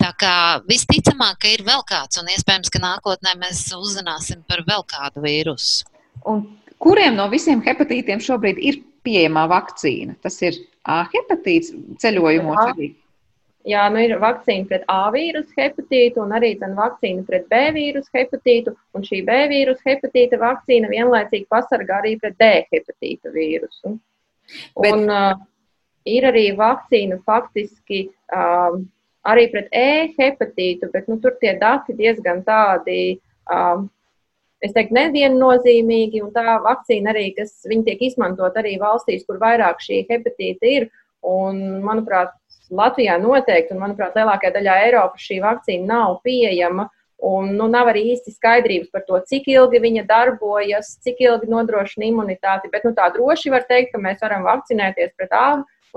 Tā 0.00 0.10
kā 0.20 0.34
visticamāk, 0.68 1.40
ka 1.42 1.50
ir 1.52 1.64
vēl 1.66 1.82
kāds, 1.88 2.20
un 2.20 2.30
iespējams, 2.32 2.70
ka 2.72 2.80
nākotnē 2.82 3.34
mēs 3.40 3.66
uzzināsim 3.76 4.44
par 4.48 4.62
vēl 4.68 4.84
kādu 4.88 5.24
vīrusu. 5.24 5.88
Un 6.30 6.44
kuriem 6.80 7.18
no 7.18 7.26
visiem 7.32 7.60
hepatītiem 7.64 8.22
šobrīd 8.24 8.60
ir 8.60 8.80
pieejamā 9.04 9.46
vakcīna? 9.50 10.16
Tas 10.24 10.40
ir 10.46 10.60
A 10.88 11.02
hepatīts 11.12 11.74
ceļojumos 12.00 12.60
arī. 12.70 12.94
Jā, 13.68 13.82
nu 13.92 14.00
ir 14.00 14.14
vakcīna 14.16 14.64
pret 14.70 14.86
A 14.88 15.10
vīrusu 15.12 15.52
hepatītu 15.58 16.22
un 16.22 16.32
arī 16.32 16.54
vakcīna 16.56 17.26
pret 17.26 17.44
B 17.50 17.58
vīrusu 17.76 18.08
hepatītu. 18.16 18.72
Un 18.96 19.04
šī 19.04 19.20
B 19.26 19.36
vīrusu 19.52 19.84
hepatīta 19.84 20.38
vakcīna 20.40 20.88
vienlaicīgi 20.88 21.44
pasargā 21.52 21.98
arī 22.00 22.14
pret 22.22 22.38
D 22.40 22.48
hepatīta 22.72 23.34
vīrusu. 23.34 23.98
Bet... 24.80 24.94
Un 24.94 25.12
uh, 25.12 25.36
ir 26.08 26.24
arī 26.30 26.46
vakcīna 26.56 27.20
faktiski. 27.28 28.06
Uh, 28.32 28.80
arī 29.28 29.46
pret 29.52 29.72
e-hepatītu, 29.76 30.90
bet 30.92 31.08
nu, 31.10 31.18
tur 31.20 31.36
tie 31.40 31.56
dati 31.60 31.96
diezgan 31.96 32.44
tādi. 32.46 33.18
Um, 33.50 33.88
Es 34.60 34.74
teiktu, 34.76 34.92
neviennozīmīgi, 34.92 36.20
un 36.20 36.34
tā 36.34 36.58
vakcīna 36.60 37.14
arī, 37.14 37.30
kas 37.32 37.62
tiek 37.64 38.02
izmantot 38.04 38.58
arī 38.60 38.74
valstīs, 38.76 39.22
kur 39.24 39.38
vairāk 39.40 39.80
šī 39.80 40.02
hepatīta 40.10 40.68
ir. 40.68 40.90
Un, 41.24 41.80
manuprāt, 41.80 42.34
Latvijā 42.68 43.16
noteikti, 43.22 43.72
un, 43.72 43.80
manuprāt, 43.80 44.18
lielākajā 44.20 44.52
daļā 44.58 44.74
Eiropas 44.84 45.24
šī 45.24 45.40
vakcīna 45.40 45.88
nav 45.88 46.18
pieejama. 46.26 46.90
Un, 47.24 47.54
nu, 47.56 47.66
nav 47.72 47.88
arī 47.88 48.06
īsti 48.12 48.32
skaidrības 48.32 48.92
par 48.92 49.06
to, 49.08 49.18
cik 49.32 49.48
ilgi 49.52 49.80
viņa 49.80 50.04
darbojas, 50.08 50.94
cik 51.04 51.24
ilgi 51.24 51.48
nodrošina 51.52 52.08
imunitāti. 52.08 52.68
Bet 52.72 52.84
nu, 52.84 52.92
tā 52.96 53.08
droši 53.16 53.52
var 53.52 53.64
teikt, 53.68 53.94
ka 53.94 54.00
mēs 54.00 54.20
varam 54.20 54.44
vakcinēties 54.44 55.16
pret 55.16 55.32
A 55.36 55.48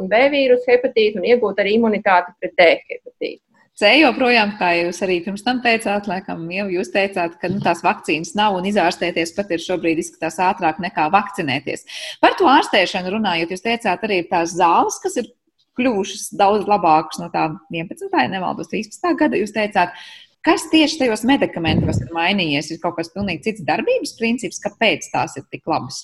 un 0.01 0.11
B 0.11 0.21
vīrusu 0.33 0.69
hepatītu 0.69 1.21
un 1.21 1.27
iegūt 1.31 1.63
arī 1.63 1.77
imunitāti 1.79 2.35
pret 2.39 2.55
D 2.59 2.69
hepatītu. 2.91 3.41
C 3.73 3.89
joprojām, 3.97 4.51
kā 4.59 4.67
jūs 4.77 4.99
arī 5.01 5.15
pirms 5.25 5.41
tam 5.41 5.57
teicāt, 5.63 6.05
laikam 6.05 6.43
jau 6.53 6.67
jūs 6.69 6.91
teicāt, 6.93 7.39
ka 7.41 7.49
nu, 7.49 7.57
tās 7.63 7.79
vakcīnas 7.81 8.35
nav 8.37 8.53
un 8.59 8.67
izārstēties 8.69 9.33
pat 9.33 9.49
ir 9.55 9.63
šobrīd 9.63 9.97
izskatās 10.03 10.37
ātrāk 10.45 10.77
nekā 10.83 11.07
vakcinēties. 11.15 11.87
Par 12.21 12.37
to 12.37 12.45
ārstēšanu 12.51 13.15
runājot, 13.15 13.55
jūs 13.55 13.65
teicāt 13.65 14.05
arī 14.05 14.19
tās 14.29 14.53
zāles, 14.59 14.99
kas 15.01 15.17
ir 15.23 15.31
kļuvušas 15.79 16.27
daudz 16.37 16.69
labākas 16.69 17.17
no 17.21 17.31
tā 17.33 17.47
11. 17.73 18.05
ja 18.13 18.29
nemaldos 18.29 18.69
13. 18.69 19.09
gada. 19.17 19.41
Jūs 19.41 19.55
teicāt, 19.55 19.97
kas 20.45 20.67
tieši 20.69 21.01
tajos 21.01 21.25
medikamentos 21.25 22.01
ir 22.03 22.13
mainījies? 22.13 22.69
Ir 22.75 22.81
kaut 22.83 22.99
kas 22.99 23.09
pilnīgi 23.15 23.47
cits 23.49 23.65
darbības 23.65 24.13
princips, 24.19 24.61
kāpēc 24.63 25.09
tās 25.13 25.39
ir 25.41 25.49
tik 25.49 25.65
labas? 25.65 26.03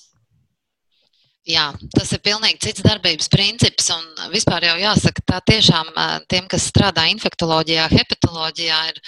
Jā, 1.49 1.69
tas 1.95 2.11
ir 2.13 2.21
pilnīgi 2.21 2.59
cits 2.61 2.83
darbības 2.85 3.29
princips. 3.33 3.87
Un 3.95 4.33
vispār 4.33 4.67
jau 4.67 4.75
jāsaka, 4.77 5.23
tā 5.31 5.39
tiešām 5.49 5.87
tiem, 6.29 6.45
kas 6.51 6.67
strādā 6.69 7.07
infektuoloģijā, 7.09 7.87
hepatoloģijā, 7.89 8.81
ir 8.91 8.99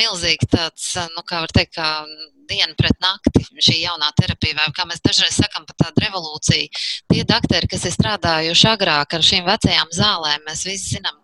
milzīgs 0.00 0.50
tāds, 0.50 0.88
nu, 1.14 1.22
kā 1.28 1.44
var 1.44 1.54
teikt, 1.54 1.76
kā 1.78 1.90
diena 2.50 2.74
pret 2.78 2.98
nakti 3.02 3.44
šī 3.62 3.78
jaunā 3.84 4.10
terapija, 4.18 4.58
vai 4.58 4.66
kā 4.74 4.86
mēs 4.90 5.02
dažreiz 5.04 5.38
sakam, 5.38 5.66
pat 5.68 5.78
tāda 5.84 6.06
revolūcija. 6.08 6.82
Tie 7.12 7.22
doktori, 7.26 7.70
kas 7.70 7.86
ir 7.86 7.94
strādājuši 7.94 8.70
agrāk 8.72 9.16
ar 9.18 9.26
šīm 9.30 9.46
vecajām 9.46 9.94
zālēm, 9.94 10.46
mēs 10.46 10.66
visi 10.66 10.96
zinām, 10.96 11.18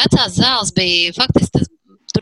vecās 0.00 0.36
zāles 0.40 0.72
bija 0.76 1.12
faktiski 1.16 1.58
tas 1.60 1.75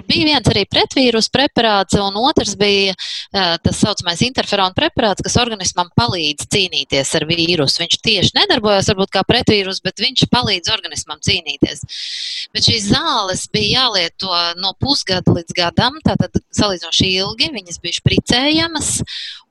bija 0.08 0.28
viens 0.28 0.50
arī 0.50 0.64
pretvīrus 0.70 1.30
preparāts, 1.32 1.96
un 2.00 2.16
otrs 2.20 2.54
bija 2.60 2.94
tas 3.32 3.80
saucamais 3.80 4.22
interferona 4.26 4.74
preparāts, 4.76 5.24
kas 5.24 5.38
organismam 5.40 5.90
palīdz 5.98 6.48
cīnīties 6.54 7.14
ar 7.18 7.26
vīrusu. 7.28 7.80
Viņš 7.82 7.98
tieši 8.04 8.34
nedarbojas 8.38 8.90
varbūt 8.92 9.14
kā 9.16 9.24
pretvīrus, 9.26 9.82
bet 9.84 10.02
viņš 10.04 10.26
palīdz 10.32 10.72
organismam 10.74 11.22
cīnīties. 11.24 11.84
Bet 12.54 12.68
šīs 12.68 12.90
zāles 12.92 13.46
bija 13.52 13.84
jālieto 13.84 14.32
no 14.60 14.74
pusgada 14.80 15.34
līdz 15.34 15.56
gadam, 15.56 15.98
tātad 16.06 16.36
salīdzinoši 16.54 17.10
ilgi, 17.18 17.50
viņas 17.54 17.80
bija 17.82 17.98
špricējamas, 18.00 18.92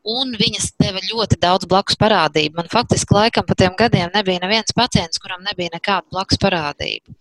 un 0.03 0.33
viņas 0.39 0.73
deva 0.81 1.01
ļoti 1.03 1.37
daudz 1.41 1.67
blakus 1.69 1.97
parādību. 1.99 2.57
Man 2.59 2.71
faktiski 2.71 3.15
laikam 3.15 3.45
pa 3.47 3.55
tiem 3.59 3.75
gadiem 3.79 4.11
nebija 4.13 4.43
neviens 4.43 4.75
pacients, 4.75 5.21
kuram 5.21 5.43
nebija 5.47 5.71
nekāda 5.73 6.05
blakus 6.11 6.39
parādību. 6.43 7.15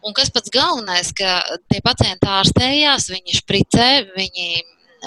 Un 0.00 0.16
kas 0.16 0.32
pats 0.32 0.52
galvenais, 0.52 1.12
ka 1.16 1.42
tie 1.68 1.82
pacienti 1.84 2.28
ārstējās, 2.28 3.10
viņi 3.12 3.40
špricē, 3.42 3.88
viņi 4.16 4.48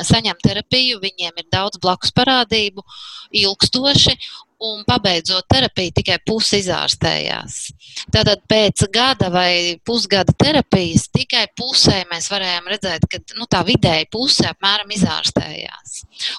saņem 0.06 0.40
terapiju, 0.44 1.00
viņiem 1.04 1.40
ir 1.40 1.48
daudz 1.54 1.80
blakus 1.82 2.12
parādību, 2.16 2.84
ilgstoši, 3.42 4.16
un 4.66 4.84
pabeidzot 4.88 5.48
terapiju, 5.52 5.94
tikai 6.00 6.18
pusi 6.28 6.60
izārstējās. 6.64 7.60
Tātad 8.14 8.44
pēc 8.50 8.86
gada 8.94 9.30
vai 9.34 9.78
pusgada 9.86 10.34
terapijas 10.36 11.08
tikai 11.14 11.46
pusē 11.58 12.02
mēs 12.12 12.28
varējām 12.32 12.70
redzēt, 12.74 13.08
ka 13.10 13.20
nu, 13.40 13.48
tā 13.50 13.62
vidēji 13.68 14.10
puse 14.14 14.46
apmēram 14.50 14.92
izārstējās. 14.96 15.96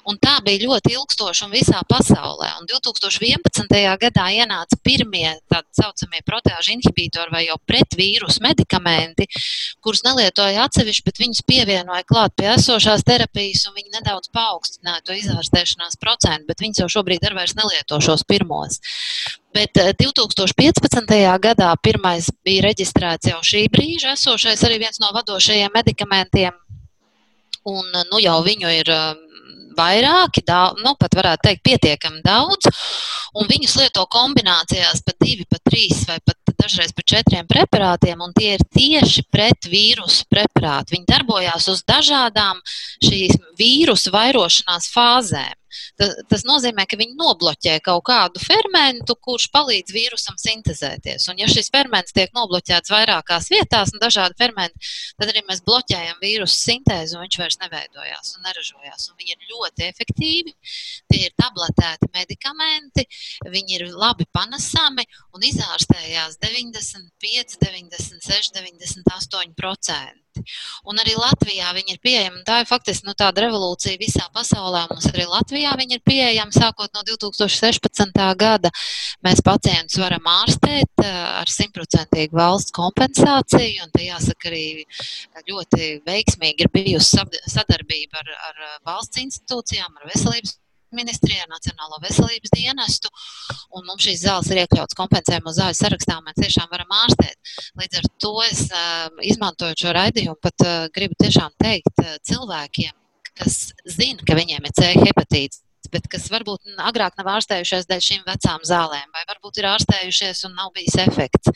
Un 0.08 0.20
tā 0.22 0.36
bija 0.44 0.66
ļoti 0.66 0.94
ilgstoša 0.96 1.46
un 1.46 1.54
visā 1.54 1.80
pasaulē. 1.88 2.52
Un 2.60 2.68
2011. 2.70 3.76
gadā 4.02 4.26
ienāca 4.36 4.78
pirmie 4.84 5.28
tā 5.50 5.62
saucamie 5.76 6.22
proteāžu 6.26 6.76
inhibitori 6.76 7.32
vai 7.32 7.44
jau 7.46 7.58
pretvīrusu 7.68 8.44
medikamenti, 8.44 9.28
kurus 9.84 10.04
nelietoja 10.06 10.66
atsevišķi, 10.66 11.06
bet 11.06 11.22
viņus 11.22 11.44
pievienoja 11.48 12.06
klāt 12.08 12.36
pie 12.38 12.50
esošās 12.54 13.04
terapijas, 13.06 13.66
un 13.68 13.76
viņi 13.78 13.96
nedaudz 13.98 14.30
paaugstināja 14.34 15.04
to 15.06 15.16
izārstēšanās 15.16 15.98
procentu, 16.00 16.48
bet 16.50 16.62
viņus 16.64 16.84
jau 16.84 16.92
šobrīd 16.98 17.26
ar 17.26 17.36
vairs 17.40 17.56
nelieto 17.58 18.00
šos 18.04 18.24
pirmos. 18.28 18.80
Bet 19.56 19.72
2015. 19.72 21.14
Eh, 21.16 21.26
gadā 21.40 21.70
pirmais 21.80 22.26
bija 22.44 22.66
reģistrēts 22.66 23.30
jau 23.30 23.38
šī 23.40 23.62
brīža 23.72 24.12
esošais 24.12 24.60
arī 24.68 24.82
viens 24.82 25.00
no 25.00 25.08
vadošajiem 25.16 25.72
medikamentiem. 25.72 26.52
Un 27.64 27.88
nu, 28.10 28.20
jau 28.20 28.36
viņu 28.44 28.74
ir 28.74 28.90
eh, 28.92 29.06
vairāki, 29.78 30.44
daudz, 30.44 30.82
nu, 30.84 30.92
pat 31.00 31.16
varētu 31.16 31.48
teikt, 31.48 31.64
pietiekami 31.64 32.20
daudz. 32.26 32.68
Un 33.36 33.48
viņus 33.48 33.78
lieto 33.80 34.04
kombinācijās 34.12 35.00
pat 35.06 35.16
divi, 35.24 35.48
pat 35.48 35.64
trīs 35.64 36.04
vai 36.08 36.18
pat 36.20 36.36
dažreiz 36.60 36.92
par 36.92 37.08
četriem 37.08 37.48
preparātiem, 37.48 38.20
un 38.20 38.36
tie 38.36 38.56
ir 38.58 38.64
tieši 38.76 39.24
pret 39.32 39.68
vīrusu 39.72 40.28
preparāti. 40.32 40.98
Viņi 40.98 41.08
darbojās 41.08 41.68
uz 41.72 41.80
dažādām 41.88 42.60
šīs 43.04 43.40
vīrusu 43.56 44.12
vairošanās 44.12 44.92
fāzēm. 44.92 45.56
Tas, 46.00 46.14
tas 46.30 46.44
nozīmē, 46.48 46.86
ka 46.88 46.98
viņi 47.00 47.16
nobloķē 47.18 47.76
kaut 47.86 48.04
kādu 48.08 48.42
fermentu, 48.42 49.16
kurš 49.26 49.48
palīdz 49.54 49.94
vīrusam 49.94 50.38
sintēzēties. 50.40 51.28
Un, 51.32 51.40
ja 51.42 51.48
šis 51.50 51.70
ferments 51.74 52.14
tiek 52.16 52.32
nobloķēts 52.36 52.92
vairākās 52.92 53.50
vietās, 53.52 53.92
un 53.94 54.02
dažādi 54.02 54.38
fermenti, 54.38 54.92
tad 55.20 55.32
arī 55.32 55.44
mēs 55.48 55.62
bloķējam 55.66 56.20
vīrusu 56.22 56.58
sintēzi, 56.58 57.16
un 57.16 57.26
viņš 57.26 57.40
vairs 57.42 57.60
neveidojās 57.64 58.34
un 58.36 58.48
neražojās. 58.48 59.08
Un 59.10 59.20
viņi 59.20 59.36
ir 59.36 59.50
ļoti 59.52 59.86
efektīvi. 59.90 60.54
Tie 61.12 61.22
ir 61.28 61.34
tabletēti 61.40 62.10
medikamenti, 62.14 63.06
viņi 63.46 63.78
ir 63.78 63.86
labi 63.94 64.28
panesami 64.32 65.06
un 65.36 65.44
izārstējās 65.44 66.38
95, 66.42 67.58
96, 67.60 68.54
98%. 68.56 70.22
Un 70.86 71.00
arī 71.00 71.14
Latvijā 71.16 71.70
viņi 71.76 71.94
ir 71.94 72.00
pieejami. 72.04 72.42
Tā 72.46 72.60
ir 72.62 72.68
faktiski 72.68 73.08
nu, 73.08 73.14
tāda 73.18 73.46
revolūcija 73.46 73.96
visā 74.00 74.26
pasaulē. 74.34 74.84
Mums 74.90 75.08
arī 75.10 75.24
Latvijā 75.30 75.72
viņi 75.80 75.96
ir 75.98 76.02
pieejami 76.06 76.56
sākot 76.56 76.92
no 76.96 77.04
2016. 77.08 78.20
gada. 78.38 78.72
Mēs 79.24 79.42
pacientus 79.44 79.98
varam 80.00 80.28
ārstēt 80.36 81.04
eh, 81.04 81.16
ar 81.40 81.52
simtprocentīgu 81.52 82.36
valsts 82.36 82.74
kompensāciju. 82.76 83.86
Un 83.86 83.94
te 83.96 84.06
jāsaka 84.10 84.52
arī 84.52 84.84
ļoti 85.48 85.90
veiksmīgi 86.06 86.66
ir 86.66 86.72
bijusi 86.74 87.24
sadarbība 87.48 88.22
ar, 88.22 88.36
ar 88.50 88.62
valsts 88.86 89.24
institūcijām, 89.24 89.96
ar 89.96 90.12
veselības 90.12 90.58
ministrijā, 90.96 91.46
Nacionālo 91.50 92.00
veselības 92.02 92.54
dienestu, 92.54 93.10
un 93.76 93.86
mums 93.86 94.06
šīs 94.06 94.24
zāles 94.24 94.50
ir 94.52 94.62
iekļautas 94.64 94.98
kompensējumu 94.98 95.54
zāļu 95.56 95.78
sarakstā, 95.78 96.18
mēs 96.24 96.40
tiešām 96.40 96.70
varam 96.72 96.96
ārstēt. 97.02 97.52
Līdz 97.80 98.00
ar 98.00 98.08
to 98.24 98.32
es 98.46 98.64
uh, 98.70 99.10
izmantojot 99.32 99.84
šo 99.84 99.94
raidījumu, 99.96 100.38
pat 100.42 100.66
uh, 100.66 100.88
gribu 100.94 101.18
tiešām 101.22 101.54
teikt 101.62 102.02
uh, 102.04 102.16
cilvēkiem, 102.26 102.94
kas 103.36 103.60
zina, 103.84 104.24
ka 104.26 104.38
viņiem 104.38 104.66
ir 104.66 104.76
C 104.76 104.92
hepatīts, 104.96 105.62
bet 105.92 106.08
kas 106.10 106.26
varbūt 106.32 106.76
agrāk 106.82 107.16
nav 107.18 107.30
ārstējušies 107.36 107.86
dēļ 107.90 108.02
šīm 108.08 108.24
vecām 108.26 108.64
zālēm, 108.66 109.06
vai 109.14 109.22
varbūt 109.28 109.60
ir 109.60 109.70
ārstējušies 109.70 110.44
un 110.48 110.56
nav 110.58 110.72
bijis 110.74 110.98
efekts, 111.04 111.52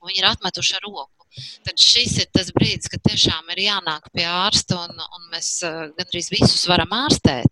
un 0.00 0.10
viņi 0.10 0.22
ir 0.22 0.30
atmetuši 0.30 0.78
ar 0.78 0.86
roku. 0.86 1.08
tad 1.64 1.80
šis 1.80 2.18
ir 2.20 2.26
tas 2.36 2.50
brīdis, 2.52 2.90
kad 2.92 3.00
tiešām 3.08 3.48
ir 3.54 3.62
jānāk 3.64 4.10
pie 4.12 4.26
ārsta 4.28 4.82
un, 4.84 4.98
un 5.00 5.30
mēs 5.32 5.62
gandrīz 5.96 6.28
visus 6.34 6.66
varam 6.68 6.92
ārstēt. 6.92 7.48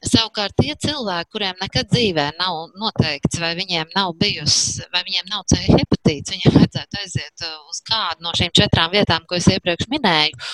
Savukārt 0.00 0.54
tie 0.56 0.72
cilvēki, 0.80 1.28
kuriem 1.34 1.58
nekad 1.60 1.90
dzīvē 1.92 2.30
nav 2.38 2.70
noteikts, 2.80 3.36
vai 3.42 3.50
viņiem 3.58 3.90
nav 3.92 4.14
bijusi, 4.20 4.86
vai 4.94 5.02
viņiem 5.04 5.28
nav 5.28 5.44
C 5.52 5.58
hepatīts, 5.66 6.32
viņiem 6.32 6.56
vajadzētu 6.56 7.02
aiziet 7.02 7.44
uz 7.68 7.82
kādu 7.84 8.24
no 8.24 8.32
šīm 8.36 8.54
četrām 8.56 8.94
vietām, 8.94 9.26
ko 9.28 9.36
es 9.36 9.50
iepriekš 9.52 9.90
minēju. 9.92 10.48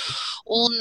Un, 0.56 0.74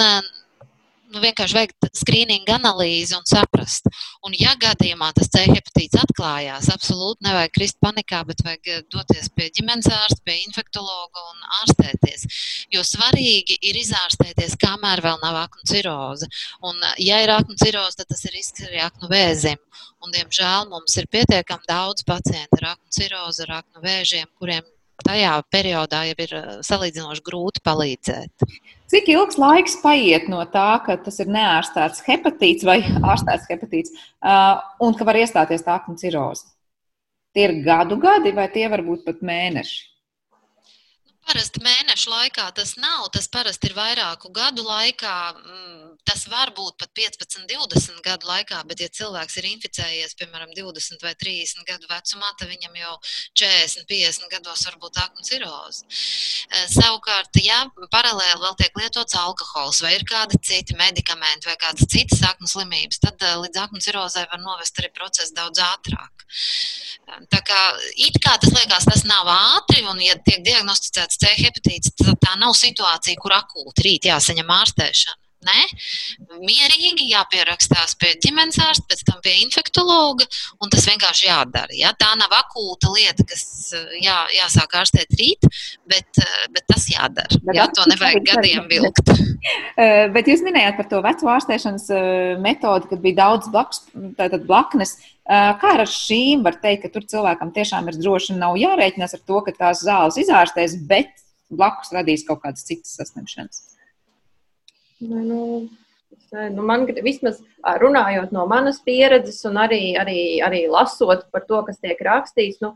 nu, 1.15 1.21
vienkārši 1.23 1.55
veikt 1.55 1.87
skrīninga 1.95 2.57
analīzi 2.57 3.15
un 3.17 3.25
saprast. 3.29 3.87
Un, 4.25 4.35
ja 4.39 4.55
gadījumā 4.59 5.11
tas 5.15 5.29
C 5.31 5.45
hepatīts 5.47 5.99
atklājās, 6.01 6.69
absolūti 6.73 7.25
nevajag 7.27 7.53
krist 7.55 7.79
panikā, 7.83 8.23
bet 8.27 8.43
vajag 8.45 8.71
eh, 8.73 8.83
doties 8.91 9.29
pie 9.35 9.51
ģimenes 9.55 9.89
ārsta, 9.93 10.21
pie 10.25 10.39
infektologa 10.43 11.23
un 11.31 11.45
ārstēties. 11.61 12.27
Jo 12.73 12.81
svarīgi 12.85 13.57
ir 13.61 13.79
izārstēties, 13.81 14.57
kamēr 14.61 15.03
vēl 15.05 15.19
nav 15.21 15.41
aknu 15.45 15.65
ciroze. 15.69 16.29
Un, 16.61 16.77
eh, 16.81 16.95
ja 17.09 17.21
ir 17.23 17.33
aknu 17.33 17.57
ciroze, 17.61 17.97
tad 17.99 18.09
tas 18.09 18.25
ir 18.25 18.35
risks 18.37 18.65
arī 18.67 18.81
aknu 18.85 19.09
vēzim. 19.11 19.59
Un, 20.03 20.11
diemžēl 20.11 20.69
mums 20.69 20.95
ir 20.97 21.07
pietiekami 21.07 21.65
daudz 21.67 22.03
pacientu 22.03 22.61
ar 22.61 22.75
aknu 22.75 22.89
cirozi, 22.89 23.45
ar 23.47 23.61
aknu 23.61 23.81
vēžiem, 23.85 24.27
kuriem 24.39 24.63
tajā 25.03 25.33
periodā 25.51 26.03
jau 26.09 26.17
ir 26.25 26.33
eh, 26.37 26.49
salīdzinoši 26.65 27.23
grūti 27.25 27.63
palīdzēt. 27.65 28.45
Cik 28.91 29.09
ilgs 29.09 29.39
laiks 29.41 29.79
paiet 29.81 30.27
no 30.31 30.43
tā, 30.53 30.79
ka 30.85 30.97
tas 31.01 31.17
ir 31.19 31.31
neārstēts 31.33 32.03
hepatīts 32.05 32.65
vai 32.67 32.79
ārstēts 32.85 33.49
hepatīts, 33.49 33.95
uh, 34.21 34.61
un 34.85 34.93
ka 34.93 35.07
var 35.07 35.17
iestāties 35.17 35.65
tā 35.65 35.79
aknu 35.79 35.97
ciroze? 35.97 36.45
Tie 37.35 37.47
ir 37.49 37.57
gadu 37.65 37.97
gadi 37.99 38.31
vai 38.31 38.45
tie 38.53 38.69
var 38.71 38.85
būt 38.85 39.03
pat 39.07 39.25
mēneši? 39.25 39.94
Parasti 41.25 41.61
mēnešu 41.65 42.11
laikā 42.11 42.45
tas 42.57 42.75
nav. 42.77 43.09
Tas 43.13 43.27
parasti 43.31 43.71
ir 43.71 43.77
vairāku 43.77 44.29
gadu 44.33 44.65
laikā. 44.65 45.15
Mm, 45.41 45.85
tas 46.05 46.25
var 46.29 46.51
būt 46.55 46.77
pat 46.81 46.91
15, 46.97 47.47
20 47.49 48.01
gadu 48.05 48.29
laikā, 48.29 48.61
bet, 48.69 48.81
ja 48.83 48.89
cilvēks 48.93 49.39
ir 49.41 49.47
inficējies, 49.49 50.13
piemēram, 50.19 50.53
20 50.57 51.01
vai 51.05 51.15
30 51.17 51.65
gadu 51.67 51.89
vecumā, 51.89 52.29
tad 52.37 52.51
viņam 52.51 52.77
jau 52.77 52.93
40, 53.41 53.87
50 53.89 54.29
gados 54.35 54.65
var 54.69 54.77
būt 54.83 54.99
aknu 55.01 55.25
ciroze. 55.25 55.85
Eh, 55.85 56.67
savukārt, 56.75 57.41
ja 57.41 57.63
paralēli 57.93 58.41
vēl 58.43 58.57
tiek 58.61 58.81
lietots 58.83 59.17
alkohols 59.17 59.81
vai 59.85 59.95
ir 59.97 60.05
kādi 60.07 60.39
citi 60.45 60.77
medikamenti 60.77 61.49
vai 61.49 61.57
kādas 61.61 61.89
citas 61.89 62.21
aknu 62.29 62.49
slimības, 62.51 63.01
tad 63.01 63.25
eh, 63.25 63.37
līdz 63.41 63.63
aknu 63.65 63.81
cirozē 63.81 64.27
var 64.29 64.43
novest 64.43 64.77
arī 64.81 64.93
process 64.93 65.33
daudz 65.33 65.63
ātrāk. 65.63 66.25
Tā 67.29 67.39
kā 67.45 67.59
it 68.01 68.17
kā 68.21 68.33
tas 68.41 68.53
liekas, 68.53 68.87
tas 68.89 69.03
nav 69.05 69.27
ātri, 69.29 69.83
un, 69.89 69.99
ja 70.01 70.15
tiek 70.25 70.41
diagnosticēts 70.45 71.14
C 71.21 71.31
hepatīts, 71.39 71.93
tā 71.99 72.33
nav 72.41 72.55
situācija, 72.57 73.19
kur 73.21 73.35
akūti 73.37 73.87
rīt 73.87 74.09
jāsaņem 74.09 74.51
ārstēšana. 74.59 75.19
Nē, 75.45 75.63
mierīgi 76.41 77.05
jāpierakstās 77.11 77.93
pie 78.01 78.15
ģimenes 78.23 78.57
ārsta, 78.65 78.87
pēc 78.89 79.03
tam 79.05 79.19
pie 79.25 79.35
infektologa, 79.43 80.25
un 80.63 80.71
tas 80.73 80.87
vienkārši 80.89 81.27
jādara. 81.27 81.75
Ja? 81.77 81.91
Tā 81.97 82.13
nav 82.17 82.33
akūta 82.33 82.89
lieta, 82.95 83.25
kas 83.29 83.43
jā, 84.01 84.17
jāsāk 84.39 84.73
ārstēt 84.81 85.13
rīt, 85.19 85.45
bet, 85.91 86.21
bet 86.55 86.65
tas 86.71 86.87
jādara. 86.89 87.41
Bet 87.45 87.59
jā, 87.59 87.67
to 87.77 87.85
nevajag 87.93 88.31
gadiem 88.33 88.69
vilkt. 88.71 89.13
Eh, 89.75 90.07
bet 90.09 90.25
jūs 90.25 90.39
minējāt 90.41 90.77
par 90.79 90.87
to 90.89 91.01
veco 91.03 91.27
ārstēšanas 91.29 91.83
metodi, 92.41 92.87
kad 92.89 93.01
bija 93.03 93.17
daudz 93.19 93.49
blakus, 93.51 93.83
blaknes. 94.47 94.95
Kā 95.27 95.73
ar 95.75 95.83
šīm 95.89 96.41
var 96.45 96.57
teikt, 96.63 96.85
ka 96.85 96.93
tur 96.95 97.05
cilvēkam 97.11 97.51
tiešām 97.53 97.91
ir 97.91 97.99
droši 97.99 98.39
nav 98.39 98.57
jārēķinās 98.61 99.17
ar 99.17 99.21
to, 99.27 99.43
ka 99.45 99.53
tās 99.59 99.83
zāles 99.85 100.17
izārstēs, 100.23 100.79
bet 100.89 101.11
blakus 101.51 101.93
radīs 101.93 102.25
kaut 102.25 102.41
kādas 102.45 102.65
citas 102.65 102.95
saslimšanas? 102.97 103.74
Nu, 104.99 105.67
nu, 106.55 106.63
man 106.63 106.85
vismaz 107.03 107.41
runājot 107.81 108.31
no 108.35 108.45
manas 108.47 108.79
pieredzes, 108.85 109.41
un 109.49 109.59
arī, 109.59 109.95
arī, 109.99 110.19
arī 110.45 110.65
lasot 110.71 111.25
par 111.31 111.43
to, 111.49 111.61
kas 111.67 111.81
tiek 111.83 111.99
rakstīts, 111.99 112.61
nu, 112.63 112.71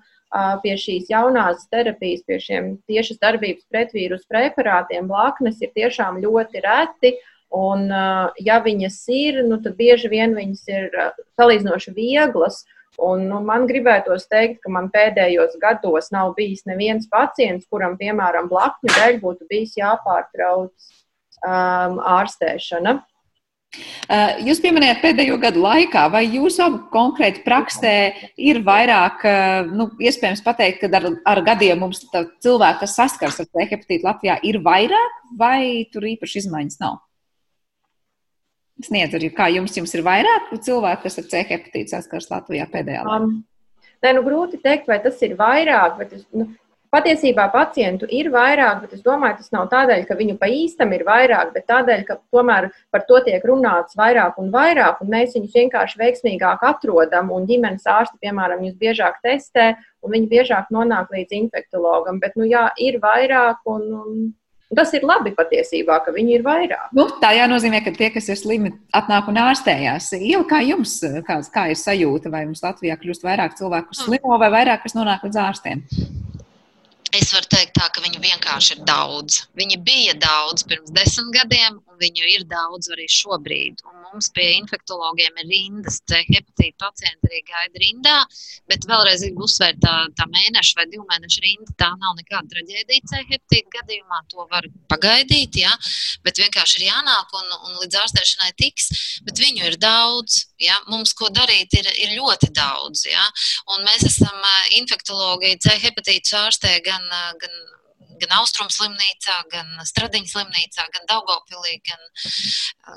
pie 0.64 0.76
šīs 0.78 1.10
jaunās 1.10 1.66
terapijas, 1.72 2.26
pie 2.28 2.40
šiem 2.44 2.74
tiešas 2.90 3.22
darbības 3.24 3.66
pretvīrus 3.72 4.28
preparātiem, 4.30 5.08
blaknes 5.08 5.62
ir 5.64 5.72
tiešām 5.76 6.20
ļoti 6.26 6.66
reti. 6.66 7.16
Un, 7.56 7.88
ja 8.46 8.60
viņas 8.62 8.98
ir, 9.10 9.40
nu, 9.48 9.58
tad 9.64 9.74
bieži 9.80 10.12
vien 10.12 10.36
viņas 10.38 10.68
ir 10.70 11.00
salīdzinoši 11.40 11.96
vieglas. 11.96 12.62
Un, 13.00 13.24
nu, 13.32 13.40
man 13.42 13.66
gribētos 13.66 14.28
teikt, 14.30 14.60
ka 14.62 14.70
man 14.76 14.92
pēdējos 14.94 15.56
gados 15.62 16.12
nav 16.12 16.36
bijis 16.38 16.66
neviens 16.68 17.08
pacients, 17.10 17.66
kuram, 17.72 17.96
piemēram, 17.98 18.52
blakņu 18.52 18.92
dēļ 18.92 19.20
būtu 19.24 19.48
bijis 19.50 19.78
jāpārtrauc 19.80 20.92
um, 21.46 22.00
ārstēšana. 22.18 23.00
Uh, 24.10 24.40
jūs 24.48 24.58
pieminējāt 24.64 25.04
pēdējo 25.04 25.36
gadu 25.42 25.62
laikā, 25.62 26.08
vai 26.10 26.24
jūsu 26.26 26.66
konkrēti 26.90 27.44
praksē 27.46 27.92
ir 28.42 28.64
vairāk, 28.66 29.22
uh, 29.30 29.70
nu, 29.70 29.92
iespējams 30.02 30.42
pateikt, 30.46 30.82
ka 30.82 30.90
ar, 30.98 31.06
ar 31.30 31.44
gadiem 31.46 31.84
mums 31.86 32.02
cilvēki, 32.10 32.80
kas 32.82 32.96
saskars 32.98 33.38
ar 33.44 33.46
C 33.46 33.68
hepatītu 33.70 34.08
Latvijā, 34.08 34.40
ir 34.42 34.58
vairāk, 34.66 35.22
vai 35.38 35.86
tur 35.94 36.10
īpaši 36.10 36.42
izmaiņas 36.42 36.82
nav? 36.82 36.98
Sniedz 38.88 39.14
arī, 39.14 39.30
kā 39.36 39.52
jums, 39.54 39.76
jums 39.78 39.94
ir 39.94 40.06
vairāk 40.08 40.50
cilvēku, 40.66 41.06
kas 41.06 41.22
ar 41.22 41.30
C 41.30 41.46
hepatītu 41.52 41.94
saskars 41.94 42.32
Latvijā 42.34 42.66
pēdējā 42.74 43.06
laikā? 43.06 43.30
Um, 43.30 43.38
Nē, 44.00 44.14
nu, 44.16 44.24
grūti 44.24 44.60
pateikt, 44.62 44.88
vai 44.88 44.98
tas 45.04 45.20
ir 45.28 45.36
vairāk, 45.40 45.98
bet 46.00 46.14
es, 46.16 46.24
nu, 46.32 46.48
Patiesībā 46.90 47.44
pacientu 47.54 48.08
ir 48.10 48.32
vairāk, 48.34 48.80
bet 48.82 48.96
es 48.98 49.04
domāju, 49.06 49.38
tas 49.38 49.52
nav 49.54 49.68
tādēļ, 49.70 50.08
ka 50.10 50.16
viņu 50.18 50.40
pa 50.42 50.48
īstam 50.50 50.90
ir 50.98 51.04
vairāk, 51.06 51.52
bet 51.54 51.68
tādēļ, 51.70 52.02
ka 52.08 52.16
tomēr 52.34 52.72
par 52.90 53.04
to 53.06 53.20
tiek 53.28 53.46
runāts 53.46 53.98
vairāk 54.00 54.40
un 54.42 54.50
vairāk, 54.56 55.04
un 55.04 55.12
mēs 55.14 55.36
viņus 55.38 55.54
vienkārši 55.60 56.02
veiksmīgāk 56.02 56.66
atrodam, 56.66 57.30
un 57.36 57.46
ģimenes 57.46 57.86
ārsti, 57.86 58.18
piemēram, 58.26 58.66
viņus 58.66 58.82
biežāk 58.82 59.22
testē, 59.22 59.76
un 60.02 60.18
viņi 60.18 60.32
biežāk 60.34 60.74
nonāk 60.74 61.14
līdz 61.14 61.38
infektologam. 61.44 62.18
Bet, 62.24 62.34
nu, 62.42 62.50
jā, 62.50 62.66
ir 62.82 62.98
vairāk, 63.06 63.62
un, 63.70 63.88
un 64.02 64.20
Un 64.70 64.78
tas 64.78 64.92
ir 64.94 65.02
labi 65.02 65.32
patiesībā, 65.34 65.96
ka 66.06 66.12
viņi 66.14 66.36
ir 66.38 66.44
vairāk. 66.46 66.92
Nu, 66.94 67.08
tā 67.18 67.32
jānozīmē, 67.34 67.80
ka 67.82 67.90
tie, 67.96 68.12
kas 68.14 68.30
ir 68.30 68.38
slimi, 68.38 68.70
atnāk 68.94 69.32
un 69.32 69.40
ārstējās. 69.42 70.12
Iela, 70.20 70.46
kā 70.46 70.60
jums, 70.62 70.94
kā, 71.26 71.40
kā 71.50 71.64
ir 71.74 71.80
sajūta, 71.82 72.30
vai 72.30 72.44
mums 72.46 72.62
Latvijā 72.62 73.00
kļūst 73.02 73.26
vairāk 73.26 73.58
cilvēku 73.58 73.98
slimo 73.98 74.38
vai 74.38 74.54
vairāk, 74.54 74.86
kas 74.86 74.94
nonāk 74.94 75.26
līdz 75.26 75.42
ārstiem? 75.42 75.82
Es 77.18 77.32
varu 77.34 77.48
teikt, 77.50 77.74
tā, 77.78 77.88
ka 77.90 78.04
viņu 78.06 78.20
vienkārši 78.22 78.76
ir 78.76 78.82
daudz. 78.86 79.44
Viņi 79.58 79.80
bija 79.86 80.14
daudz 80.22 80.66
pirms 80.70 80.92
desmit 80.94 81.32
gadiem, 81.34 81.80
viņu 82.00 82.28
ir 82.34 82.46
daudz 82.50 82.90
arī 82.94 83.08
šobrīd. 83.12 83.84
Un 83.90 84.00
mums 84.10 84.30
pie 84.36 84.48
infektologiem 84.58 85.38
ir 85.44 85.50
rindas, 85.50 86.00
hepatīta 86.10 86.86
pacienti 86.86 87.30
arī 87.30 87.42
gaida 87.48 87.82
rindā, 87.84 88.18
bet 88.70 88.88
vēlreiz 88.90 89.24
gribu 89.26 89.46
uzsvērt, 89.48 89.82
tā, 89.84 89.96
tā 90.18 90.28
mēneša 90.32 90.80
vai 90.80 90.88
divu 90.92 91.06
mēnešu 91.10 91.44
rinda, 91.46 91.76
tā 91.80 91.90
nav 92.02 92.18
nekāda 92.20 92.56
traģēdija 92.56 93.10
C 93.12 93.24
hepatīta 93.32 93.76
gadījumā, 93.78 94.22
to 94.32 94.46
var 94.52 94.68
pagaidīt, 94.92 95.60
ja? 95.64 95.74
bet 96.26 96.42
vienkārši 96.42 96.82
ir 96.82 96.88
jānāk 96.90 97.36
un, 97.40 97.56
un 97.70 97.80
līdz 97.84 98.00
ārstēšanai 98.04 98.54
tiks, 98.60 98.90
bet 99.28 99.42
viņu 99.42 99.68
ir 99.70 99.80
daudz. 99.82 100.44
Ja? 100.62 100.80
Mums, 100.92 101.14
ko 101.18 101.30
darīt, 101.34 101.76
ir, 101.80 101.90
ir 102.04 102.16
ļoti 102.18 102.52
daudz. 102.56 103.06
Ja? 103.10 103.26
Un 103.76 103.86
mēs 103.88 104.06
esam 104.10 104.48
infektologi 104.80 105.56
C 105.64 105.76
hepatītu 105.84 106.38
ārstē 106.40 106.80
gan, 106.86 107.06
gan 107.42 107.62
gan 108.22 108.36
Austrum 108.40 108.70
slimnīcā, 108.74 109.38
gan 109.54 109.72
Stradiņas 109.88 110.36
slimnīcā, 110.36 110.86
gan 110.94 111.10
Daugopilī, 111.10 111.80
gan, 111.88 112.06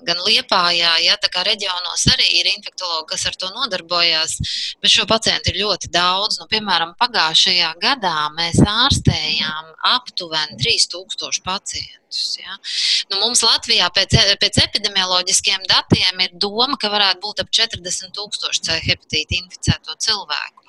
gan 0.09 0.23
Liepājā. 0.27 0.93
Ja, 1.07 1.16
tā 1.23 1.31
kā 1.33 1.47
reģionos 1.49 2.07
arī 2.14 2.29
ir 2.41 2.51
infektologi, 2.53 3.09
kas 3.14 3.27
ar 3.31 3.39
to 3.39 3.51
nodarbojās, 3.55 4.37
bet 4.83 4.95
šo 4.95 5.09
pacientu 5.11 5.53
ir 5.53 5.62
ļoti 5.64 5.93
daudz. 5.95 6.41
Nu, 6.43 6.51
piemēram, 6.53 6.97
pagājušajā 7.01 7.75
gadā 7.83 8.16
mēs 8.37 8.62
ārstējām 8.66 9.75
aptuveni 9.95 10.61
3000 10.62 11.45
pacientu 11.47 12.01
gadus. 12.12 12.36
Ja? 12.38 12.56
Nu, 13.10 13.20
mums 13.20 13.42
Latvijā 13.42 13.88
pēc, 13.94 14.16
pēc 14.40 14.60
epidemioloģiskiem 14.66 15.64
datiem 15.68 16.20
ir 16.20 16.32
doma, 16.34 16.76
ka 16.76 16.90
varētu 16.92 17.20
būt 17.22 17.40
ap 17.40 17.50
40 17.50 18.12
tūkstoši 18.16 18.62
C 18.62 18.80
hepatīti 18.86 19.40
inficēto 19.40 19.96
cilvēku. 19.98 20.62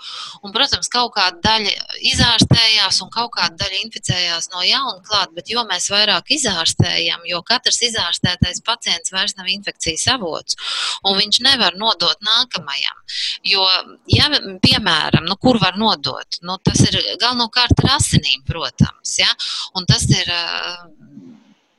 Un, 0.43 0.51
protams, 0.51 0.89
kaut 0.91 1.13
kāda 1.15 1.39
daļa 1.43 1.71
izārstējās 2.11 2.99
un 3.05 3.11
kaut 3.13 3.31
kāda 3.37 3.55
daļa 3.61 3.79
inficējās 3.85 4.49
no 4.51 4.63
jauna 4.65 4.99
klāt, 5.05 5.31
bet 5.35 5.49
jo 5.51 5.63
mēs 5.67 5.87
vairāk 5.93 6.33
izārstējam, 6.35 7.23
jo 7.29 7.39
katrs 7.47 7.79
izārstētais 7.87 8.59
pacients 8.65 9.13
vairs 9.15 9.37
nav 9.37 9.47
infekcijas 9.47 10.09
avots, 10.15 10.59
un 11.07 11.17
viņš 11.21 11.39
nevar 11.47 11.77
nodot 11.79 12.19
nākamajam. 12.19 12.99
Jo, 13.47 13.63
ja, 14.11 14.27
piemēram, 14.63 15.23
nu, 15.29 15.39
kur 15.39 15.59
var 15.63 15.79
nodot, 15.79 16.41
nu, 16.43 16.57
tas 16.63 16.83
ir 16.83 16.99
galvenokārt 17.21 17.85
ar 17.85 17.95
asinīm, 17.97 18.43
protams, 18.47 19.17
ja? 19.21 19.31
un 19.77 19.87
tas 19.87 20.03
ir 20.11 20.29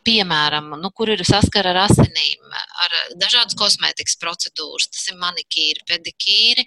piemēram, 0.06 0.72
nu, 0.80 0.90
kur 0.94 1.10
ir 1.12 1.22
saskara 1.26 1.72
ar 1.74 1.80
asinīm, 1.84 2.54
ar 2.84 2.96
dažādas 3.20 3.56
kosmētikas 3.58 4.18
procedūras. 4.20 4.88
Tas 4.92 5.08
ir 5.10 5.18
manikīri, 5.20 5.84
pedikīri, 5.88 6.64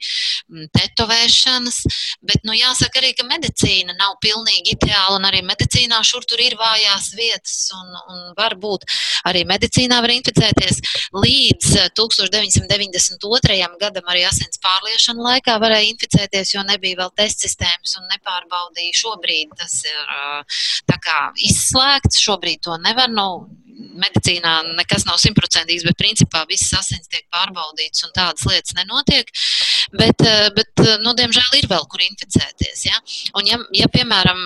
tetovēšanas, 0.77 1.79
bet, 2.27 2.43
nu, 2.47 2.55
jāsaka 2.57 3.01
arī, 3.01 3.13
ka 3.17 3.27
medicīna 3.27 3.95
nav 3.97 4.17
pilnīgi 4.23 4.75
ideāla, 4.75 5.17
un 5.19 5.27
arī 5.29 5.43
medicīnā 5.45 6.01
šur 6.07 6.27
tur 6.29 6.41
ir 6.43 6.57
vājās 6.59 7.11
vietas, 7.17 7.57
un, 7.77 7.97
un 8.13 8.23
varbūt 8.37 8.87
arī 9.29 9.43
medicīnā 9.49 10.01
var 10.03 10.13
inficēties. 10.15 10.81
Līdz 11.17 11.91
1992. 11.97 13.69
gadam 13.81 14.11
arī 14.11 14.25
asins 14.27 14.61
pārliešana 14.63 15.29
laikā 15.31 15.57
varēja 15.61 15.91
inficēties, 15.93 16.53
jo 16.55 16.65
nebija 16.67 17.01
vēl 17.03 17.13
test 17.17 17.45
sistēmas 17.45 17.97
un 17.99 18.09
nepārbaudīja. 18.11 18.97
Šobrīd 18.97 19.53
tas 19.59 19.79
ir 19.87 19.97
kā, 21.07 21.19
izslēgts, 21.47 22.19
šobrīd 22.23 22.63
to 22.67 22.75
nevar. 22.83 23.07
Nu, 23.27 23.93
medicīnā 24.01 24.53
nekas 24.77 25.05
nav 25.07 25.19
simtprocentīgs, 25.21 25.85
bet 25.87 25.99
principā 25.99 26.43
visas 26.49 26.79
asins 26.79 27.09
tiek 27.11 27.25
pārbaudītas 27.33 28.05
un 28.07 28.13
tādas 28.15 28.45
lietas 28.49 28.75
nenotiek. 28.77 29.29
Bet, 29.93 30.23
eh, 30.25 30.47
bet 30.55 30.83
eh, 30.83 30.95
nu, 31.03 31.13
diemžēl 31.17 31.59
ir 31.59 31.69
vēl 31.71 31.85
kur 31.91 32.03
inficēties. 32.07 32.87
Ja? 32.87 32.97
Un, 33.37 33.49
ja, 33.49 33.59
ja 33.77 33.89
piemēram, 33.93 34.41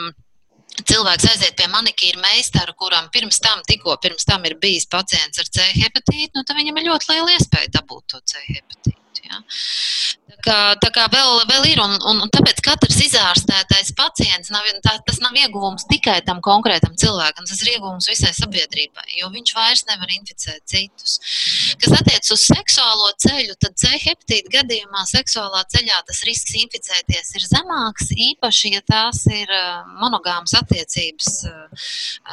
cilvēks 0.87 1.29
aiziet 1.31 1.57
pie 1.59 1.67
manikīra 1.71 2.21
meistara, 2.23 2.75
kuram 2.77 3.09
pirms 3.13 3.41
tam, 3.43 3.63
tikko 3.67 3.97
pirms 4.03 4.27
tam 4.27 4.45
ir 4.49 4.57
bijis 4.61 4.87
pacients 4.91 5.41
ar 5.41 5.51
C 5.51 5.67
hepatītu, 5.79 6.33
nu, 6.35 6.45
tad 6.47 6.57
viņam 6.59 6.79
ir 6.79 6.89
ļoti 6.89 7.13
liela 7.13 7.37
iespēja 7.37 7.75
dabūt 7.79 8.07
to 8.13 8.21
C 8.25 8.43
hepatītu. 8.47 8.97
Ja? 9.27 9.43
Kā, 10.45 10.57
tā 10.81 10.89
kā 10.93 11.05
vēl, 11.11 11.41
vēl 11.49 11.67
ir, 11.71 11.81
un, 11.83 11.95
un, 12.07 12.21
un 12.25 12.31
tāpēc 12.33 12.61
katrs 12.65 12.99
izārstētais 13.05 13.91
pacients 13.97 14.51
nav, 14.53 14.67
tā, 14.85 14.95
tas 15.07 15.19
nav 15.23 15.35
ieguvums 15.37 15.85
tikai 15.89 16.19
tam 16.27 16.41
konkrētam 16.45 16.95
cilvēkam, 16.99 17.47
tas 17.49 17.61
ir 17.63 17.73
ieguvums 17.75 18.09
visai 18.11 18.31
sabiedrībai, 18.37 19.07
jo 19.19 19.31
viņš 19.33 19.53
vairs 19.57 19.83
nevar 19.89 20.13
inficēt 20.15 20.61
citus. 20.69 21.17
Kas 21.81 21.95
attiec 21.97 22.31
uz 22.33 22.45
seksuālo 22.47 23.11
ceļu, 23.25 23.57
tad 23.61 23.77
C 23.81 23.91
hepatīta 24.05 24.53
gadījumā 24.59 25.05
seksuālā 25.09 25.63
ceļā 25.73 26.01
tas 26.07 26.23
risks 26.27 26.55
inficēties 26.61 27.35
ir 27.37 27.47
zemāks, 27.47 28.11
īpaši, 28.29 28.75
ja 28.77 28.85
tās 28.87 29.23
ir 29.31 29.51
monogāmas 30.01 30.55
attiecības 30.61 31.31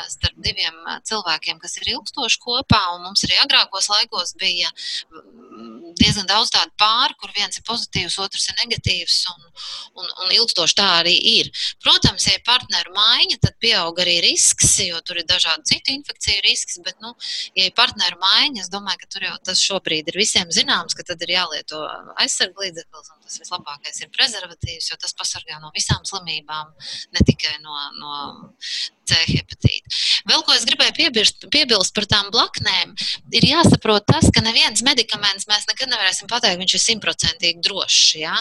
starp 0.09 0.39
diviem 0.45 0.77
cilvēkiem, 1.09 1.59
kas 1.63 1.79
ir 1.81 1.95
ilgstoši 1.95 2.41
kopā, 2.43 2.83
un 2.97 3.07
mums 3.07 3.25
arī 3.27 3.39
agrākos 3.43 3.91
laikos 3.93 4.35
bija 4.39 4.71
diezgan 5.99 6.29
daudz 6.29 6.53
tādu 6.55 6.73
pāri, 6.79 7.17
kur 7.19 7.33
viens 7.37 7.59
ir 7.59 7.65
pozitīvs, 7.67 7.88
otrs 8.23 8.49
ir 8.51 8.57
negatīvs, 8.63 9.17
un, 9.33 9.47
un, 10.01 10.11
un 10.25 10.35
ilgstoši 10.37 10.77
tā 10.79 10.89
arī 11.01 11.15
ir. 11.39 11.51
Protams, 11.85 12.27
ja 12.29 12.37
ir 12.37 12.45
partneru 12.47 12.95
maiņa, 12.97 13.39
tad 13.45 13.57
pieaug 13.63 13.99
arī 14.03 14.19
risks, 14.25 14.77
jo 14.85 15.01
tur 15.07 15.21
ir 15.23 15.29
dažādi 15.29 15.73
citu 15.73 15.95
infekciju 15.95 16.45
risks, 16.47 16.79
bet, 16.85 16.99
nu, 17.05 17.15
ja 17.59 17.69
ir 17.69 17.77
partneru 17.79 18.21
maiņa, 18.23 18.65
es 18.65 18.73
domāju, 18.73 19.03
ka 19.03 19.13
tur 19.15 19.29
jau 19.29 19.37
tas 19.51 19.63
šobrīd 19.65 20.13
ir 20.13 20.21
visiem 20.21 20.53
zināms, 20.55 20.97
ka 20.99 21.07
tad 21.09 21.23
ir 21.27 21.35
jālieto 21.37 21.83
aizsarglīdzeklis, 22.25 23.13
un 23.15 23.25
tas 23.27 23.41
vislabākais 23.43 24.05
ir 24.05 24.13
prezervatīvs, 24.15 24.93
jo 24.93 25.01
tas 25.01 25.17
pasargā 25.19 25.61
no 25.63 25.73
visām 25.77 26.05
slimībām, 26.09 26.75
ne 27.15 27.27
tikai 27.29 27.59
no, 27.65 27.77
no 27.99 28.15
C 29.09 29.19
hepatīta. 29.33 29.95
Vēl 30.29 30.45
ko 30.45 30.55
es 30.57 30.67
gribēju 30.69 30.95
piebirst, 30.99 31.49
piebilst 31.53 31.95
par 31.97 32.07
tām 32.11 32.29
blaknēm, 32.35 32.95
ir 33.35 33.49
jāsaprot 33.49 34.07
tas, 34.09 34.29
ka 34.35 34.43
neviens 34.45 34.85
medikaments 34.87 35.49
mēs 35.51 35.69
nekad 35.71 35.93
nevarēsim 35.93 36.31
pateikt, 36.31 36.61
viņš 36.61 36.77
ir 36.77 36.85
simtprocentīgi 36.85 37.65
drošs. 37.65 38.03
Ja? 38.21 38.37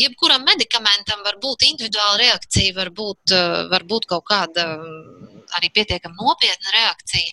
Jebkuram 0.00 0.46
medikamentam 0.48 1.24
var 1.26 1.40
būt 1.42 1.66
individuāla 1.68 2.20
reakcija, 2.22 2.76
var 2.78 2.92
būt, 2.96 3.36
var 3.72 3.86
būt 3.88 4.08
kaut 4.10 4.26
kāda 4.30 4.68
arī 5.58 5.70
pietiekami 5.74 6.16
nopietna 6.18 6.74
reakcija, 6.74 7.32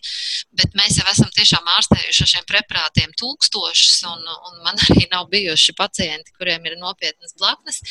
bet 0.60 0.76
mēs 0.78 1.00
jau 1.00 1.06
esam 1.12 1.32
tiešām 1.34 1.70
ārstējuši 1.78 2.24
ar 2.26 2.32
šiem 2.34 2.48
preparātiem 2.50 3.14
tūkstošus, 3.20 4.04
un, 4.10 4.24
un 4.50 4.60
man 4.66 4.80
arī 4.88 5.08
nav 5.12 5.30
bijuši 5.34 5.76
pacienti, 5.78 6.34
kuriem 6.38 6.66
ir 6.70 6.78
nopietnas 6.82 7.36
blaknes. 7.40 7.82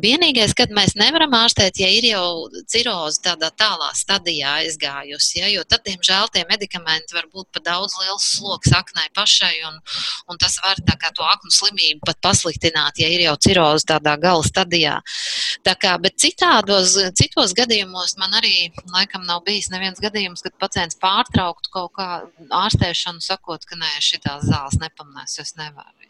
Vienīgais, 0.00 0.54
kad 0.58 0.72
mēs 0.74 0.96
nevaram 0.98 1.36
ārstēt, 1.38 1.80
ja 1.82 1.90
ir 1.92 2.08
jau 2.10 2.48
ciroze 2.70 3.22
tādā 3.24 3.50
tālā 3.58 3.90
stadijā 3.98 4.58
aizgājusi, 4.62 5.42
ja, 5.42 5.50
jo 5.52 5.64
tad, 5.68 5.84
diemžēl, 5.88 6.30
tie 6.34 6.44
medikamenti 6.48 7.16
var 7.16 7.28
būt 7.32 7.50
pa 7.54 7.64
daudz 7.64 7.96
liels 8.02 8.26
sloks 8.38 8.72
aknai 8.76 9.08
pašai, 9.16 9.54
un, 9.68 9.80
un 10.30 10.40
tas 10.40 10.58
var 10.64 10.80
tā 10.86 10.96
kā 11.00 11.12
to 11.16 11.26
aknu 11.26 11.52
slimību 11.54 12.06
pat 12.06 12.20
pasliktināt, 12.24 13.00
ja 13.02 13.10
ir 13.12 13.24
jau 13.26 13.36
ciroze 13.48 13.88
tādā 13.88 14.14
gala 14.20 14.44
stadijā. 14.46 14.98
Tā 15.66 15.74
kā, 15.80 15.96
bet 16.02 16.18
citādos, 16.20 16.94
citos 17.18 17.54
gadījumos 17.56 18.16
man 18.20 18.36
arī 18.38 18.70
laikam 18.94 19.26
nav 19.26 19.42
bijis 19.46 19.57
bijis 19.58 19.72
neviens 19.74 20.02
gadījums, 20.02 20.44
kad 20.44 20.54
pacients 20.62 20.98
pārtrauktu 21.02 21.72
kaut 21.74 21.96
kā 21.98 22.08
ārstēšanu, 22.62 23.24
sakot, 23.24 23.66
ka 23.66 23.78
nē, 23.78 23.90
šitās 24.04 24.46
zāles 24.46 24.78
nepamanās, 24.78 25.38
es 25.42 25.56
nevaru. 25.58 26.07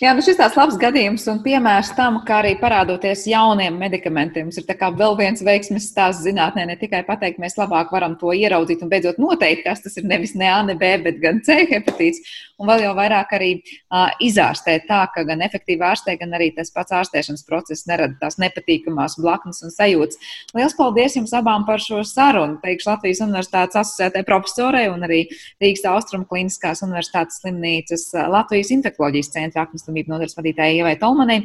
Jā, 0.00 0.14
nu 0.16 0.22
šis 0.24 0.38
tāds 0.38 0.56
labs 0.56 0.78
gadījums 0.80 1.26
un 1.30 1.42
piemērs 1.44 1.92
tam, 1.94 2.16
kā 2.26 2.38
arī 2.40 2.54
parādoties 2.58 3.26
jauniem 3.28 3.76
medikamentiem. 3.78 4.48
Mums 4.48 4.58
ir 4.58 4.96
vēl 4.98 5.16
viens 5.18 5.42
veiksmes 5.44 5.90
stāsts 5.92 6.24
zinātnē, 6.24 6.64
ne 6.66 6.76
tikai 6.80 7.02
pateikt, 7.06 7.38
mēs 7.42 7.58
labāk 7.60 7.92
varam 7.92 8.16
to 8.18 8.32
ieraudzīt 8.34 8.82
un 8.82 8.90
beidzot 8.90 9.20
noteikt, 9.20 9.66
kas 9.66 9.84
tas 9.84 9.98
ir 10.00 10.08
nevis 10.08 10.34
ne 10.34 10.48
A, 10.50 10.62
ne 10.66 10.74
B, 10.74 10.94
bet 11.04 11.20
gan 11.22 11.42
C 11.44 11.60
hepatīts. 11.70 12.24
Un 12.60 12.68
vēl 12.68 12.82
jau 12.84 12.90
vairāk 12.92 13.30
arī 13.32 13.50
uh, 13.56 14.10
izārstēt 14.20 14.84
tā, 14.88 15.00
ka 15.14 15.22
gan 15.24 15.40
efektīvi 15.46 15.80
ārstē, 15.80 16.18
gan 16.20 16.34
arī 16.36 16.50
tas 16.56 16.68
pats 16.74 16.92
ārstēšanas 16.98 17.46
process 17.48 17.86
nerada 17.88 18.18
tās 18.20 18.36
nepatīkamās 18.42 19.16
blaknes 19.20 19.62
un 19.64 19.72
sajūtas. 19.72 20.20
Lielas 20.52 20.76
paldies 20.76 21.16
jums 21.16 21.32
abām 21.36 21.64
par 21.68 21.80
šo 21.80 22.02
sarunu! 22.04 22.58
Teikšu 22.60 22.90
Latvijas 22.90 23.22
Universitātes 23.24 23.80
asociētai 23.80 24.26
profesorai 24.28 24.90
un 24.92 25.08
arī 25.08 25.22
Rīgas 25.62 25.86
Austrum 25.88 26.26
Kliniskās 26.28 26.84
Universitātes 26.84 27.40
slimnīcas 27.40 28.10
Latvijas 28.28 28.74
infekoloģijas 28.76 29.29
centra 29.32 29.64
aknaslimību 29.66 30.12
nodaļas 30.12 30.36
vadītājai 30.38 30.80
Ievai 30.80 30.94
Tolmanai, 31.00 31.38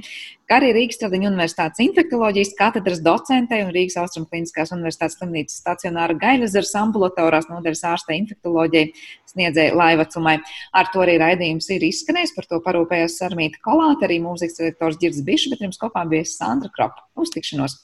kā 0.49 0.59
arī 0.59 0.71
Rīgas 0.75 0.99
Stradiņa 0.99 1.29
Universitātes 1.31 1.83
infekoloģijas 1.85 2.53
katedras 2.59 3.01
docentei 3.05 3.61
un 3.65 3.73
Rīgas 3.75 3.97
Austrum 4.01 4.27
Kliniskās 4.29 4.73
Universitātes 4.75 5.19
slimnīcas 5.19 5.59
stacionāra 5.61 6.17
Gailezers 6.21 6.73
ambulatorās 6.81 7.49
nodaļas 7.51 7.85
ārstei 7.93 8.19
infekoloģijai 8.23 8.91
sniedzēja 9.35 9.75
laivacumai. 9.75 10.37
Ar 10.75 10.91
to 10.93 11.03
arī 11.03 11.17
raidījums 11.21 11.69
ir 11.75 11.85
izskanējis, 11.89 12.35
par 12.37 12.49
to 12.49 12.61
parūpējās 12.65 13.19
Sarmīta 13.21 13.61
Kolāte, 13.65 14.07
arī 14.07 14.21
mūzikas 14.23 14.61
redaktors 14.63 14.99
Girds 15.01 15.23
Bišs, 15.25 15.51
bet 15.53 15.65
jums 15.65 15.81
kopā 15.81 16.05
bija 16.09 16.27
Sandra 16.29 16.71
Kropa. 16.73 17.05
Uz 17.19 17.33
tikšanos! 17.35 17.79